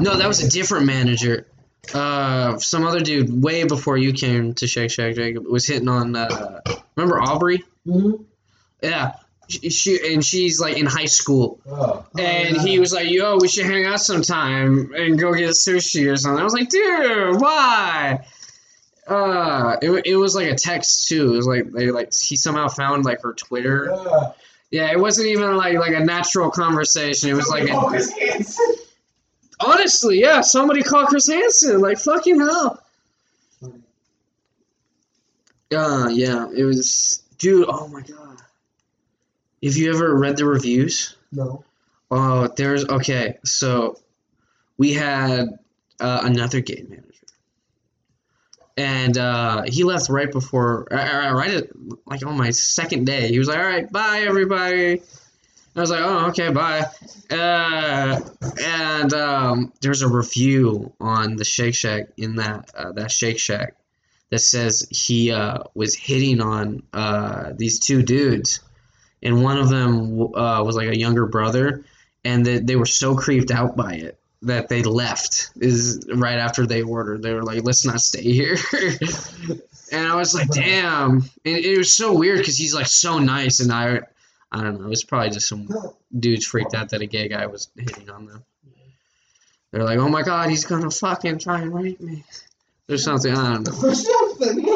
[0.00, 1.46] No, that was a different manager.
[1.94, 6.16] Uh, some other dude way before you came to Shake Shack Jacob was hitting on.
[6.16, 6.60] Uh,
[6.96, 7.62] remember Aubrey?
[7.86, 8.22] Mm-hmm.
[8.82, 9.12] Yeah,
[9.48, 11.60] she, she and she's like in high school.
[11.68, 12.04] Oh.
[12.18, 16.16] And he was like, "Yo, we should hang out sometime and go get sushi or
[16.16, 18.26] something." I was like, "Dude, why?"
[19.06, 21.34] Uh, it, it was like a text too.
[21.34, 23.94] It was like they like he somehow found like her Twitter.
[23.94, 24.32] Yeah.
[24.68, 27.30] Yeah, it wasn't even like like a natural conversation.
[27.30, 28.42] It was like a.
[29.60, 30.40] honestly, yeah.
[30.40, 31.80] Somebody call Chris Hansen.
[31.80, 32.82] Like fucking hell.
[35.74, 36.48] Uh, yeah.
[36.54, 37.66] It was, dude.
[37.68, 38.38] Oh my god.
[39.62, 41.16] Have you ever read the reviews?
[41.32, 41.64] No.
[42.10, 43.38] Oh, there's okay.
[43.44, 43.98] So
[44.76, 45.58] we had
[45.98, 47.04] uh, another game manager,
[48.76, 51.68] and uh, he left right before, uh, uh, right at
[52.06, 53.28] like on my second day.
[53.28, 55.02] He was like, "All right, bye, everybody."
[55.76, 56.86] I was like, "Oh, okay, bye."
[57.30, 58.18] Uh,
[58.62, 63.76] and um, there's a review on the Shake Shack in that uh, that Shake Shack
[64.30, 68.60] that says he uh, was hitting on uh, these two dudes,
[69.22, 71.84] and one of them uh, was like a younger brother,
[72.24, 75.50] and they, they were so creeped out by it that they left.
[75.56, 78.56] Is right after they ordered, they were like, "Let's not stay here."
[79.92, 83.60] and I was like, "Damn!" And it was so weird because he's like so nice,
[83.60, 84.00] and I,
[84.52, 84.86] I don't know.
[84.86, 85.68] It was probably just some
[86.16, 88.44] dudes freaked out that a gay guy was hitting on them.
[89.72, 92.24] They're like, "Oh my god, he's gonna fucking try and rape me."
[92.88, 93.34] Or something.
[93.34, 93.72] I don't know.
[93.72, 94.68] For something.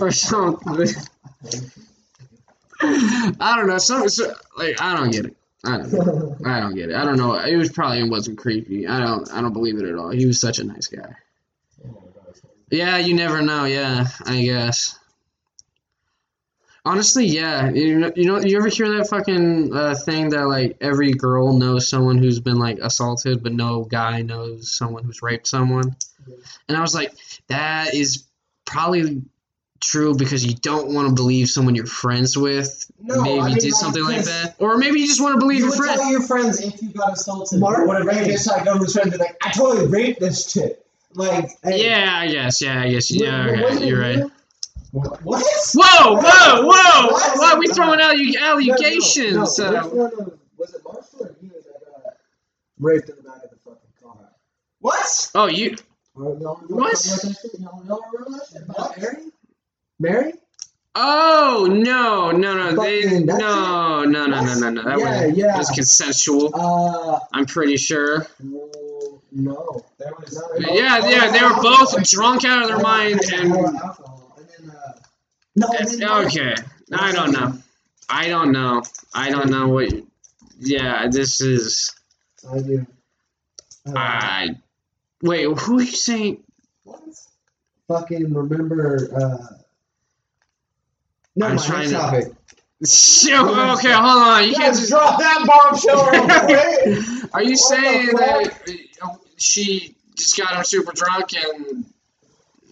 [0.00, 0.94] Or something.
[2.82, 3.78] I don't know.
[3.78, 5.36] Some, so, like I don't get it.
[5.64, 5.92] I don't.
[5.92, 6.36] Know.
[6.46, 6.96] I don't get it.
[6.96, 7.34] I don't know.
[7.34, 8.86] It was probably it wasn't creepy.
[8.86, 9.30] I don't.
[9.30, 10.10] I don't believe it at all.
[10.10, 11.14] He was such a nice guy.
[12.70, 13.64] Yeah, you never know.
[13.64, 14.98] Yeah, I guess.
[16.84, 17.70] Honestly, yeah.
[17.70, 21.52] You know, you know, you ever hear that fucking uh, thing that like every girl
[21.52, 25.94] knows someone who's been like assaulted, but no guy knows someone who's raped someone.
[26.68, 27.12] And I was like,
[27.48, 28.24] that is
[28.64, 29.22] probably
[29.80, 33.54] true because you don't want to believe someone you're friends with No, maybe I mean,
[33.54, 34.26] did like, something like yes.
[34.26, 35.98] that, or maybe you just want to believe You your would friend.
[36.00, 38.08] tell your friends if you got assaulted Mark or whatever.
[38.10, 38.26] Ray.
[38.26, 40.82] It's like I'm just trying to be like, I totally raped this chick.
[41.14, 42.60] Like, Hey, Yeah, I guess.
[42.62, 43.10] Yeah, I guess.
[43.10, 44.30] Yeah, okay, you're right.
[44.92, 45.00] You?
[45.00, 45.42] what?
[45.74, 47.06] Whoa, whoa, whoa!
[47.12, 47.38] What?
[47.38, 49.58] Why are we throwing alleg- No, no, no, allegations?
[49.58, 49.64] no.
[49.66, 51.64] Uh, Which one of, was it Marshall or you that
[52.04, 52.14] got
[52.78, 54.16] raped in the back of the fucking car?
[54.80, 55.30] What?
[55.34, 55.76] oh, you.
[56.14, 56.92] Or y'all, y'all What?
[56.96, 57.60] talking about that shit?
[57.60, 59.16] Y'all, y'all remember that shit about Mary?
[59.98, 60.32] Mary?
[60.96, 62.82] Oh no, no, no!
[62.82, 64.82] They Fucking- no, no, no, no, no, no.
[64.82, 65.56] That Yeah, was, yeah.
[65.56, 66.50] was consensual.
[66.52, 68.26] Uh, I'm pretty sure.
[68.42, 69.84] well, no.
[69.98, 70.34] There was.
[70.34, 70.74] No, there no.
[70.74, 73.48] Yeah, yeah, they were both drunk out of their mind Yeah, and.
[73.50, 74.36] more alcohol.
[74.36, 74.92] And then, uh,
[75.56, 76.54] no, and then Okay,
[76.92, 77.54] I don't know.
[78.08, 78.82] I don't know.
[79.14, 79.92] I don't know what.
[80.58, 81.94] Yeah, this is.
[82.50, 82.86] I do.
[83.86, 84.48] Uh, I.
[85.22, 86.42] Wait, who are you saying?
[86.84, 87.00] What?
[87.88, 89.08] fucking remember.
[89.14, 89.54] Uh,
[91.36, 92.32] no, I'm my trying next to- topic.
[92.86, 94.44] Shit, okay, hold on.
[94.48, 94.90] You can't Yes, just.
[94.90, 97.34] drop that bombshell real quick.
[97.34, 101.84] Are you What saying that uh, she just got him super drunk and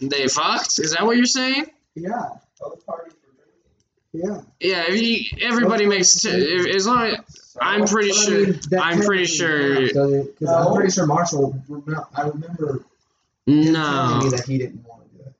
[0.01, 0.79] they fucked?
[0.79, 1.65] Is that what you're saying?
[1.93, 2.29] Yeah,
[2.59, 4.43] Both parties were drinking.
[4.59, 4.67] yeah.
[4.69, 8.45] Yeah, if you, everybody makes t- if, as long as I'm pretty But I sure.
[8.47, 9.75] mean, I'm pretty sure.
[9.75, 10.39] counts, doesn't it?
[10.39, 11.63] 'Cause I'm pretty sure Marshall.
[12.15, 12.83] I remember
[13.47, 15.33] No, me that he didn't want to do it.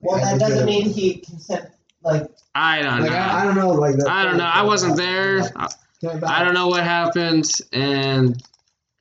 [0.00, 1.70] Well, that doesn't mean he consent.
[2.02, 3.16] Like, I don't Like know.
[3.16, 3.70] I, I don't know.
[3.70, 4.08] Like that.
[4.08, 4.44] I don't know.
[4.44, 5.40] I wasn't there.
[5.56, 5.68] I,
[6.24, 8.40] I don't know what happened, and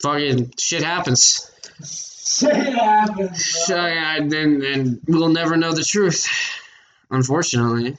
[0.01, 1.51] fucking shit happens.
[1.85, 3.41] shit happens.
[3.43, 6.27] Sh- I, and, and we'll never know the truth,
[7.09, 7.97] unfortunately.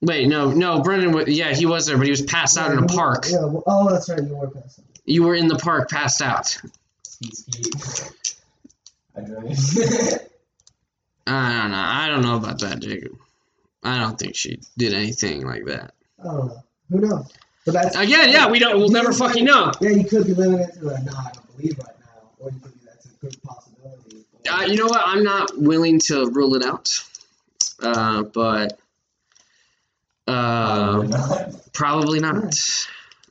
[0.00, 1.12] Wait, no, no, Brendan.
[1.12, 3.26] wa- Yeah, he was there, but he was passed out in a park.
[3.28, 3.44] Yeah.
[3.46, 4.22] Well, oh, that's right.
[4.22, 4.84] You were passed out.
[5.04, 6.46] You were in the park, passed out.
[7.02, 7.70] Ski ski.
[9.16, 9.20] I.
[11.26, 11.76] I don't know.
[11.76, 13.18] I don't know about that, Jacob.
[13.82, 15.92] I don't think she did anything like that.
[16.20, 16.62] I don't know.
[16.90, 17.26] Who knows?
[17.66, 18.78] But that's Again, yeah, we don't.
[18.78, 19.72] We'll never fucking know.
[19.80, 22.60] Yeah, you could be living into a no, I don't believe right now, or you
[22.60, 24.24] could be that's a good possibility.
[24.50, 25.02] Uh, you know what?
[25.04, 26.88] I'm not willing to rule it out.
[27.82, 28.78] Uh, but
[30.26, 31.72] uh, Probably not.
[31.72, 32.86] probably not.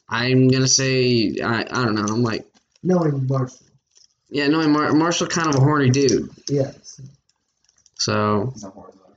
[0.09, 2.03] I'm gonna say I, I don't know.
[2.03, 2.45] I'm like
[2.83, 3.65] Knowing Marshall.
[4.29, 6.29] yeah, knowing Mar- Marshall kind of a horny dude.
[6.49, 7.01] Yes.
[7.95, 9.15] So He's a horizontal.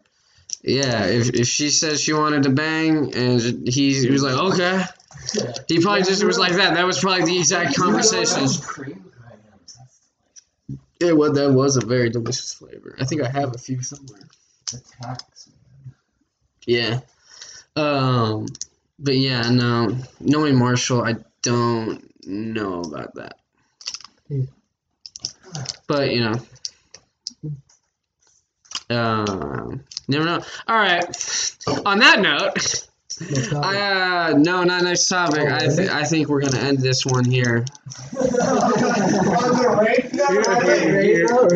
[0.63, 4.83] yeah, if, if she said she wanted to bang and he, he was like okay,
[5.35, 5.53] Yeah.
[5.69, 6.75] he probably just was like that.
[6.75, 8.49] That was probably the exact conversation.
[8.63, 9.79] Cream pie jams.
[9.79, 12.97] That's Yeah, well, that was a very delicious flavor.
[12.99, 14.21] I think I have a few somewhere.
[14.71, 15.95] The tax, man.
[16.67, 17.01] Yeah.
[17.77, 18.47] Um,
[18.99, 23.39] but yeah, no, knowing Marshall, I don't know about that.
[24.29, 24.45] Hmm.
[25.87, 26.35] But you know,
[28.91, 30.41] um, never know.
[30.69, 31.05] All right.
[31.87, 32.87] On that note,
[33.53, 35.47] No uh, no, not next topic.
[35.49, 37.65] I th- I think we're gonna end this one here.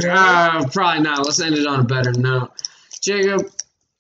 [0.06, 1.24] Uh, probably not.
[1.24, 2.50] Let's end it on a better note.
[3.04, 3.50] Jacob,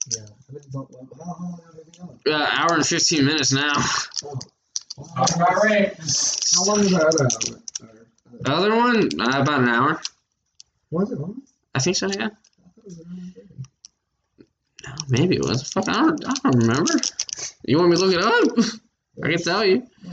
[0.08, 0.22] yeah.
[0.48, 2.34] I mean, don't- how how long have we been going?
[2.42, 3.72] uh, hour and fifteen minutes now.
[4.24, 4.38] Oh.
[5.16, 5.92] Talk about rape.
[6.54, 7.62] How long was our other outlet?
[7.82, 7.88] Our
[8.40, 10.00] The other- other one, uh, about an hour.
[10.90, 11.42] Was it long?
[11.74, 12.06] I think so.
[12.06, 12.14] Yeah.
[12.14, 12.30] I thought
[12.78, 13.48] it was around thirty.
[14.86, 15.62] No, maybe it was.
[15.72, 16.94] Fuck, I don't, I don't remember.
[17.64, 18.58] You want me to look it up?
[19.24, 19.86] I can tell you.
[20.02, 20.12] No,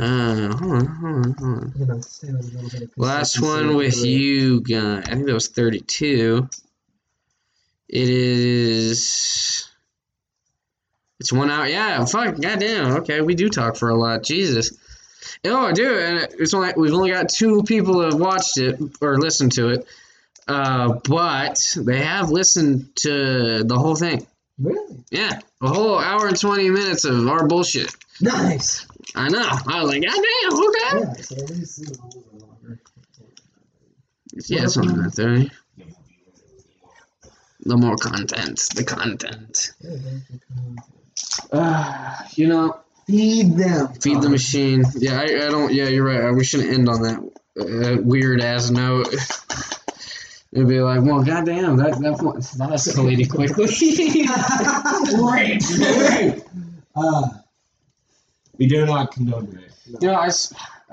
[0.00, 2.90] Uh, hold on, hold on, hold on.
[2.96, 5.00] Last one with you, guy.
[5.00, 6.48] I think that was 32.
[7.86, 9.68] It is.
[11.18, 11.66] It's one hour.
[11.66, 12.96] Yeah, fuck, goddamn.
[12.98, 14.22] Okay, we do talk for a lot.
[14.22, 14.74] Jesus.
[15.44, 19.18] Oh, dude, and it's only we've only got two people that have watched it or
[19.18, 19.86] listened to it,
[20.48, 24.26] uh, but they have listened to the whole thing.
[24.58, 25.04] Really?
[25.10, 27.94] Yeah, a whole hour and 20 minutes of our bullshit.
[28.18, 28.86] Nice.
[29.14, 29.42] I know.
[29.42, 31.12] I was like, God damn, okay.
[31.16, 32.80] Yeah, so at least you know, a little longer.
[34.46, 35.50] Yeah, something like that.
[37.62, 39.72] The more content, the content.
[39.80, 40.78] Yeah, they can come.
[41.52, 43.88] Uh, you know, Feed them.
[43.94, 44.84] feed the machine.
[44.96, 45.72] Yeah, I, I don't.
[45.72, 46.30] Yeah, you're right.
[46.32, 47.18] We shouldn't end on that
[47.60, 49.08] uh, weird ass note.
[50.52, 52.18] It'd be like, well, goddamn, that that
[52.58, 53.66] that escalated quickly.
[55.32, 56.42] Rape.
[56.92, 57.28] Uh,
[58.60, 59.70] We do not condone rape.
[60.00, 60.28] you know, I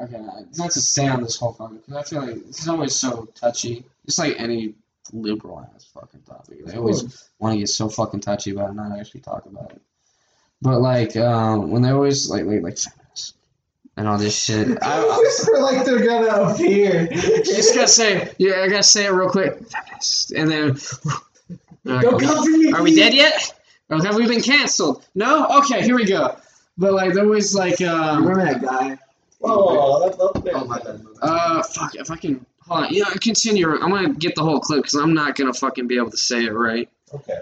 [0.02, 0.22] okay,
[0.58, 3.84] not to stay on this whole fucking because I feel like it's always so touchy.
[4.06, 4.74] It's like any
[5.12, 6.66] liberal ass fucking topic.
[6.66, 9.82] They always want to get so fucking touchy about it, not actually talk about it.
[10.62, 13.34] But like, um, when they always like like like feminists
[13.98, 17.08] and all this shit, I, I whisper like they're gonna appear.
[17.44, 20.78] just gotta say, yeah, I gotta say it real quick, feminist, and then.
[21.84, 22.72] Like, Don't come for me.
[22.72, 23.54] Are we dead yet?
[23.90, 25.06] Or have we been canceled?
[25.16, 25.48] No?
[25.60, 26.36] Okay, here we go.
[26.78, 28.98] But like, there was like, um, remember that guy?
[29.44, 31.02] Oh, that, that, Oh my bad.
[31.22, 33.70] uh, fuck, if I can, hold on, yeah, continue.
[33.72, 36.46] I'm gonna get the whole clip because I'm not gonna fucking be able to say
[36.46, 36.90] it right.
[37.14, 37.40] Okay.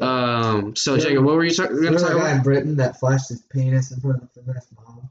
[0.00, 1.76] Um, so Jacob, what were you talking?
[1.76, 4.40] Remember Gonna that talk guy in Britain that flashed his penis in front of the
[4.40, 5.08] feminist mom?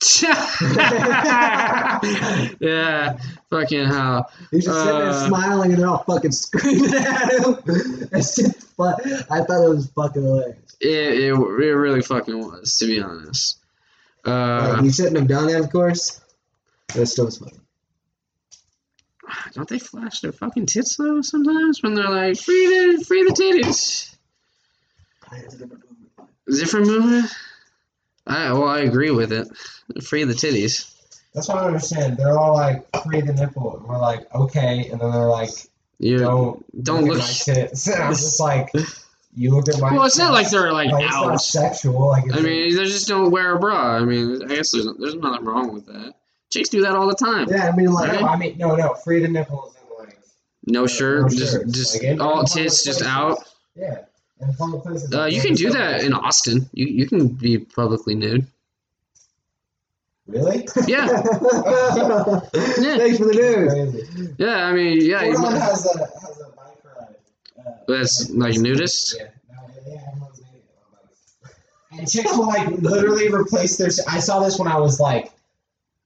[2.60, 3.18] yeah,
[3.50, 4.30] fucking hell.
[4.50, 7.56] He's just sitting there Uh, smiling and they're all fucking screaming at him.
[8.12, 8.94] It's just fun.
[9.30, 10.67] I thought it was fucking hilarious.
[10.80, 13.58] It, it, it really fucking was, to be honest.
[14.24, 16.20] Uh, he shouldn't have done it, of course.
[16.88, 17.52] But it still was funny.
[19.54, 23.32] don't they flash their fucking tits though sometimes when they're like free the free the
[23.32, 24.16] titties?
[25.32, 27.30] It's a different movement.
[28.26, 29.48] I well, I agree with it.
[30.02, 30.94] Free the titties.
[31.34, 32.16] That's what I understand.
[32.16, 35.50] They're all like free the nipple, and we're like okay, and then they're like
[35.98, 37.28] You don't don't look look.
[37.28, 37.86] at my tits.
[37.86, 38.70] And I'm just like,
[39.34, 39.92] you look at my.
[39.92, 41.40] Well, it's not like they're like Like, it's not out.
[41.40, 42.08] sexual.
[42.08, 43.96] Like I mean, they just don't wear a bra.
[43.96, 46.14] I mean, I guess there's there's nothing wrong with that.
[46.50, 47.46] Chicks do that all the time.
[47.50, 50.18] Yeah, I mean, like, no, I mean, no, no, free the nipples and like,
[50.66, 53.38] No shirt, no just shirts, just like, all tits just out.
[53.76, 53.98] Yeah,
[54.40, 55.12] in public places.
[55.14, 56.68] Uh, you can do that in Austin.
[56.72, 58.46] You you can be publicly nude.
[60.26, 60.68] Really?
[60.86, 64.34] Yeah, Thanks for the news.
[64.38, 64.66] Yeah.
[64.66, 65.20] I mean, yeah.
[65.22, 66.50] Portland has a has a
[67.86, 69.16] That's like nudist.
[69.18, 71.98] Yeah, no, yeah, everyone's making it on bikes.
[71.98, 73.90] And chicks will like literally replace their.
[74.08, 75.32] I saw this when I was like,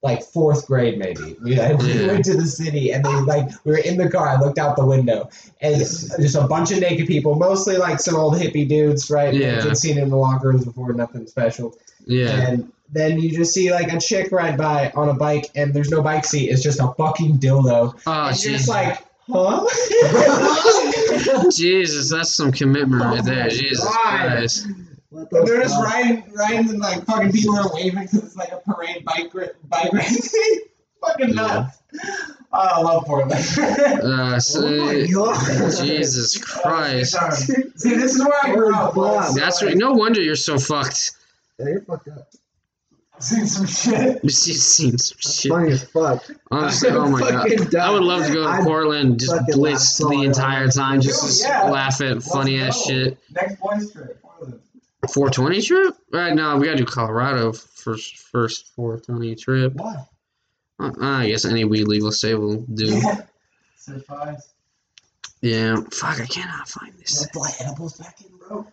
[0.02, 1.36] like fourth grade maybe.
[1.42, 4.28] We, like, we went to the city and they like we were in the car.
[4.28, 5.28] I looked out the window
[5.60, 9.32] and just a bunch of naked people, mostly like some old hippie dudes, right?
[9.32, 9.72] Yeah.
[9.72, 11.76] Seen in the locker rooms before, nothing special.
[12.06, 12.30] Yeah.
[12.30, 15.90] And then you just see like a chick ride by on a bike and there's
[15.90, 16.50] no bike seat.
[16.50, 17.98] It's just a fucking dildo.
[18.06, 19.64] Oh, and you're just like, Huh?
[21.54, 23.48] Jesus, that's some commitment right there.
[23.48, 24.18] Jesus Why?
[24.26, 24.66] Christ.
[25.10, 28.58] What they're just riding, riding, and like fucking people are waving because it's like a
[28.58, 30.60] parade bike, ri- bike racing.
[31.06, 31.78] fucking nuts.
[32.54, 33.32] Oh, I love Portland.
[34.02, 34.66] Uh, so-
[35.14, 35.70] Oh.
[35.84, 37.14] Jesus Christ.
[37.76, 38.94] See, this is where I grew up.
[39.34, 39.76] That's right.
[39.76, 41.12] No wonder you're so fucked.
[41.58, 42.28] Yeah, you're fucked up.
[43.18, 44.20] Seen some shit.
[44.22, 45.50] You've seen some shit.
[45.50, 46.24] funny as fuck.
[46.50, 47.70] Honestly, oh my god.
[47.70, 47.80] Dumb.
[47.80, 51.70] I would love to go to I'd Portland, just blitz the entire time, just yeah.
[51.70, 52.90] laugh at funny ass go.
[52.90, 53.18] shit.
[53.30, 54.20] Next boys trip.
[54.22, 54.60] Portland.
[55.12, 55.96] 420 trip?
[56.12, 58.18] Right now, we gotta do Colorado first.
[58.18, 59.74] First 420 trip.
[59.74, 60.08] What?
[60.80, 63.00] Uh, I guess any weed legal state will do.
[63.76, 64.36] Certified.
[65.40, 65.76] Yeah.
[65.92, 67.26] Fuck, I cannot find this.
[67.60, 68.66] edibles back in, bro.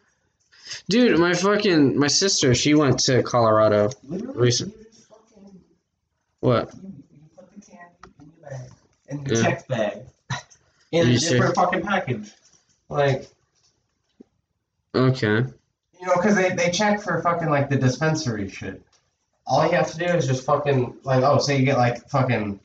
[0.89, 3.89] Dude, my fucking my sister, she went to Colorado.
[4.03, 5.59] Literally, Recent- you just fucking
[6.41, 6.73] What?
[6.73, 8.69] you, you put the candy in your bag,
[9.09, 9.41] in the Yeah.
[9.41, 9.97] check bag,
[10.91, 12.31] in a You different fucking package.
[12.89, 13.27] Like,
[14.95, 15.27] Okay.
[15.99, 18.81] you know, because they, they check for fucking like the dispensary shit.
[19.45, 22.59] All you have to do is just fucking like, oh, so you get like fucking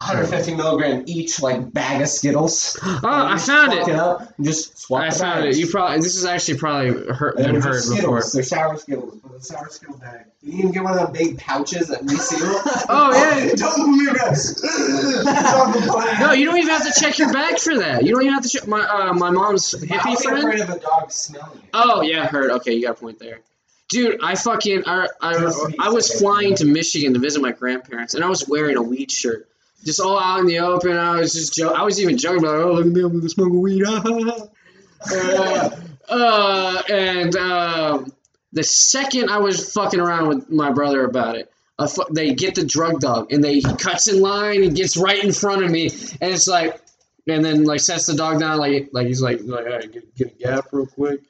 [0.00, 2.78] 150 milligram each like bag of Skittles.
[2.82, 3.88] Oh, I found it.
[3.88, 5.56] and just swap I the found it.
[5.56, 8.00] You probably this is actually probably heard, been heard Skittles.
[8.00, 8.22] before.
[8.32, 10.26] They're sour Skittles, but a sour Skittle bag.
[10.42, 12.40] You can even get one of them big pouches that reseal.
[12.88, 13.54] Oh yeah.
[13.56, 14.60] Don't move guys.
[16.20, 18.04] No, you don't even have to check your bag for that.
[18.04, 18.66] You don't even have to check.
[18.66, 20.38] My uh, my mom's hippie friend.
[20.38, 21.70] afraid of a dog smelling it.
[21.72, 22.50] Oh yeah, heard.
[22.50, 23.40] Okay, you got a point there.
[23.88, 28.24] Dude, I fucking I, I, I was flying to Michigan to visit my grandparents, and
[28.24, 29.48] I was wearing a weed shirt,
[29.84, 30.96] just all out in the open.
[30.96, 33.28] I was just jo- I was even joking about, oh look at me, I'm gonna
[33.28, 33.84] smoke weed.
[35.12, 35.70] uh,
[36.08, 38.12] uh, and um,
[38.52, 41.52] the second I was fucking around with my brother about it,
[41.88, 45.22] fu- they get the drug dog, and they he cuts in line and gets right
[45.22, 45.90] in front of me,
[46.20, 46.80] and it's like,
[47.26, 50.14] and then like sets the dog down, like like he's like like all right, get,
[50.14, 51.20] get a gap real quick,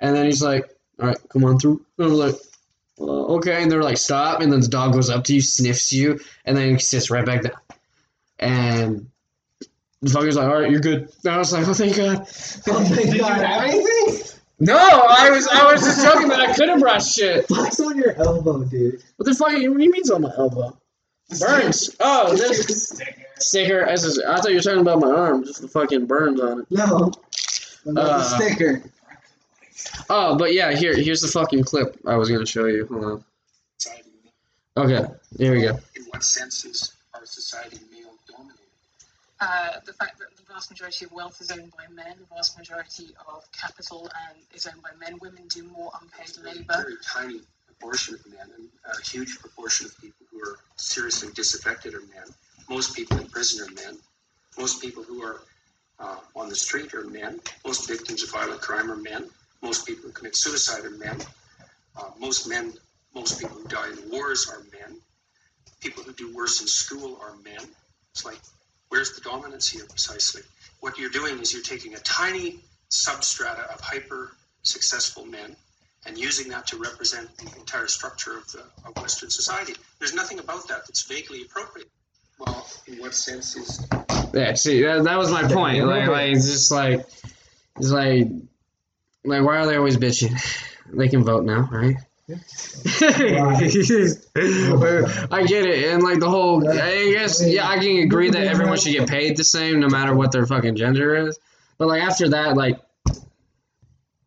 [0.00, 0.68] and then he's like,
[1.00, 1.84] all right, come on through.
[1.98, 2.34] And I'm like.
[3.00, 6.20] Okay, and they're like, stop, and then the dog goes up to you, sniffs you,
[6.44, 7.52] and then he sits right back down.
[8.42, 9.08] And
[10.00, 11.10] the fucker's like, all right, you're good.
[11.24, 12.18] And I was like, oh, thank God.
[12.68, 14.38] Oh, thank Did you have anything?
[14.58, 17.48] No, I was I was just joking that I could have brought shit.
[17.48, 19.02] Fuck's on your elbow, dude.
[19.16, 19.48] What the fuck?
[19.48, 20.78] What do you mean it's on my elbow?
[21.40, 21.96] Burns.
[21.98, 23.14] Oh, this Sticker.
[23.38, 23.88] sticker.
[23.88, 26.66] I thought you were talking about my arm, just the fucking burns on it.
[26.70, 27.10] No.
[27.96, 28.82] Uh, sticker.
[30.08, 32.86] Oh, but yeah, here here's the fucking clip I was gonna show you.
[32.86, 33.24] Hold on.
[34.76, 35.04] Okay,
[35.38, 35.78] here we go.
[35.96, 37.78] In what sense is our society?
[39.42, 42.58] Uh, the fact that the vast majority of wealth is owned by men, the vast
[42.58, 45.18] majority of capital and is owned by men.
[45.22, 46.82] Women do more unpaid A labour.
[46.84, 51.94] very tiny proportion of men and a huge proportion of people who are seriously disaffected
[51.94, 52.34] are men.
[52.70, 53.98] Most people in prison are men.
[54.58, 55.42] Most people who are
[56.00, 57.40] uh, on the street are men.
[57.66, 59.30] Most victims of violent crime are men.
[59.62, 61.18] Most people who commit suicide are men.
[61.96, 62.74] Uh, most men,
[63.14, 65.00] most people who die in wars are men.
[65.82, 67.76] People who do worse in school are men.
[68.14, 68.40] It's like,
[68.92, 70.42] where's the dominance here precisely?
[70.80, 72.60] What you're doing is you're taking a tiny
[72.90, 74.32] substrata of hyper
[74.62, 75.56] successful men
[76.04, 79.72] and using that to represent the entire structure of, the, of Western society.
[79.98, 81.88] There's nothing about that that's vaguely appropriate.
[82.38, 83.86] Well, in what sense is
[84.34, 85.86] Yeah, see, that, that was my point.
[85.86, 87.06] Like, like it's just like,
[87.78, 88.28] it's like,
[89.24, 90.38] like, why are they always bitching?
[90.94, 91.96] They can vote now, right?
[92.28, 92.36] I
[95.46, 98.92] get it, and like the whole, I guess, yeah, I can agree that everyone should
[98.92, 101.38] get paid the same, no matter what their fucking gender is.
[101.78, 102.78] But like after that, like,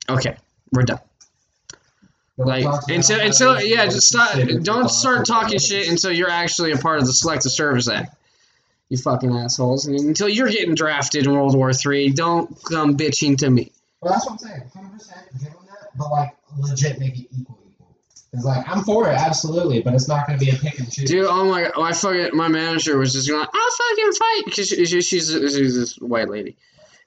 [0.10, 0.36] okay,
[0.72, 1.00] we're done.
[2.38, 4.38] Like until until yeah, just stop.
[4.62, 8.14] Don't start talking shit until you're actually a part of the Selective Service Act.
[8.90, 9.86] You fucking assholes.
[9.88, 13.72] And until you're getting drafted in World War Three, don't come bitching to me.
[14.02, 14.64] Well, that's what I'm saying.
[14.76, 17.58] 100% doing that, but like legit make it equal.
[18.34, 20.92] It's like I'm for it, absolutely, but it's not going to be a pick and
[20.92, 21.10] choose.
[21.10, 24.86] Dude, oh my, my fucking, my manager was just going, I'll fucking fight, because she,
[24.86, 26.58] she, she's, she's this white lady,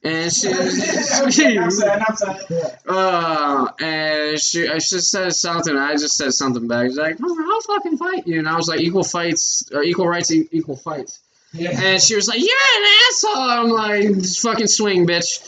[0.03, 2.79] and she, I'm sad, I'm sad.
[2.89, 6.87] uh, and she, I just said something, I just said something back.
[6.89, 10.09] She's like, oh, I'll fucking fight you, and I was like, equal fights, or equal
[10.09, 11.21] rights, equal fights,
[11.53, 11.79] Yeah.
[11.79, 13.37] and she was like, you're an asshole.
[13.37, 15.45] I'm like, just fucking swing, bitch.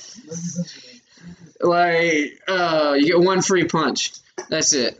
[1.62, 4.12] Like, uh, you get one free punch.
[4.48, 4.98] That's it.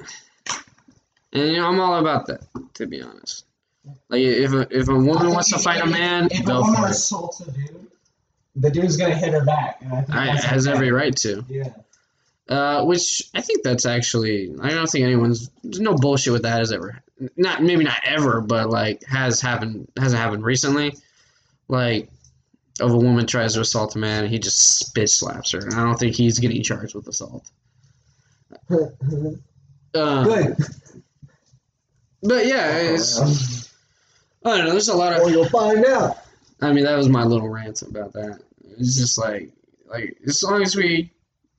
[1.32, 2.42] And you know, I'm all about that,
[2.74, 3.44] to be honest.
[4.08, 7.40] Like, if a, if a woman wants to fight a man, if a woman assaults
[7.40, 7.86] a dude,
[8.56, 11.44] the dude's gonna hit her back, and I think I, has every right to.
[11.48, 11.68] Yeah.
[12.48, 16.58] Uh, which I think that's actually I don't think anyone's there's no bullshit with that
[16.58, 17.00] has ever
[17.36, 20.92] not maybe not ever but like has happened hasn't happened recently
[21.68, 22.10] like
[22.80, 25.58] of a woman tries to assault a man, he just spit slaps her.
[25.58, 27.48] And I don't think he's getting charged with assault.
[29.92, 30.56] Uh, Good.
[32.22, 32.94] But yeah, uh-huh.
[32.94, 33.70] it's,
[34.44, 34.70] I don't know.
[34.72, 36.18] There's a lot of Or you'll find out.
[36.62, 38.40] I mean, that was my little rant about that.
[38.78, 39.50] It's just like,
[39.88, 41.10] like as long as we,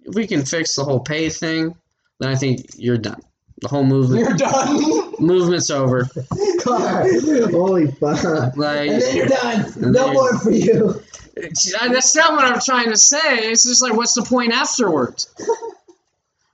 [0.03, 1.75] if we can fix the whole pay thing,
[2.19, 3.21] then I think you're done.
[3.61, 5.13] The whole movement, You're done.
[5.19, 6.09] movement's over.
[6.63, 7.05] Car.
[7.51, 8.57] Holy fuck.
[8.57, 9.73] Like, And then you're done.
[9.77, 10.99] No more for you.
[11.35, 13.51] that's not what I'm trying to say.
[13.51, 15.31] It's just like, what's the point afterwards?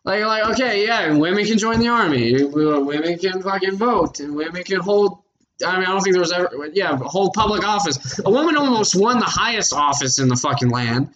[0.08, 2.42] Like, like, okay, yeah, women can join the army.
[2.42, 5.18] Women can fucking vote, and women can hold.
[5.66, 8.18] I mean, I don't think there was ever, yeah, hold public office.
[8.24, 11.10] A woman almost won the highest office in the fucking land.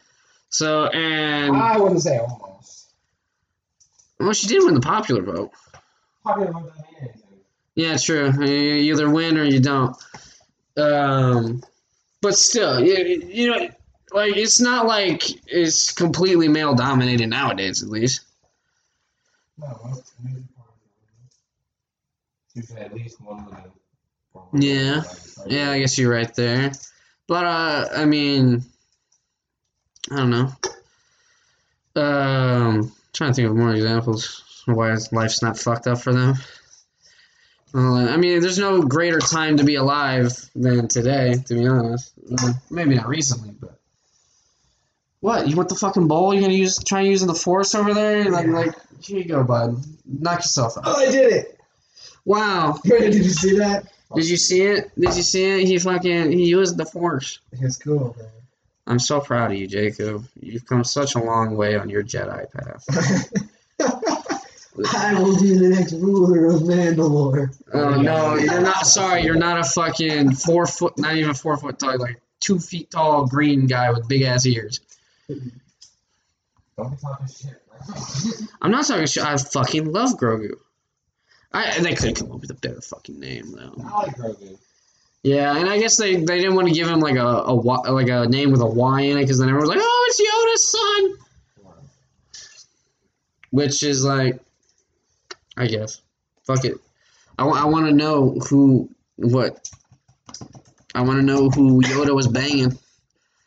[0.50, 2.90] So, and I wouldn't say almost.
[4.20, 5.52] well, she did win the popular vote.
[6.26, 7.40] Popular vote doesn't mean anything.
[7.76, 8.46] Yeah, true.
[8.46, 9.96] You either win or you don't.
[10.76, 11.64] Um,
[12.20, 13.70] but still, you, you know,
[14.12, 17.82] like it's not like it's completely male dominated nowadays.
[17.84, 18.26] At least,
[22.78, 23.48] At least one.
[24.54, 25.04] Yeah.
[25.48, 26.72] yeah, I guess you're right there.
[27.28, 28.64] But uh, I mean,
[30.12, 30.52] I don't know.
[31.96, 36.36] Um, trying to think of more examples why life's not fucked up for them.
[37.74, 42.14] I mean, there's no greater time to be alive than today, to be honest.
[42.70, 43.80] Maybe not recently, but
[45.22, 45.48] what?
[45.48, 46.34] You want the fucking bowl?
[46.34, 48.30] You gonna use try using the force over there?
[48.30, 49.78] Like, like here you go, bud.
[50.06, 50.84] Knock yourself out.
[50.86, 51.60] Oh, I did it.
[52.26, 52.78] Wow.
[52.84, 53.88] Did you see that?
[54.14, 54.92] Did you see it?
[55.00, 55.68] Did you see it?
[55.68, 57.40] He fucking he used the force.
[57.54, 58.28] It's cool, man.
[58.88, 60.26] I'm so proud of you, Jacob.
[60.40, 62.86] You've come such a long way on your Jedi path.
[64.94, 67.56] I will be the next ruler of Mandalore.
[67.74, 68.86] Oh no, you're not.
[68.86, 72.90] Sorry, you're not a fucking four foot, not even four foot tall, like two feet
[72.92, 74.80] tall green guy with big ass ears.
[76.78, 77.62] Don't be talking shit.
[78.62, 79.24] I'm not talking shit.
[79.24, 80.54] I fucking love Grogu.
[81.54, 83.74] I they could come up with a better fucking name though.
[83.84, 84.58] I like Grogu.
[85.24, 88.08] Yeah, and I guess they, they didn't want to give him like a, a like
[88.08, 91.18] a name with a Y in it because then everyone's like, oh, it's Yoda's son,
[93.52, 94.40] which is like,
[95.58, 96.02] I guess,
[96.44, 96.78] fuck it.
[97.38, 99.70] I, I want to know who what.
[100.94, 102.78] I want to know who Yoda was banging.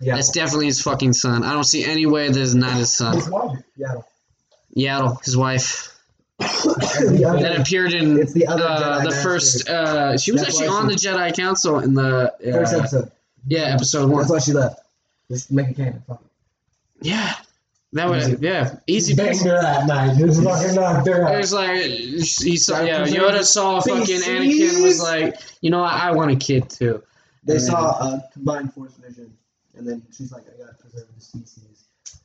[0.05, 0.17] Yeah.
[0.17, 1.45] That's definitely his fucking son.
[1.45, 3.17] I don't see any way that is not his son.
[3.17, 3.59] His wife.
[3.77, 3.95] Yeah.
[4.77, 5.95] Yaddle, his wife,
[6.39, 9.69] the that appeared in the other uh, the first.
[9.69, 13.11] Uh, she was That's actually on the Jedi Council in the uh, first episode.
[13.47, 14.19] yeah episode one.
[14.23, 14.81] That's why she left.
[15.31, 16.03] Just make it canon.
[17.01, 17.35] Yeah,
[17.93, 19.15] that was yeah easy.
[19.15, 20.19] Banged her at night.
[20.19, 24.05] Just fucking knocked her It was like he saw yeah Yoda saw fucking.
[24.05, 27.03] Anakin was like you know I, I want a kid too.
[27.45, 29.33] They And saw a combined force vision,
[29.77, 31.85] and then she's like, "I gotta preserve the species,"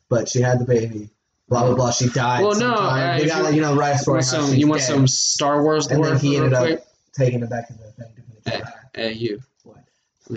[0.10, 1.10] but she had the baby.
[1.48, 1.92] Blah blah blah.
[1.92, 2.44] She died.
[2.44, 4.18] Well, no, uh, they got you- like you know right story.
[4.18, 6.84] want some you want some Star Wars And lore then he ended up- quick?
[7.14, 8.14] taking it back to the thing
[8.46, 8.62] to Hey,
[8.96, 9.42] hey you.
[9.64, 9.78] What?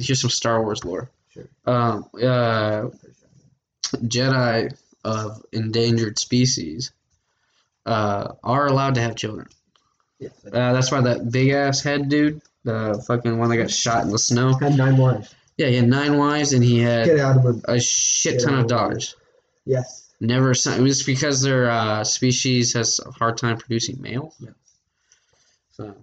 [0.00, 1.10] Here's some Star Wars lore.
[1.28, 1.48] Sure.
[1.66, 2.86] Um, uh,
[3.96, 4.74] Jedi
[5.04, 6.92] of endangered species
[7.86, 9.48] uh, are allowed to have children.
[10.18, 10.28] Yeah.
[10.46, 14.10] Uh, that's why that big ass head dude, the fucking one that got shot in
[14.10, 14.54] the snow.
[14.54, 15.34] Had nine wives.
[15.58, 18.66] Yeah, he had nine wives and he had Get out of a shit ton of
[18.66, 19.16] daughters.
[19.64, 20.12] Yes.
[20.20, 24.34] Never, son- it was because their uh, species has a hard time producing males.
[24.40, 24.50] Yeah.
[25.72, 25.94] So,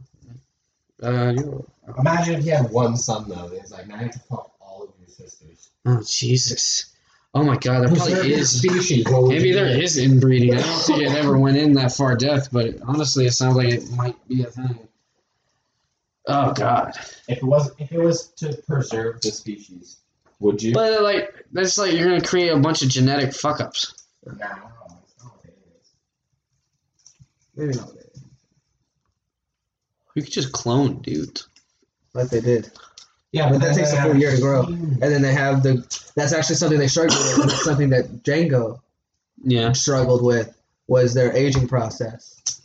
[1.01, 1.65] uh, you
[1.97, 3.49] Imagine if you had one son though.
[3.53, 5.69] It's like now you have to fuck all of your sisters.
[5.85, 6.93] oh Jesus,
[7.33, 8.57] oh my God, there probably your is.
[8.59, 9.05] species.
[9.07, 10.53] Maybe there is inbreeding.
[10.55, 13.55] I don't think it ever went in that far depth, but it, honestly, it sounds
[13.55, 14.87] like it might be a thing.
[16.31, 16.93] Oh God,
[17.27, 19.97] If it was, if it was to preserve the species,
[20.39, 20.73] would you?
[20.73, 24.05] but like that's like you're gonna create a bunch of genetic fuck ups.
[24.25, 24.97] Nah, I don't know.
[25.03, 25.91] It's not what it is.
[27.55, 27.93] Maybe not.
[30.15, 31.47] You could just clone dudes.
[32.13, 32.71] Like they did.
[33.31, 34.63] Yeah, But that takes a full year to grow.
[34.63, 35.75] And then they have the.
[36.15, 37.39] That's actually something they struggled with.
[37.43, 38.79] and it's something that Jango
[39.43, 39.71] Yeah.
[39.73, 40.53] struggled with
[40.87, 42.61] was their aging process.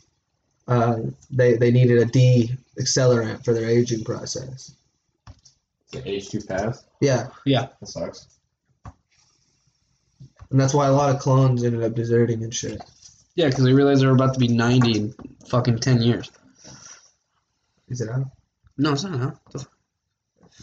[0.67, 0.97] Uh,
[1.29, 4.73] they they needed a D accelerant for their aging process.
[5.91, 6.85] The age too fast.
[7.01, 7.67] Yeah, Yeah.
[7.79, 8.27] That sucks.
[10.51, 12.81] and that's why a lot of clones ended up deserting and shit.
[13.35, 15.13] Yeah, because they realized they were about to be 90 in
[15.49, 16.31] fucking 10 years.
[17.89, 18.27] Is it out?
[18.77, 19.19] No, it's not.
[19.19, 19.31] Huh?
[19.51, 19.59] The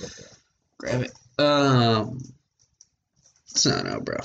[0.06, 0.38] f-
[0.78, 1.12] Grab it.
[1.38, 2.18] Um,
[3.50, 4.16] it's not out, bro.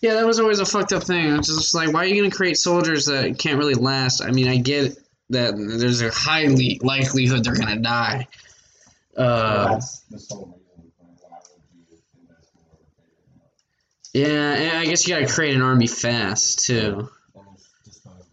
[0.00, 1.34] Yeah, that was always a fucked up thing.
[1.36, 4.20] It's just like, why are you gonna create soldiers that can't really last?
[4.22, 4.96] I mean, I get
[5.30, 8.28] that there's a highly likelihood they're gonna die.
[9.16, 10.92] Uh, That's the sole reason
[11.28, 11.38] why
[14.12, 17.08] would you Yeah, and I guess you gotta create an army fast too.
[17.34, 18.24] Almost disposable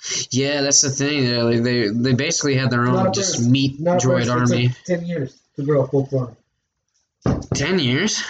[0.00, 0.28] droids.
[0.30, 1.30] Yeah, that's the thing.
[1.34, 3.48] Like, they they basically had their own just first.
[3.50, 4.68] meat Not droid first, army.
[4.68, 6.36] took ten years to grow a full clone.
[7.54, 8.22] Ten years.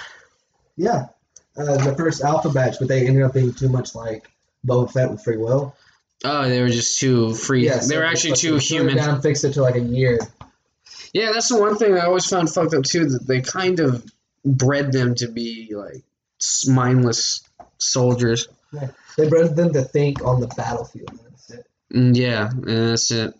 [0.77, 1.07] Yeah,
[1.57, 4.31] uh, the first alpha batch, but they ended up being too much like
[4.67, 5.75] Boba Fett with free will.
[6.25, 7.67] Oh, they were just too free.
[7.67, 8.97] Yeah, they were actually too human.
[8.97, 10.19] Down, fixed it to like a year.
[11.13, 13.07] Yeah, that's the one thing I always found fucked up too.
[13.07, 14.05] That they kind of
[14.45, 16.03] bred them to be like
[16.67, 17.43] mindless
[17.79, 18.49] soldiers.
[18.73, 18.89] Yeah.
[19.17, 21.11] They bred them to think on the battlefield.
[21.31, 21.67] That's it.
[21.95, 23.35] Mm, Yeah, that's it.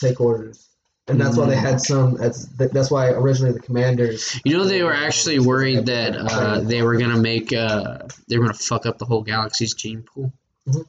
[0.00, 0.68] Take orders,
[1.08, 1.60] and that's why they Mm.
[1.60, 2.14] had some.
[2.16, 4.38] That's that's why originally the commanders.
[4.44, 7.98] You know, they were actually worried that uh, they were gonna make uh,
[8.28, 10.32] they were gonna fuck up the whole galaxy's gene pool
[10.68, 10.84] Mhm.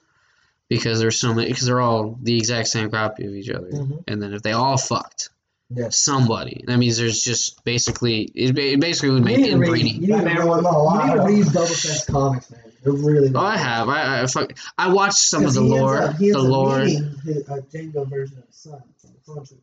[0.76, 4.04] Because there's so many because they're all the exact same copy of each other, Mhm.
[4.08, 5.30] and then if they all fucked
[5.70, 5.98] Yes.
[5.98, 9.64] somebody, that means there's just basically it, it basically would make need to read.
[9.68, 10.02] inbreeding.
[10.02, 12.60] You need to read, a you need to read Boba Fett's comics, man.
[12.84, 13.32] They're really.
[13.34, 13.88] Oh, I have.
[13.90, 14.54] I, I fuck.
[14.78, 15.98] I watched some of the lore.
[16.02, 16.80] up- he The lore.
[16.80, 18.82] his, uh, Jango version of his son
[19.26, 19.56] from the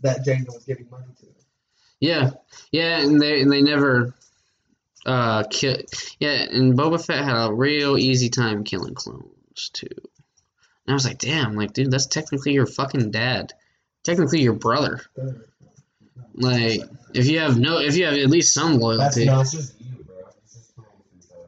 [0.00, 1.26] that Jango was giving money to.
[2.00, 2.32] Yeah,
[2.70, 4.12] yeah, and they and they never
[5.06, 5.76] uh kill.
[6.20, 9.88] Yeah, and Boba Fett had a real easy time killing clones too.
[10.86, 13.52] And I was like, damn, like, dude, that's technically your fucking dad,
[14.02, 15.00] technically your brother.
[16.34, 16.80] Like,
[17.14, 19.24] if you have no, if you have at least some loyalty.
[19.24, 20.16] no, it's just you, bro.
[20.36, 21.38] It's just committing suicide.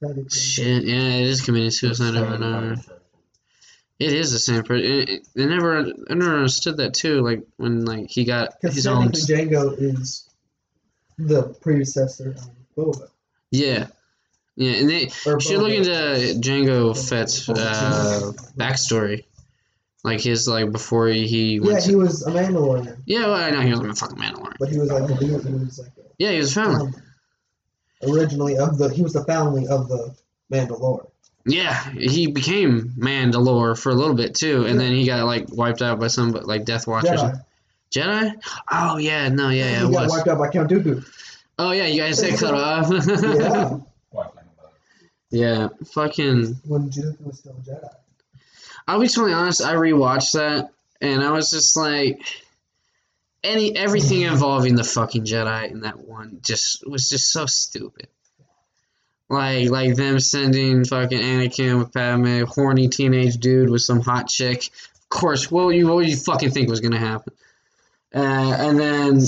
[0.00, 2.76] That is- Shit, yeah, it is committing suicide over and over.
[3.98, 5.20] It is the same person.
[5.34, 7.20] They never, I never understood that too.
[7.20, 9.08] Like when like he got his own.
[9.12, 10.28] Jango is
[11.18, 13.08] the predecessor of Boba.
[13.50, 13.88] Yeah,
[14.60, 15.90] yeah, and they Or should look into
[16.40, 19.24] Jango Fett's uh, backstory,
[20.04, 21.84] like his like before he was Yeah, went.
[21.84, 24.56] he to, was a Mandalorian, yeah, well, I know he was a fucking Mandalorian.
[24.58, 25.08] but he was like.
[25.18, 26.86] He was like Yeah, he was a a, family.
[26.86, 26.94] um,
[28.12, 28.88] originally of the.
[28.90, 30.14] He was the foundling of the
[30.52, 31.06] Mandalore.
[31.46, 35.80] Yeah, he became Mandalore for a little bit too, and then he got like wiped
[35.80, 37.18] out by some like Death Watchers.
[37.22, 37.44] Jedi.
[37.94, 38.34] Jedi?
[38.70, 40.10] Oh yeah, no, yeah, yeah, he it got was.
[40.10, 41.02] wiped out by Count Dooku.
[41.58, 42.90] Oh yeah, you guys say cut off.
[42.90, 43.89] Yeah, Quite like about
[45.30, 46.56] yeah, fucking.
[46.66, 47.88] when Dooku was still Jedi.
[48.86, 49.62] I'll be totally honest.
[49.62, 50.70] I rewatched that,
[51.00, 52.20] and I was just like,
[53.42, 58.08] any everything involving the fucking Jedi in that one just was just so stupid.
[59.28, 64.68] Like like them sending fucking Anakin with Padme, horny teenage dude with some hot chick.
[64.96, 67.32] Of course, what you what would you fucking think was gonna happen?
[68.14, 69.20] Uh, and then.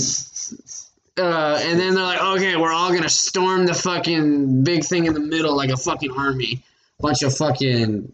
[1.17, 5.13] Uh, and then they're like, okay, we're all gonna storm the fucking big thing in
[5.13, 6.63] the middle like a fucking army.
[6.99, 8.11] Bunch of fucking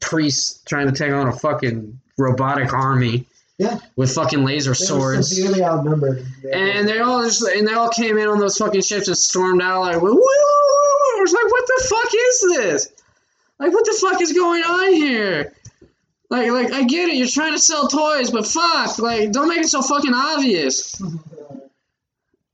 [0.00, 3.26] priests trying to take on a fucking robotic army.
[3.58, 3.78] Yeah.
[3.96, 5.36] With fucking laser They swords.
[5.36, 6.24] severely outnumbered.
[6.50, 9.60] And they all just and they all came in on those fucking ships and stormed
[9.62, 11.18] out like, woo, woo, woo, woo.
[11.18, 13.02] I was like, what the fuck is this?
[13.58, 15.52] Like, what the fuck is going on here?
[16.30, 19.58] Like, like I get it, you're trying to sell toys, but fuck, like, don't make
[19.60, 21.00] it so fucking obvious.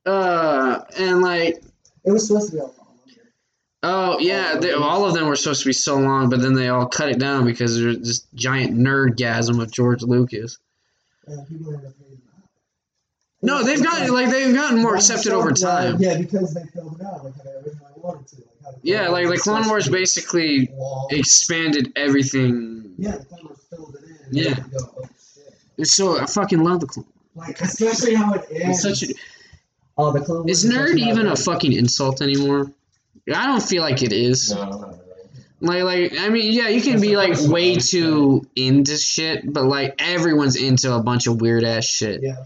[0.07, 1.63] Uh, and like,
[2.05, 2.87] it was supposed to be a lot
[3.87, 6.69] oh yeah, they, all of them were supposed to be so long, but then they
[6.69, 10.59] all cut it down because there's this giant nerdgasm of George Lucas.
[11.27, 13.47] And people ended up hating that.
[13.47, 15.97] No, they've gotten like they've gotten more accepted over time.
[15.99, 18.37] Yeah, because they filled it out like how they originally wanted to.
[18.37, 20.71] Like how the Yeah, like the Clone Wars basically
[21.11, 22.95] expanded everything.
[22.99, 24.27] Yeah, the Clone Wars filled it in.
[24.27, 24.49] And Yeah.
[24.49, 24.55] yeah.
[24.55, 25.09] Go, oh,
[25.79, 25.87] shit.
[25.87, 27.07] So I fucking love the Clone.
[27.35, 28.85] Like especially how it ends.
[28.85, 29.15] It's such a,
[29.97, 32.71] oh, the Clone Wars is nerd even a fucking insult anymore?
[33.35, 34.53] I don't feel like it is.
[34.55, 34.99] No, not.
[35.61, 39.65] Like like I mean yeah, you can It's be like way too into shit, but
[39.65, 42.23] like everyone's into a bunch of weird ass shit.
[42.23, 42.45] Yeah.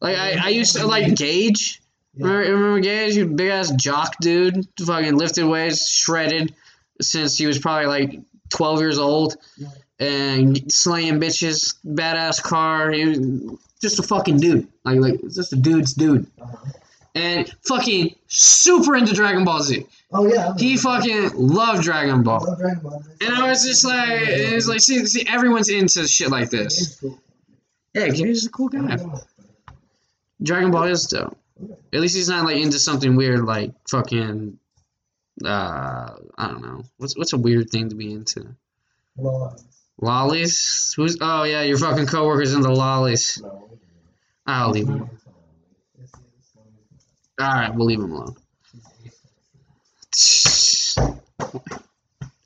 [0.00, 1.80] Like I, I used to like Gage.
[2.14, 2.26] Yeah.
[2.26, 3.14] Remember, remember Gage?
[3.14, 6.54] You big ass jock dude, fucking lifted weights, shredded
[7.00, 9.36] since he was probably like twelve years old,
[10.00, 12.90] and slaying bitches, badass car.
[12.90, 13.18] He was
[13.82, 14.66] just a fucking dude.
[14.84, 16.56] Like like just a dude's dude, Uh-huh.
[17.14, 19.86] and fucking super into Dragon Ball Z.
[20.12, 20.54] Oh yeah.
[20.56, 22.44] He fucking loved Dragon I Ball.
[22.46, 23.04] love Dragon Ball.
[23.20, 26.98] And I was just like, it's like, see, see, everyone's into shit like this.
[27.00, 27.18] Cool.
[27.94, 28.96] Yeah, Gage is a cool guy.
[30.42, 31.36] Dragon Ball is dope.
[31.92, 34.58] At least he's not like into something weird like fucking
[35.44, 35.46] uh
[36.38, 36.82] I don't know.
[36.98, 38.54] What's what's a weird thing to be into?
[39.16, 39.54] Lord.
[40.00, 40.92] Lollies?
[40.96, 43.40] Who's oh yeah, your fucking coworkers into lollies.
[43.42, 43.61] No.
[44.46, 45.08] I'll leave him.
[45.98, 46.10] Yes.
[47.40, 48.36] Alright, we'll leave him alone.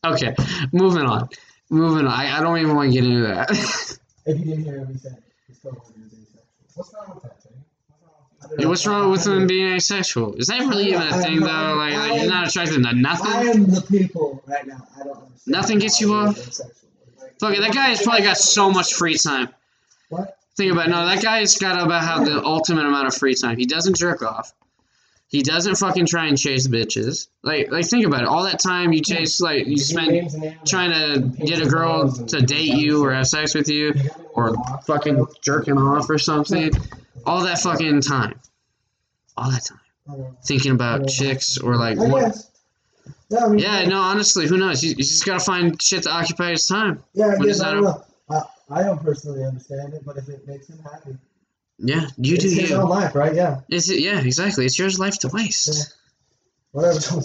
[0.05, 0.35] Okay,
[0.73, 1.29] moving on.
[1.69, 2.13] Moving on.
[2.13, 3.51] I, I don't even want to get into that.
[4.29, 5.23] If you didn't hear him, he said
[5.63, 5.83] coworker.
[6.75, 7.37] What's wrong with that?
[7.37, 7.47] What's
[8.03, 8.69] wrong with I don't Yeah, know.
[8.71, 10.35] what's wrong with I- them being asexual?
[10.35, 11.75] Is that really even a thing though?
[11.77, 13.03] Like, like you're not attracted to nothing.
[13.05, 13.49] I nothing.
[13.65, 14.87] am the people right now.
[14.97, 15.39] I don't understand.
[15.47, 16.35] Nothing gets you off?
[16.35, 16.71] they're sexual.
[17.21, 19.49] Like, Fuck it, that guy has probably got so much free time.
[20.09, 20.37] What?
[20.57, 20.91] Think about it.
[20.91, 23.59] no, that guy's got about how the ultimate amount of free time.
[23.59, 24.53] He doesn't jerk off.
[25.29, 27.27] He doesn't fucking try and chase bitches.
[27.43, 28.29] Like, like think about it.
[28.29, 30.31] All that time you chase, like, you spend
[30.65, 33.93] trying to get a girl to date you or have sex with you
[34.35, 34.55] or
[34.87, 36.71] fucking jerking off or something.
[37.27, 38.39] All that fucking time.
[39.37, 39.81] All that time.
[40.09, 40.37] Oh, know.
[40.47, 42.37] Thinking about chicks or like what.
[43.29, 44.85] Yeah, I mean, Yeah, no, honestly, who knows?
[44.85, 47.03] You, you just gotta find shit to occupy his time.
[47.13, 48.05] Yeah, I guess I don't know.
[48.71, 51.17] I, I don't personally understand it, but if it makes him happy,
[51.79, 52.77] Yeah, you it's do his you.
[52.77, 53.35] own life, right?
[53.35, 54.01] Yeah, Is it?
[54.01, 54.65] Yeah, exactly.
[54.67, 55.95] It's yours life to waste.
[56.73, 56.99] whatever.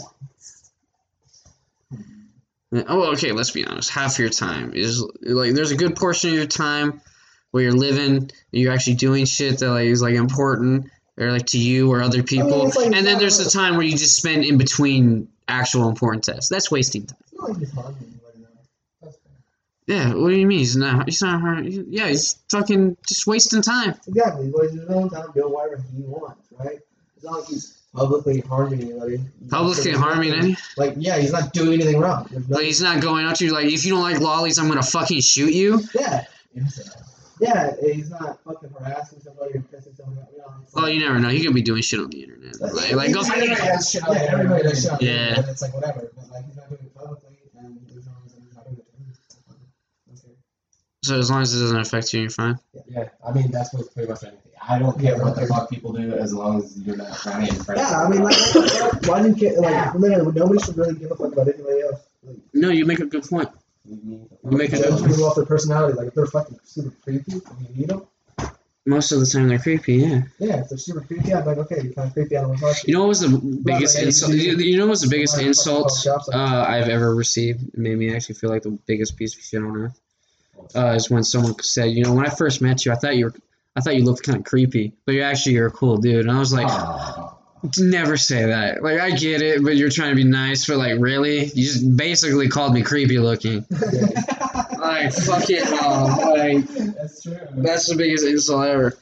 [2.73, 3.34] Yeah, Oh, okay.
[3.34, 3.89] Let's be honest.
[3.89, 7.01] Half your time is like there's a good portion of your time
[7.51, 11.59] where you're living, you're actually doing shit that like is like important or like to
[11.59, 14.45] you or other people, it's like and then there's the time where you just spend
[14.45, 16.47] in between actual important tests.
[16.49, 17.18] That's wasting time.
[17.26, 18.47] It's not like he's harming anybody now.
[19.01, 19.34] That's fair.
[19.91, 20.13] Yeah.
[20.13, 20.59] What do you mean?
[20.59, 21.07] He's not.
[21.07, 21.41] He's not.
[21.41, 22.07] hard- Yeah.
[22.07, 23.95] He's fucking just wasting time.
[24.07, 24.45] Exactly.
[24.45, 26.80] he's wasting his own time doing whatever he wants, right?
[27.18, 29.19] As long as he's publicly harming anybody.
[29.49, 30.57] Publicly harming nothing- any.
[30.77, 32.27] Like, yeah, he's not doing anything wrong.
[32.47, 34.81] Like he's not going up to you like if you don't like lollies, I'm gonna
[34.84, 35.81] fucking shoot you.
[35.93, 36.26] yeah.
[37.39, 40.31] Yeah, he's not fucking harassing somebody or pissing somebody off.
[40.31, 40.45] You know,
[40.76, 41.30] Well, like- you never know.
[41.30, 42.61] He could be doing shit on the internet.
[42.61, 43.22] Like, like go.
[43.22, 45.39] Everybody has shit out everybody does shit Yeah.
[45.49, 46.11] It's like whatever.
[46.15, 48.85] But like he's not doing it publicly, and there's no reason he's not doing it
[49.31, 49.57] to him.
[50.13, 50.35] Okay.
[51.03, 52.60] So as long as it doesn't affect you, you're fine.
[52.88, 54.40] Yeah, I mean that's what pretty much anything.
[54.68, 57.56] I don't care what the fuck people do as long as you're not trying to
[57.56, 57.80] impress.
[57.80, 59.60] Yeah, I mean, like, what why didn't care?
[59.60, 62.02] Like, literally, nobody should really give a fuck about anybody else.
[62.23, 63.49] Like, No, you make a good point.
[63.90, 65.07] You make a good judge point.
[65.07, 65.98] people off their personality.
[65.98, 68.06] Like, if they're fucking super creepy, and you need them,
[68.86, 69.95] Most of the time they're creepy.
[69.95, 70.22] Yeah.
[70.38, 72.38] yeah, if they're super creepy, I'm like, okay, you're kind of creepy.
[72.38, 74.34] I don't want to You know what was the biggest like, insult?
[74.34, 77.68] You, you know what was the biggest Why the fuck insult uh, I've ever received?
[77.69, 79.99] It made me actually feel like the biggest piece of shit on earth.
[80.76, 83.26] Uh, is when someone said, you know, when I first met you, I thought you
[83.26, 83.34] were,
[83.76, 86.26] I thought you looked kind of creepy, but you're actually you're a cool dude.
[86.26, 87.38] And I was like, Ah.
[87.77, 88.84] never say that.
[88.84, 91.95] Like I get it, but you're trying to be nice, but like really, you just
[91.95, 93.65] basically called me creepy looking.
[94.80, 97.38] like fuck it, like That's true.
[97.52, 98.98] That's the biggest insult ever.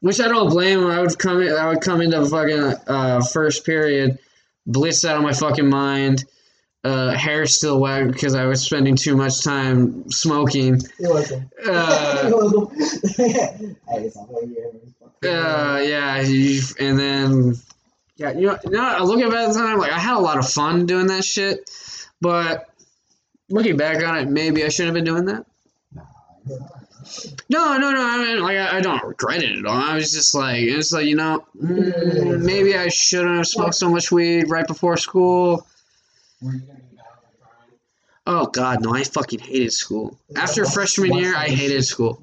[0.00, 0.86] Which I don't blame him.
[0.90, 4.18] I would come in, I would come into fucking uh, first period,
[4.66, 6.24] blitz out of my fucking mind.
[6.84, 10.80] Uh, hair still wet because I was spending too much time smoking.
[11.00, 11.50] You're welcome.
[11.66, 13.76] Uh, You're welcome.
[15.24, 16.16] uh, yeah,
[16.78, 17.54] and then
[18.16, 20.38] yeah, you know, you know, I look at it time like I had a lot
[20.38, 21.68] of fun doing that shit,
[22.20, 22.70] but
[23.50, 25.44] looking back on it, maybe I shouldn't have been doing that.
[27.48, 28.02] No, no, no.
[28.02, 29.76] I mean, like, I, I don't regret it at all.
[29.76, 33.88] I was just like, it's like, you know, mm, maybe I shouldn't have smoked so
[33.90, 35.66] much weed right before school.
[36.46, 37.74] Were you gonna be down for?
[38.26, 38.94] Oh God, no!
[38.94, 40.18] I fucking hated school.
[40.36, 42.22] After freshman year, I hated school.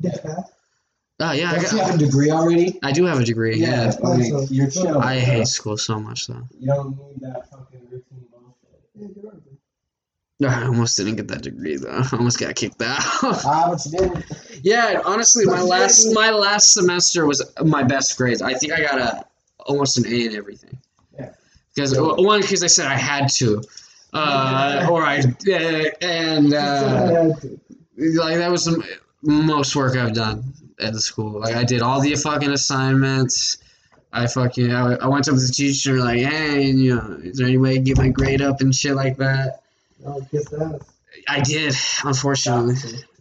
[1.19, 2.79] Oh yeah, I, Don't you got, have a degree already?
[2.83, 3.57] I do have a degree.
[3.57, 4.97] Yeah, I mean, you're chill.
[4.99, 6.47] I hate school so much though.
[6.57, 9.33] You don't need that fucking routine bullshit.
[10.49, 11.89] I almost didn't get that degree though.
[12.11, 12.97] I almost got kicked out.
[12.99, 14.25] Ah, but you did.
[14.63, 18.41] yeah, honestly, my last my last semester was my best grades.
[18.41, 19.25] I think I got a
[19.59, 20.77] almost an A in everything.
[21.17, 21.33] Yeah.
[21.75, 23.61] Because one, because I said I had to,
[24.14, 25.23] uh, or I
[26.02, 27.34] and uh,
[27.98, 28.84] like that was the
[29.23, 31.40] most work I've done at the school.
[31.40, 33.57] Like I did all the fucking assignments.
[34.11, 37.48] I fucking I, I went up to the teacher like, hey, you know, is there
[37.48, 39.61] any way to get my grade up and shit like that?
[40.06, 40.80] Oh, kiss ass.
[41.27, 42.76] I did, unfortunately.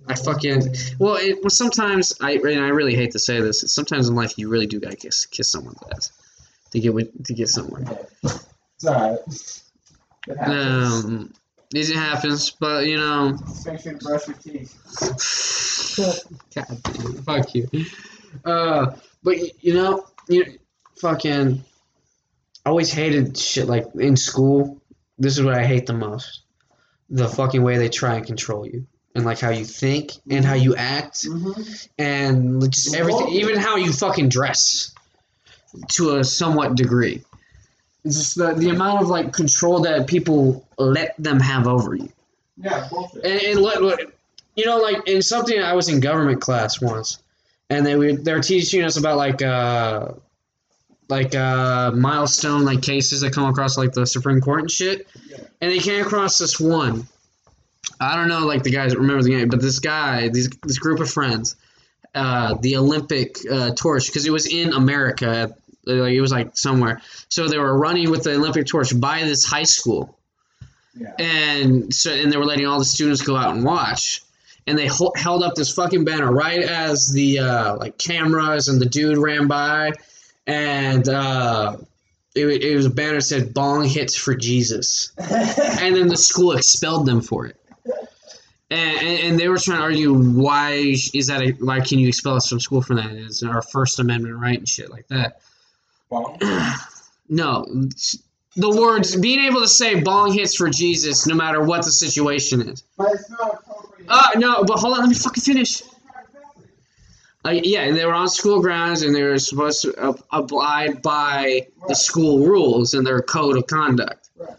[0.09, 3.61] I fucking well, it, well sometimes I and I really hate to say this.
[3.73, 6.13] Sometimes in life you really do gotta kiss kiss someone's ass
[6.73, 7.85] to get with, to get somewhere.
[8.25, 9.19] It's alright.
[10.29, 11.05] It happens.
[11.05, 11.33] Um,
[11.75, 15.97] it happens, but you know, Just make sure to brush your teeth.
[16.57, 17.69] God damn, fuck you.
[18.45, 18.93] Uh,
[19.23, 20.59] but you know, you
[21.01, 21.65] fucking.
[22.65, 24.81] I always hated shit like in school.
[25.19, 26.43] This is what I hate the most:
[27.11, 30.55] the fucking way they try and control you, and like how you think and how
[30.55, 31.27] you act,
[31.99, 34.95] and just everything, even how you fucking dress,
[35.93, 37.25] to a somewhat degree.
[38.05, 42.11] It's just the, the amount of like control that people let them have over you.
[42.57, 43.25] Yeah, bullshit.
[43.25, 44.13] And, and let, let-
[44.57, 47.23] you know, like in something I was in government class once,
[47.71, 50.13] and they were they were teaching us about like uh
[51.09, 55.39] like uh milestone like cases that come across like the Supreme Court and shit, yeah.
[55.61, 57.07] and they came across this one.
[58.01, 60.79] I don't know like the guys that remember the game, but this guy, these this
[60.79, 61.57] group of friends,
[62.15, 67.01] uh, the Olympic uh, torch because it was in America Like it was like somewhere.
[67.29, 70.19] So they were running with the Olympic torch by this high school,
[70.95, 71.15] Yeah.
[71.19, 74.23] and so and they were letting all the students go out and watch.
[74.69, 78.81] And they ho- held up this fucking banner right as the uh, like cameras and
[78.81, 79.91] the dude ran by,
[80.47, 81.79] and uh,
[82.37, 86.53] it, it was a banner that said "Bong hits for Jesus." and then the school
[86.53, 87.57] expelled them for it.
[88.71, 92.37] And, and, they were trying to argue why is that a, why can you expel
[92.37, 93.11] us from school for that?
[93.11, 95.43] It's our First Amendment right and shit like that.
[96.13, 96.37] Well,
[97.29, 97.65] No,
[98.57, 102.61] the words being able to say "bong hits for Jesus" no matter what the situation
[102.69, 102.83] is.
[102.99, 104.07] but it's not appropriate.
[104.11, 105.83] Uh no, but hold on, let me fucking finish.
[107.45, 111.03] Uh, yeah, and they were on school grounds, and they were supposed to ab- abide
[111.03, 114.29] by the school rules and their code of conduct.
[114.39, 114.51] Right.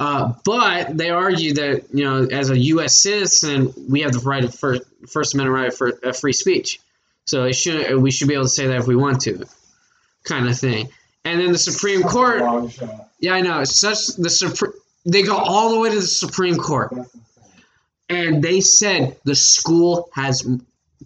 [0.00, 3.02] Uh, but they argue that you know, as a U.S.
[3.02, 6.80] citizen, we have the right of first, First Amendment right for uh, free speech.
[7.26, 9.44] So it should we should be able to say that if we want to,
[10.24, 10.88] kind of thing.
[11.24, 12.42] And then the Supreme Court.
[13.20, 13.60] Yeah, I know.
[13.60, 14.72] It's such the Supreme.
[15.04, 16.92] They go all the way to the Supreme Court
[18.08, 20.46] and they said the school has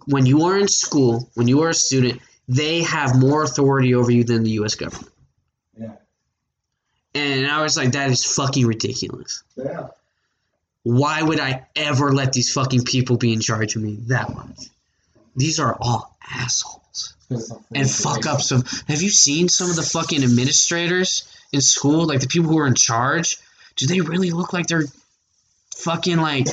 [0.07, 4.11] when you are in school when you are a student they have more authority over
[4.11, 5.11] you than the us government
[5.77, 5.91] Yeah.
[7.13, 9.87] and i was like that is fucking ridiculous Yeah.
[10.83, 14.67] why would i ever let these fucking people be in charge of me that much
[15.35, 16.81] these are all assholes
[17.29, 22.05] and fuck ups of have you seen some of the fucking administrators in school?
[22.05, 23.37] Like the people who are in charge?
[23.75, 24.85] Do they really look like they're
[25.75, 26.47] fucking like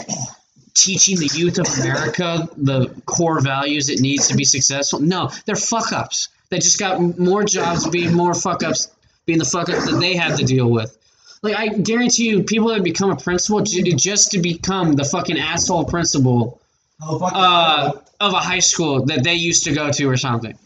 [0.74, 5.00] teaching the youth of america the core values it needs to be successful?
[5.00, 8.88] No they're fuck ups they just got more jobs being more fuck ups
[9.26, 10.96] being the fuck ups that they have to deal with.
[11.42, 15.84] Like i guarantee you people that become a principal just to become the fucking asshole
[15.84, 16.60] principal
[17.02, 20.56] Oh, fuck uh, of a high school that they used to go to or something.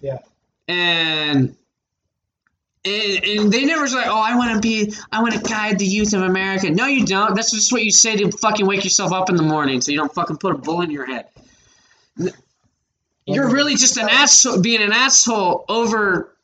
[0.00, 0.18] Yeah.
[0.66, 1.56] And
[2.84, 5.86] and, and they never say, "Oh, I want to be, I want to guide the
[5.86, 7.34] youth of America." No, you don't.
[7.34, 9.98] That's just what you say to fucking wake yourself up in the morning, so you
[9.98, 11.26] don't fucking put a bullet in your head.
[13.26, 16.34] You're really just an asshole, being an asshole over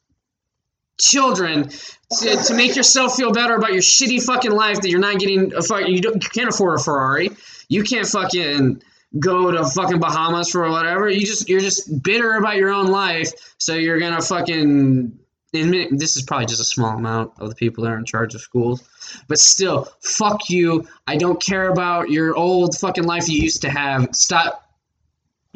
[1.01, 1.71] children
[2.19, 5.55] to, to make yourself feel better about your shitty fucking life that you're not getting
[5.55, 5.89] a fuck.
[5.89, 7.31] You don't, you can't afford a Ferrari.
[7.69, 8.83] You can't fucking
[9.19, 11.09] go to fucking Bahamas for whatever.
[11.09, 15.19] You just you're just bitter about your own life, so you're gonna fucking.
[15.53, 18.35] And this is probably just a small amount of the people that are in charge
[18.35, 18.83] of schools,
[19.29, 20.89] but still, fuck you.
[21.07, 24.09] I don't care about your old fucking life you used to have.
[24.17, 24.69] Stop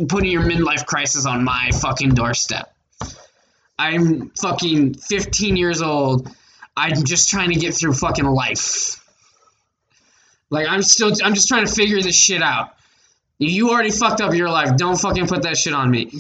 [0.09, 2.73] putting your midlife crisis on my fucking doorstep.
[3.77, 6.31] I'm fucking 15 years old.
[6.77, 9.05] I'm just trying to get through fucking life.
[10.51, 12.78] Like I'm still I'm just trying to figure this shit out.
[13.39, 14.77] You already fucked up your life.
[14.77, 16.11] Don't fucking put that shit on me.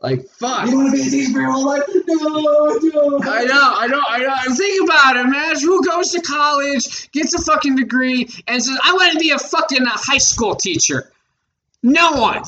[0.00, 0.68] Like fuck.
[0.68, 1.82] You want to be a teacher for your whole life?
[2.06, 3.20] No, no.
[3.22, 4.34] I know, I know, I know.
[4.36, 5.60] I'm thinking about it, man.
[5.60, 9.38] Who goes to college, gets a fucking degree, and says, I want to be a
[9.38, 11.12] fucking uh, high school teacher?
[11.82, 12.42] No one.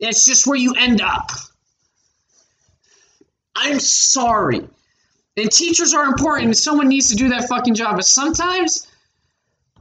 [0.00, 1.30] That's just where you end up.
[3.56, 4.68] I'm sorry.
[5.36, 8.87] And teachers are important, and someone needs to do that fucking job, but sometimes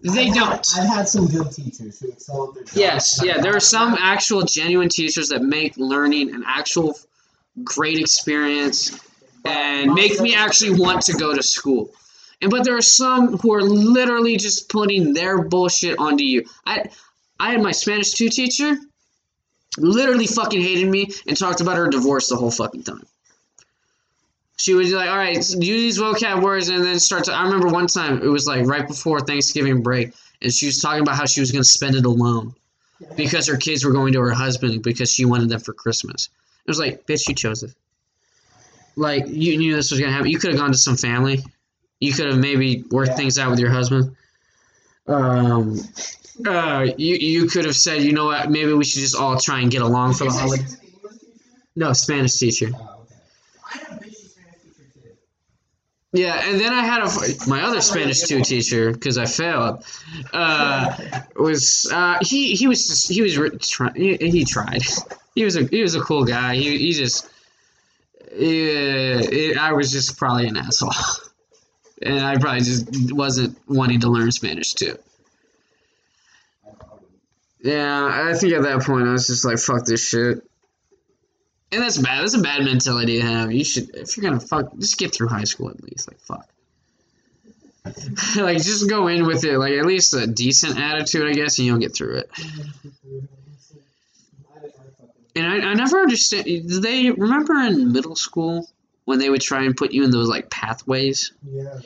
[0.02, 0.68] they I've don't.
[0.78, 2.76] I've had some good teachers who excel at their job.
[2.76, 6.98] Yes, yeah, there are some actual genuine teachers that make learning an actual
[7.64, 9.00] great experience
[9.46, 11.92] and make me actually want to go to school.
[12.42, 16.46] And but there are some who are literally just putting their bullshit onto you.
[16.66, 16.90] I
[17.40, 18.78] I had my Spanish 2 teacher
[19.78, 23.06] literally fucking hated me and talked about her divorce the whole fucking time.
[24.60, 27.34] She would be like, all right, use these vocab words and then start to.
[27.34, 31.02] I remember one time, it was like right before Thanksgiving break, and she was talking
[31.02, 32.56] about how she was going to spend it alone
[33.16, 36.30] because her kids were going to her husband because she wanted them for Christmas.
[36.66, 37.72] It was like, bitch, you chose it.
[38.96, 40.32] Like, you knew this was going to happen.
[40.32, 41.44] You could have gone to some family.
[42.00, 43.16] You could have maybe worked Yeah.
[43.16, 44.16] things out with your husband.
[45.08, 45.80] Um,
[46.46, 49.60] uh, you, you could have said, you know what, maybe we should just all try
[49.62, 50.78] and get along for the holidays.
[51.76, 52.70] No, Spanish teacher.
[52.74, 53.16] Oh, okay.
[53.64, 55.10] I had a bitchy Spanish teacher too.
[56.18, 59.86] Yeah, and then I had a my other Spanish two teacher because I failed.
[60.34, 60.98] Uh,
[61.36, 64.82] was uh, he he was just he was re- try, he, he tried.
[65.36, 66.56] He was a he was a cool guy.
[66.56, 67.30] He he just
[68.32, 70.92] yeah, it, I was just probably an asshole,
[72.02, 74.98] and I probably just wasn't wanting to learn Spanish too.
[77.62, 80.42] Yeah, I think at that point I was just like, fuck this shit.
[81.72, 82.22] And that's bad.
[82.22, 83.52] That's a bad mentality to have.
[83.52, 86.08] You should, if you're gonna fuck, just get through high school at least.
[86.08, 86.48] Like fuck.
[88.38, 91.68] like just go in with it, like at least a decent attitude, I guess, and
[91.68, 92.30] you'll get through it.
[95.36, 96.46] And I, I never understand.
[96.46, 98.68] Do they remember in middle school
[99.06, 101.34] when they would try and put you in those like pathways?
[101.46, 101.80] Yeah.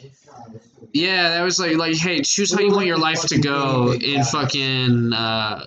[0.94, 4.24] Yeah, that was like like hey, choose how you want your life to go in
[4.24, 5.66] fucking uh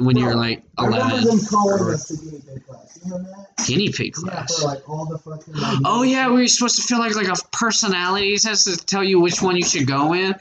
[0.00, 1.36] when you're like I remember eleven.
[1.38, 2.98] them calling us to guinea pig class.
[3.04, 3.66] You remember that?
[3.66, 4.58] Guinea pig Yeah, class.
[4.60, 5.54] for like all the fucking.
[5.54, 9.02] Like, Oh yeah, we were supposed to feel like like a personality test to tell
[9.04, 10.34] you which one you should go in.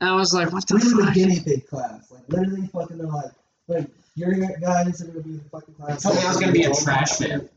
[0.00, 2.10] And I was like, what the we were the guinea pig class.
[2.10, 2.98] Like literally, fucking.
[2.98, 3.30] They're like,
[3.68, 6.02] like you're gonna guys are gonna be in the fucking class.
[6.02, 7.48] Told me I was gonna be a trash man.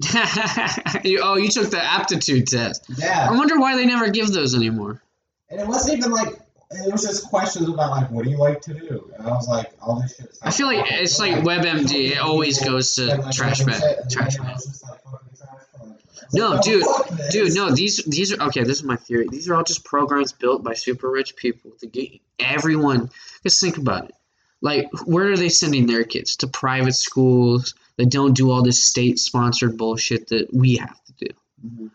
[1.04, 2.84] You- oh, you took the aptitude test.
[2.98, 3.28] Yeah.
[3.30, 5.02] I wonder why they never give those anymore.
[5.50, 6.38] and it wasn't even like
[6.70, 9.48] it was just questions about like what do you like to do, and I was
[9.48, 10.36] like all this shit.
[10.42, 12.12] I feel like it's like WebMD.
[12.12, 13.82] It always goes to And, like, trash bag.
[14.10, 14.54] Trash then bag.
[14.54, 15.80] was just like, fucking trash bag.
[15.80, 15.84] I
[16.24, 16.84] was No, like, dude.
[17.30, 18.62] Dude, no, these these are okay.
[18.64, 19.26] This is my theory.
[19.30, 23.10] These are all just programs built by super rich people to get everyone.
[23.42, 24.14] Just think about it.
[24.60, 28.82] Like, where are they sending their kids to private schools that don't do all this
[28.82, 31.26] state-sponsored bullshit that we have to do?
[31.64, 31.90] Mhm.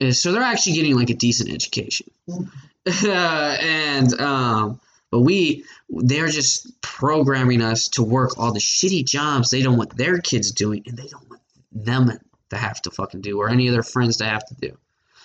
[0.00, 2.10] And so they're actually getting like a decent education,
[3.08, 4.80] and um,
[5.10, 9.96] but we they're just programming us to work all the shitty jobs they don't want
[9.96, 11.42] their kids doing, and they don't want
[11.72, 12.10] them
[12.50, 14.76] to have to fucking do or any of their friends to have to do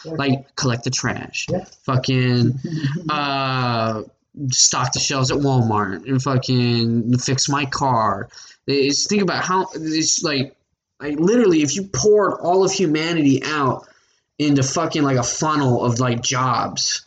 [0.06, 1.66] like collect the trash, Yeah.
[1.84, 2.58] fucking
[3.10, 4.04] uh,
[4.50, 8.30] stock the shelves at Walmart, and fucking fix my car.
[8.66, 10.56] It's think about how it's like,
[11.02, 13.88] like literally, if you poured all of humanity out
[14.38, 17.06] into fucking like a funnel of like jobs,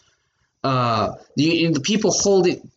[0.65, 2.71] uh, the the people holding,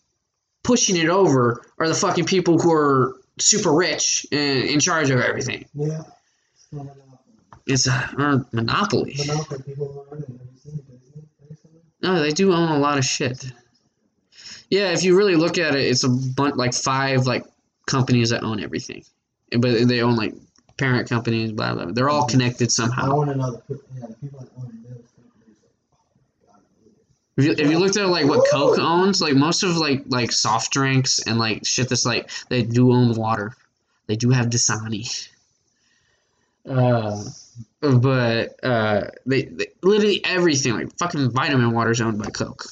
[0.64, 5.20] pushing it over are the fucking people who are super rich and in charge of
[5.20, 5.66] everything.
[5.74, 6.04] Yeah.
[6.54, 6.88] It's not.
[7.68, 9.16] It's a uh, monopoly.
[9.18, 10.28] Monopoly people run it.
[10.30, 10.86] Have you seen it?
[10.88, 11.82] Have you seen it?
[12.02, 13.52] No, they do own a lot of shit.
[14.70, 17.44] Yeah, if you really look at it, it's a bunch like five like
[17.88, 19.04] companies that own everything,
[19.60, 20.34] but they own like
[20.78, 21.86] parent companies, blah blah.
[21.86, 21.94] blah.
[21.94, 23.16] They're all connected I somehow.
[23.16, 25.58] want to know the yeah, the people that own those companies.
[25.62, 25.76] Are,
[26.48, 26.62] oh my God,
[27.38, 30.32] If you, if you looked at like what Coke owns, like most of like like
[30.32, 33.54] soft drinks and like shit that's like they do own water.
[34.08, 35.28] They do have Dasani.
[36.68, 37.24] Uh,
[37.82, 42.66] but uh, they, they literally everything like fucking vitamin water is owned by Coke,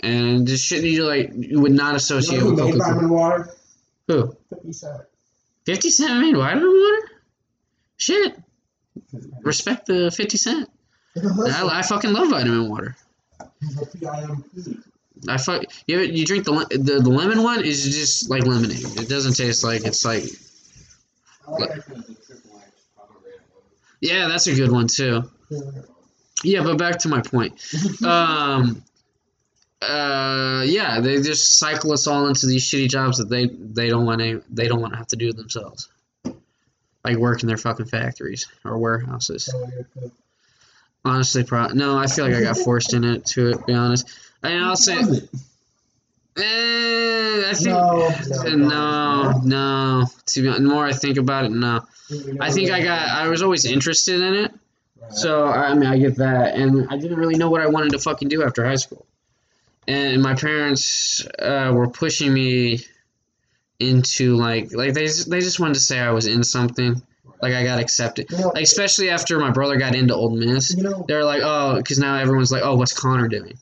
[0.00, 2.72] and just shit you like you would not You know associate who with Coke.
[2.72, 3.54] Coca vitamin water?
[4.08, 4.36] Who?
[4.50, 5.02] Fifty Cent.
[5.64, 7.10] Fifty Cent made vitamin water?
[7.96, 8.36] Shit.
[9.42, 10.68] Respect the Fifty Cent.
[11.14, 11.70] He's a hustler.
[11.70, 12.96] I, I fucking love vitamin water.
[13.60, 14.84] He's a PIMP.
[15.28, 15.98] I fuck you.
[16.00, 18.98] You drink the, the the lemon one is just like lemonade.
[18.98, 20.24] It doesn't taste like it's like
[21.46, 23.62] like actually the triple H pomegranate one.
[24.00, 25.22] yeah, that's a good one too.
[26.42, 27.60] Yeah, but back to my point.
[28.04, 28.82] Um,
[29.82, 34.04] uh, yeah, they just cycle us all into these shitty jobs that they they don't
[34.06, 35.88] want to they don't want to have to do themselves,
[37.04, 39.52] like work in their fucking factories or warehouses.
[41.04, 41.12] So you're cool.
[41.12, 43.26] Honestly, pro- no, I feel like I got forced in it.
[43.26, 44.08] To be honest,
[44.42, 44.96] and I'll say,
[46.36, 50.06] eh, I think No, no, no.
[50.26, 51.80] To be the more I think about it, no.
[52.40, 54.52] I think I got I was always interested in it.
[55.10, 57.98] So I mean, I get that, and I didn't really know what I wanted to
[57.98, 59.06] fucking do after high school,
[59.88, 62.80] and my parents uh, were pushing me
[63.78, 67.02] into like like they just, they just wanted to say I was in something,
[67.42, 70.74] like I got accepted, You know, like especially after my brother got into Ole Miss.
[70.76, 73.58] you know, They're like, oh, because now everyone's like, oh, what's Connor doing?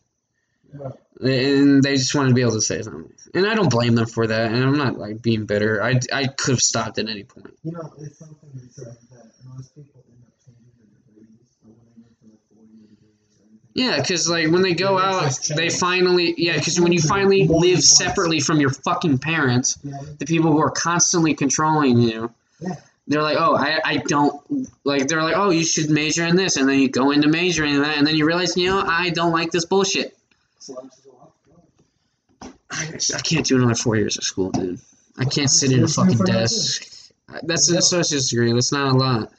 [0.72, 0.92] Right.
[1.20, 4.06] And they just wanted to be able to say something, and I don't blame them
[4.06, 5.82] for that, and I'm not like being bitter.
[5.82, 7.56] I I could have stopped at any point.
[7.64, 11.72] you know, it's something that's like that most people end up changing their degrees or
[11.74, 13.26] when they went for like
[13.74, 13.96] four degrees.
[13.96, 17.82] Yeah, because like when they go out, they finally yeah, because when you finally live
[17.82, 22.30] separately from your fucking parents, the people who are constantly controlling you,
[22.60, 22.76] Yeah.
[23.08, 24.40] They're like, oh, I, I don't
[24.84, 25.08] like.
[25.08, 27.82] They're like, oh, you should major in this, and then you go into majoring in
[27.82, 30.16] that, and then you realize, you know, I don't like this bullshit.
[30.58, 32.52] selection is a lot.
[32.70, 34.78] I, I can't do another four years of school, dude.
[35.18, 37.10] I can't sit in a fucking desk.
[37.42, 38.52] That's an associate's degree.
[38.52, 39.32] That's not a lot.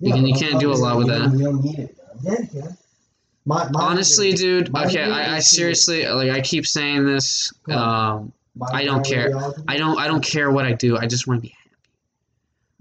[0.00, 1.18] You can- you can't do a lot with that.
[1.20, 2.32] don't- You don't need it, though.
[2.32, 2.76] Yeah, you can.
[3.46, 4.74] My, my Honestly, dude.
[4.76, 6.30] Okay, I, I seriously like.
[6.30, 7.52] I keep saying this.
[7.70, 8.32] Um,
[8.72, 9.30] I don't care.
[9.66, 9.98] I don't.
[9.98, 10.98] I don't care what I do.
[10.98, 11.54] I just want to be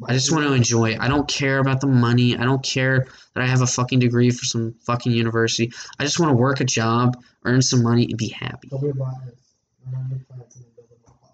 [0.08, 0.98] I just want to enjoy.
[1.00, 2.38] I don't care about the money.
[2.38, 5.72] I don't care that I have a fucking degree for some fucking university.
[6.00, 8.70] I just want to work a job, earn some money, and be happy.
[8.70, 9.38] Go be a botanist.
[9.86, 11.32] Learn how to make plants and then build them on a pot.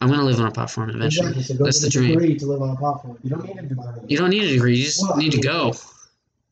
[0.00, 1.28] I'm gonna live on a platform eventually.
[1.28, 1.56] Exactly.
[1.56, 2.12] So That's the dream.
[2.18, 3.18] degree to live on a pot farm.
[3.22, 3.84] You don't need a degree.
[4.08, 4.76] You don't need a degree.
[4.78, 5.74] You just Well, need to go.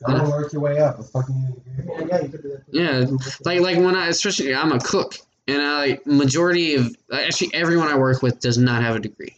[0.07, 1.01] Go work your way up.
[1.01, 2.63] A fucking Yeah, yeah, you could do that.
[2.71, 3.07] Yeah,
[3.45, 5.17] Like like when I especially I'm a cook,
[5.49, 9.35] and I like majority of actually everyone I work with does not have a degree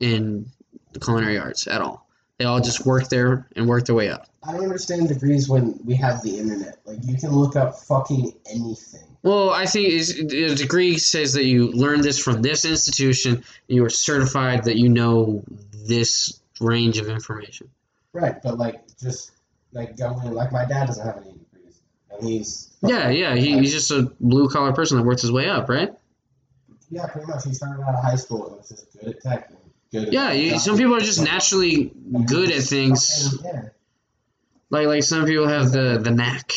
[0.00, 0.46] in
[0.98, 2.06] the culinary arts at all.
[2.38, 4.26] They all just work there and work their way up.
[4.44, 6.78] I don't understand degrees when we have the internet.
[6.84, 9.02] Like you can look up fucking anything.
[9.24, 13.34] Well, I think is a degree says that you learned this from this institution.
[13.34, 15.42] And you are certified that you know
[15.72, 17.68] this range of information.
[18.12, 19.32] Right, but like just
[19.72, 21.80] like going like my dad doesn't have any degrees,
[22.10, 23.34] and he's Yeah, yeah.
[23.34, 25.92] He, he's just a blue collar person that works his way up, right?
[26.90, 27.44] yeah, pretty much.
[27.44, 29.50] He started out of high school and was just good at tech.
[29.92, 30.32] Good Yeah.
[30.32, 31.92] You, some people are just naturally
[32.26, 33.38] good at things.
[34.70, 36.52] Like like some people have the the knack,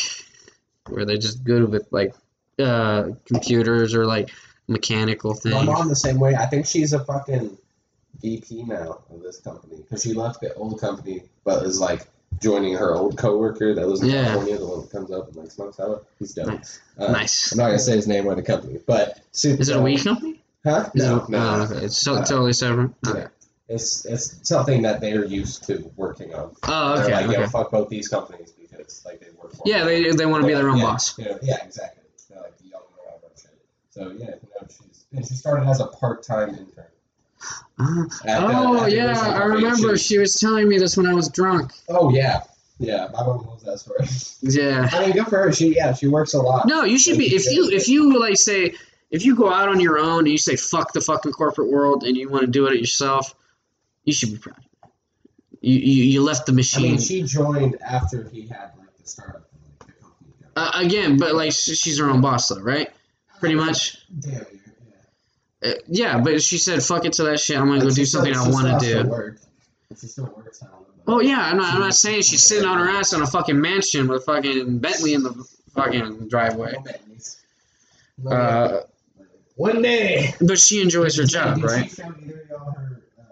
[0.88, 2.14] where they're just good with like
[2.58, 4.30] uh computers or like
[4.68, 5.54] mechanical things.
[5.54, 6.34] My mom the same way.
[6.34, 7.56] I think she's a fucking
[8.20, 12.06] VP now of this company because she left the old company, but is like
[12.40, 14.24] joining her old coworker that was in Yeah.
[14.24, 16.06] California, the one that comes up and like smokes out.
[16.18, 16.48] He's dope.
[16.48, 16.80] Nice.
[16.98, 17.52] Uh, Nice.
[17.52, 20.02] I'm not gonna say his name or the company, but super Is it a weed
[20.04, 20.41] company?
[20.64, 20.88] Huh?
[20.94, 21.66] No, no.
[21.70, 21.76] oh.
[21.78, 22.92] It's so, Uh, totally separate.
[23.06, 23.28] Yeah.
[23.68, 26.54] It's it's something that they're used to working on.
[26.64, 27.14] Oh, They're okay.
[27.14, 27.40] like, okay.
[27.40, 29.62] yo, fuck both these companies because like they work for.
[29.64, 31.18] Yeah, they they want to be They're their own yeah, boss.
[31.18, 32.02] Yeah, yeah, exactly.
[32.28, 32.82] They're like the young
[33.36, 33.50] shit.
[33.90, 36.84] So yeah, no, she's and she started as a part-time intern.
[37.78, 39.96] Uh, oh the yeah, I remember.
[39.96, 41.72] She- was telling me this when I was drunk.
[41.88, 42.42] oh yeah,
[42.78, 43.08] yeah.
[43.12, 44.06] My mom knows that story.
[44.42, 44.88] Yeah.
[44.92, 45.52] I mean, good for her.
[45.52, 46.66] She yeah, she works a lot.
[46.68, 48.74] No, you should be if you if you like say
[49.12, 52.02] if you go out on your own and you say fuck the fucking corporate world
[52.02, 53.32] and you want to do it yourself,
[54.04, 54.56] you should be proud.
[55.60, 56.86] You you, you left the machine.
[56.86, 59.48] I mean, she joined after he had like the startup,
[59.80, 60.46] like the company.
[60.56, 62.88] uh, again, but like she's her own boss though, right?
[63.38, 63.98] Pretty much.
[64.18, 64.32] Damn,
[65.62, 65.70] yeah.
[65.70, 67.56] Uh, yeah, but she said fuck it to that shit.
[67.56, 69.08] I'm gonna Like, go do something I want to do.
[69.08, 69.38] Work.
[70.00, 70.60] She still works.
[70.62, 70.86] I don't know.
[71.04, 71.74] but- Oh yeah, I'm not.
[71.74, 74.78] I'm not saying she's sitting on her ass on a fucking mansion with a fucking
[74.78, 75.32] Bentley in the
[75.74, 76.74] fucking driveway.
[78.28, 78.80] Uh,
[79.56, 80.34] One day.
[80.40, 81.90] but she enjoys her job, Did right?
[81.90, 83.24] She show either of y'all her, uh.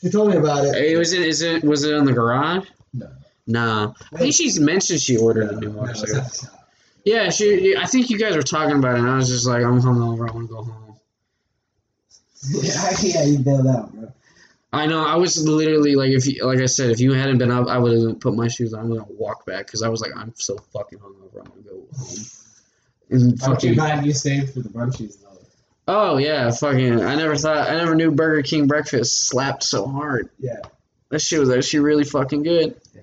[0.00, 0.74] She told me about it.
[0.76, 1.22] It was it.
[1.22, 2.68] Is it was it in the garage?
[2.92, 3.08] No.
[3.46, 6.18] No, I think she's mentioned she ordered a new No, motorcycle.
[6.18, 6.44] at.
[7.04, 7.74] Yeah, she.
[7.76, 10.28] I think you guys were talking about it, and I was just like, I'm hungover.
[10.28, 10.96] I want to go home.
[12.50, 14.12] yeah, yeah, you bailed out, bro.
[14.70, 15.02] I know.
[15.04, 17.78] I was literally like, if you, like I said, if you hadn't been up, I
[17.78, 18.80] would have put my shoes on.
[18.80, 21.38] I'm gonna walk back because I was like, I'm so fucking hungover.
[21.40, 22.16] I'm gonna go home.
[23.10, 23.42] Mm-hmm.
[23.48, 23.74] Aren't you fucking.
[23.74, 25.26] glad you saved for the brunchies though?
[25.90, 27.00] Oh yeah, fucking.
[27.00, 27.68] I never thought.
[27.70, 30.28] I never knew Burger King breakfast slapped so hard.
[30.38, 30.60] Yeah.
[31.10, 32.78] That shit was actually really fucking good.
[32.94, 33.00] Yeah.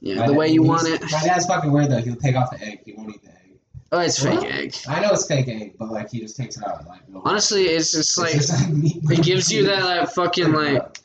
[0.00, 1.00] Yeah, My the dad- way you want it.
[1.02, 1.98] My dad's fucking weird though.
[2.00, 2.80] He'll take off the egg.
[2.84, 3.36] He won't eat the egg.
[3.92, 4.40] Oh, it's What?
[4.40, 4.74] fake egg.
[4.88, 6.84] I know it's fake egg, but like he just takes it out.
[6.88, 7.22] Like no.
[7.24, 10.98] Honestly, it's just It's like just like it gives you that, that fucking like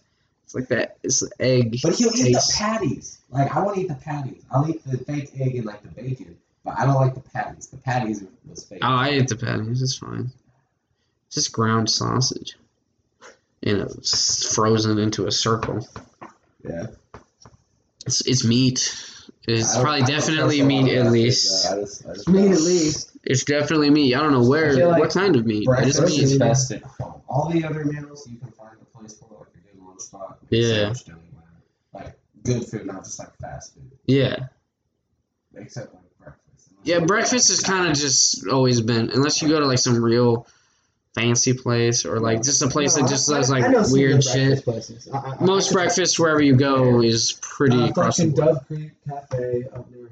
[0.45, 0.98] it's like that.
[1.03, 1.77] It's the egg.
[1.84, 3.19] But he'll eat the patties.
[3.30, 4.41] Like I won't eat the patties.
[4.49, 6.35] I'll eat the fake egg and like the bacon,
[6.68, 7.68] but I don't like the patties.
[7.68, 8.80] The patties are was fake.
[8.81, 9.81] Oh, I ate the patties.
[9.81, 10.30] It's fine.
[11.27, 12.57] It's just ground sausage.
[13.61, 15.88] You know, it's frozen into a circle.
[16.68, 16.88] yeah.
[18.06, 18.94] It's it's meat.
[19.48, 21.72] It's probably I definitely meat at least.
[21.72, 23.11] I just, I just Me at least.
[23.23, 24.14] It's definitely meat.
[24.14, 25.60] I don't know where, like what kind of meat.
[25.60, 26.23] It's Breakfast meat.
[26.23, 27.22] is best at home.
[27.30, 30.39] All the other meals you can find a place for, like a good lunch spot.
[30.49, 30.91] Yeah.
[30.94, 32.07] sandwich deli, whatever.
[32.10, 33.89] Like good food, not just like fast food.
[34.06, 34.48] Yeah,
[35.56, 35.94] Except.
[35.94, 36.06] Unless
[36.88, 36.99] yeah.
[36.99, 40.47] Breakfast has kind of just always been, unless you go to like some real
[41.15, 43.84] fancy place or like just a place No, that just I- does like I know
[43.84, 44.64] some weird shit.
[44.65, 45.07] breakfast.
[45.14, 48.47] I- I- Most breakfast wherever you go is pretty uh, across the board.
[48.47, 50.09] Dove Creek Cafe up near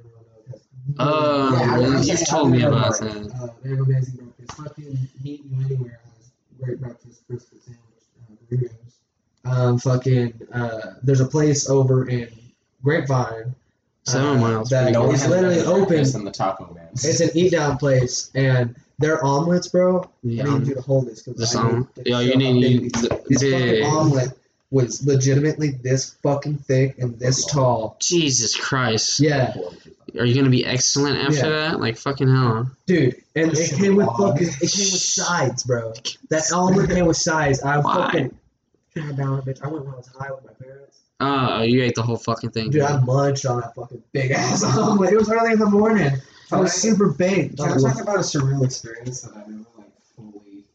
[0.99, 3.07] Oh, Yeah, I- you've told me about that.
[3.41, 4.51] Uh, they have amazing breakfast.
[4.61, 6.31] Fucking meet you anywhere has
[6.61, 9.57] great breakfast, brisket sandwich, uh, burritos.
[9.67, 12.29] Um, fucking, uh, there's a place over in
[12.83, 13.55] Grapevine.
[14.05, 14.69] Seven uh, miles.
[14.69, 15.85] That pretty No is literally open.
[15.87, 16.87] breakfast the taco man.
[16.93, 20.01] It's an eat down place, and their omelets, bro.
[20.03, 20.43] I Yeah.
[20.43, 21.75] need you to hold this because Just I on.
[21.95, 23.83] need to Yeah, you need big you, these- the This big.
[23.83, 24.31] fucking omelet
[24.71, 27.97] was legitimately this fucking thick and this tall.
[27.99, 29.19] Jesus Christ.
[29.19, 29.53] Yeah,
[30.19, 31.69] Are you gonna be excellent after Yeah.
[31.71, 31.79] that?
[31.81, 32.69] Like fucking hell.
[32.85, 34.47] dude, and it Shit, came with fucking.
[34.47, 35.93] It came with sides, bro.
[36.29, 37.61] That omelet came with sides.
[37.63, 37.95] I Why?
[37.95, 38.31] fucking.
[38.95, 39.61] God down, bitch.
[39.61, 40.99] I went when I was high with my parents.
[41.19, 42.69] Oh, you ate the whole fucking thing.
[42.71, 45.13] Dude, I munched on that fucking big ass omelet.
[45.13, 46.11] It was early in the morning.
[46.51, 47.57] I was super baked.
[47.57, 50.65] Can I talk about a surreal experience that I never like fully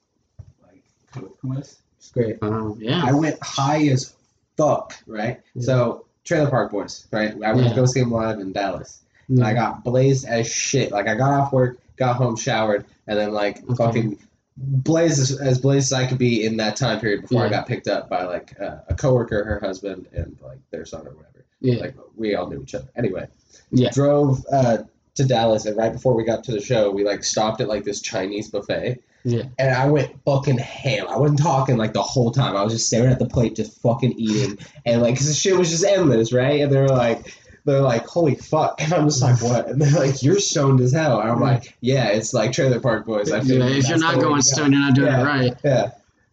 [0.62, 1.80] like coped with?
[1.98, 2.38] It's great.
[2.42, 3.02] Oh, yeah.
[3.04, 4.14] I went high as
[4.56, 5.40] fuck, right?
[5.54, 5.62] Yeah.
[5.62, 7.32] So Trailer Park Boys, right?
[7.32, 7.68] I went Yeah.
[7.70, 9.02] to go see them live in Dallas.
[9.28, 10.90] And I got blazed as shit.
[10.90, 13.74] Like I got off work, got home, showered, and then like Okay.
[13.76, 14.18] fucking
[14.60, 17.66] blazed as, as blazed as I could be in that time period before I got
[17.66, 21.44] picked up by like uh, a coworker, her husband, and like their son or whatever.
[21.60, 21.80] Yeah.
[21.80, 22.88] Like we all knew each other.
[22.96, 23.26] Anyway.
[23.70, 23.90] Yeah.
[23.90, 24.78] Drove uh,
[25.14, 27.84] to Dallas, and right before we got to the show, we like stopped at like
[27.84, 29.44] this Chinese buffet, Yeah.
[29.58, 31.06] And I went fucking ham.
[31.08, 32.56] I wasn't talking like the whole time.
[32.56, 34.58] I was just staring at the plate, just fucking eating.
[34.84, 36.60] And like, cause the shit was just endless, right?
[36.60, 38.80] And they were like, they're like, holy fuck.
[38.82, 39.68] And I'm just like, what?
[39.68, 41.20] And they're like, you're stoned as hell.
[41.20, 43.30] And I'm like, yeah, it's like Trailer Park Boys.
[43.30, 45.20] I Yeah, figured if you're not going stoned, you're not doing Yeah.
[45.20, 45.56] it right.
[45.64, 45.90] Yeah.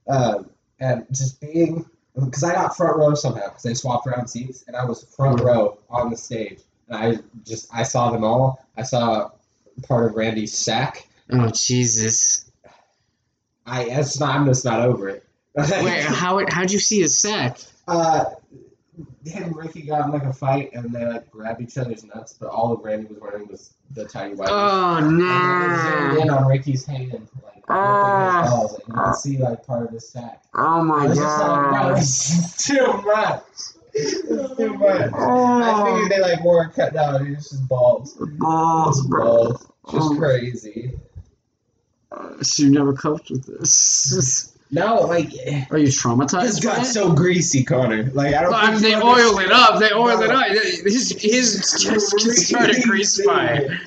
[0.07, 0.49] Um,
[0.79, 1.85] and just being,
[2.15, 5.41] because I got front row somehow, because they swapped around seats, and I was front
[5.41, 6.59] row on the stage.
[6.87, 8.65] And I just, I saw them all.
[8.77, 9.31] I saw
[9.87, 11.07] part of Randy's sack.
[11.31, 12.49] Oh Jesus!
[13.65, 15.25] I, it's not, I'm just not over it.
[15.55, 17.57] Wait, how how'd you see his sack?
[17.87, 18.25] uh,
[19.31, 22.33] him and Ricky got in like a fight, and they like grabbed each other's nuts,
[22.39, 24.49] but all of Randy was wearing was the tiny white.
[24.51, 27.11] Oh And then zoomed in on Ricky's hand,
[27.43, 28.41] like Ah.
[28.43, 30.43] his balls, and you can see like part of his sack.
[30.55, 32.03] Oh I my was just like, bro, god!
[32.57, 33.43] too much.
[33.93, 35.11] It's too much.
[35.13, 37.25] I figured they like wore it cut down.
[37.27, 38.13] It's just balls.
[38.13, 39.23] Balls, It's bro.
[39.25, 39.67] balls.
[39.91, 40.15] Just Oh.
[40.17, 40.91] crazy.
[42.41, 44.53] So you never coped with this?
[44.69, 45.31] No, like
[45.71, 46.63] Are you this traumatized?
[46.65, 48.03] by got so greasy, Connor.
[48.11, 48.53] Like I don't.
[48.53, 49.79] I they oil it up.
[49.79, 50.47] They oil it up.
[50.47, 53.79] His his chest just started grease fire.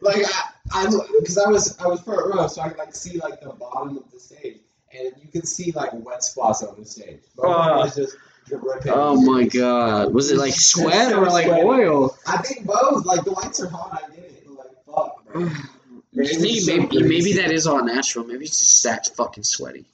[0.00, 0.24] Like
[0.72, 0.86] I, I,
[1.20, 3.96] because I was I was front row, so I could like see like the bottom
[3.96, 4.58] of the stage,
[4.92, 7.20] and you could see like wet spots on the stage.
[7.36, 7.90] But uh.
[7.94, 8.16] just
[8.46, 8.92] dripping.
[8.92, 10.12] Oh my god!
[10.12, 11.62] Was it like sweat or like sweaty.
[11.62, 12.16] oil?
[12.26, 13.04] I think both.
[13.06, 14.02] Like the lights are hot.
[14.04, 14.50] I get it.
[14.50, 15.48] Like fuck, bro.
[16.14, 18.24] It's Maybe, so maybe, maybe that is all natural.
[18.24, 19.84] Maybe it's just that fucking sweaty.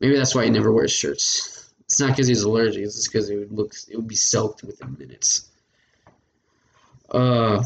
[0.00, 1.70] Maybe that's why he never wears shirts.
[1.80, 2.82] It's not because he's allergic.
[2.82, 5.48] It's just because it would look, it would be soaked within minutes.
[7.10, 7.64] Uh,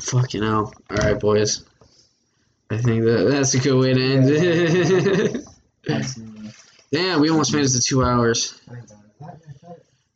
[0.00, 0.72] fucking hell.
[0.90, 1.64] All right, boys.
[2.70, 5.44] I think that that's a good way to end it.
[6.92, 8.60] Damn, we almost made it to two hours.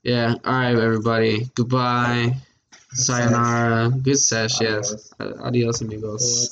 [0.02, 0.34] Yeah.
[0.44, 1.50] All right, everybody.
[1.54, 2.36] Goodbye.
[2.92, 3.90] Sayonara.
[3.90, 4.60] Good sesh.
[4.60, 5.12] Yes.
[5.20, 6.48] Adios, amigos.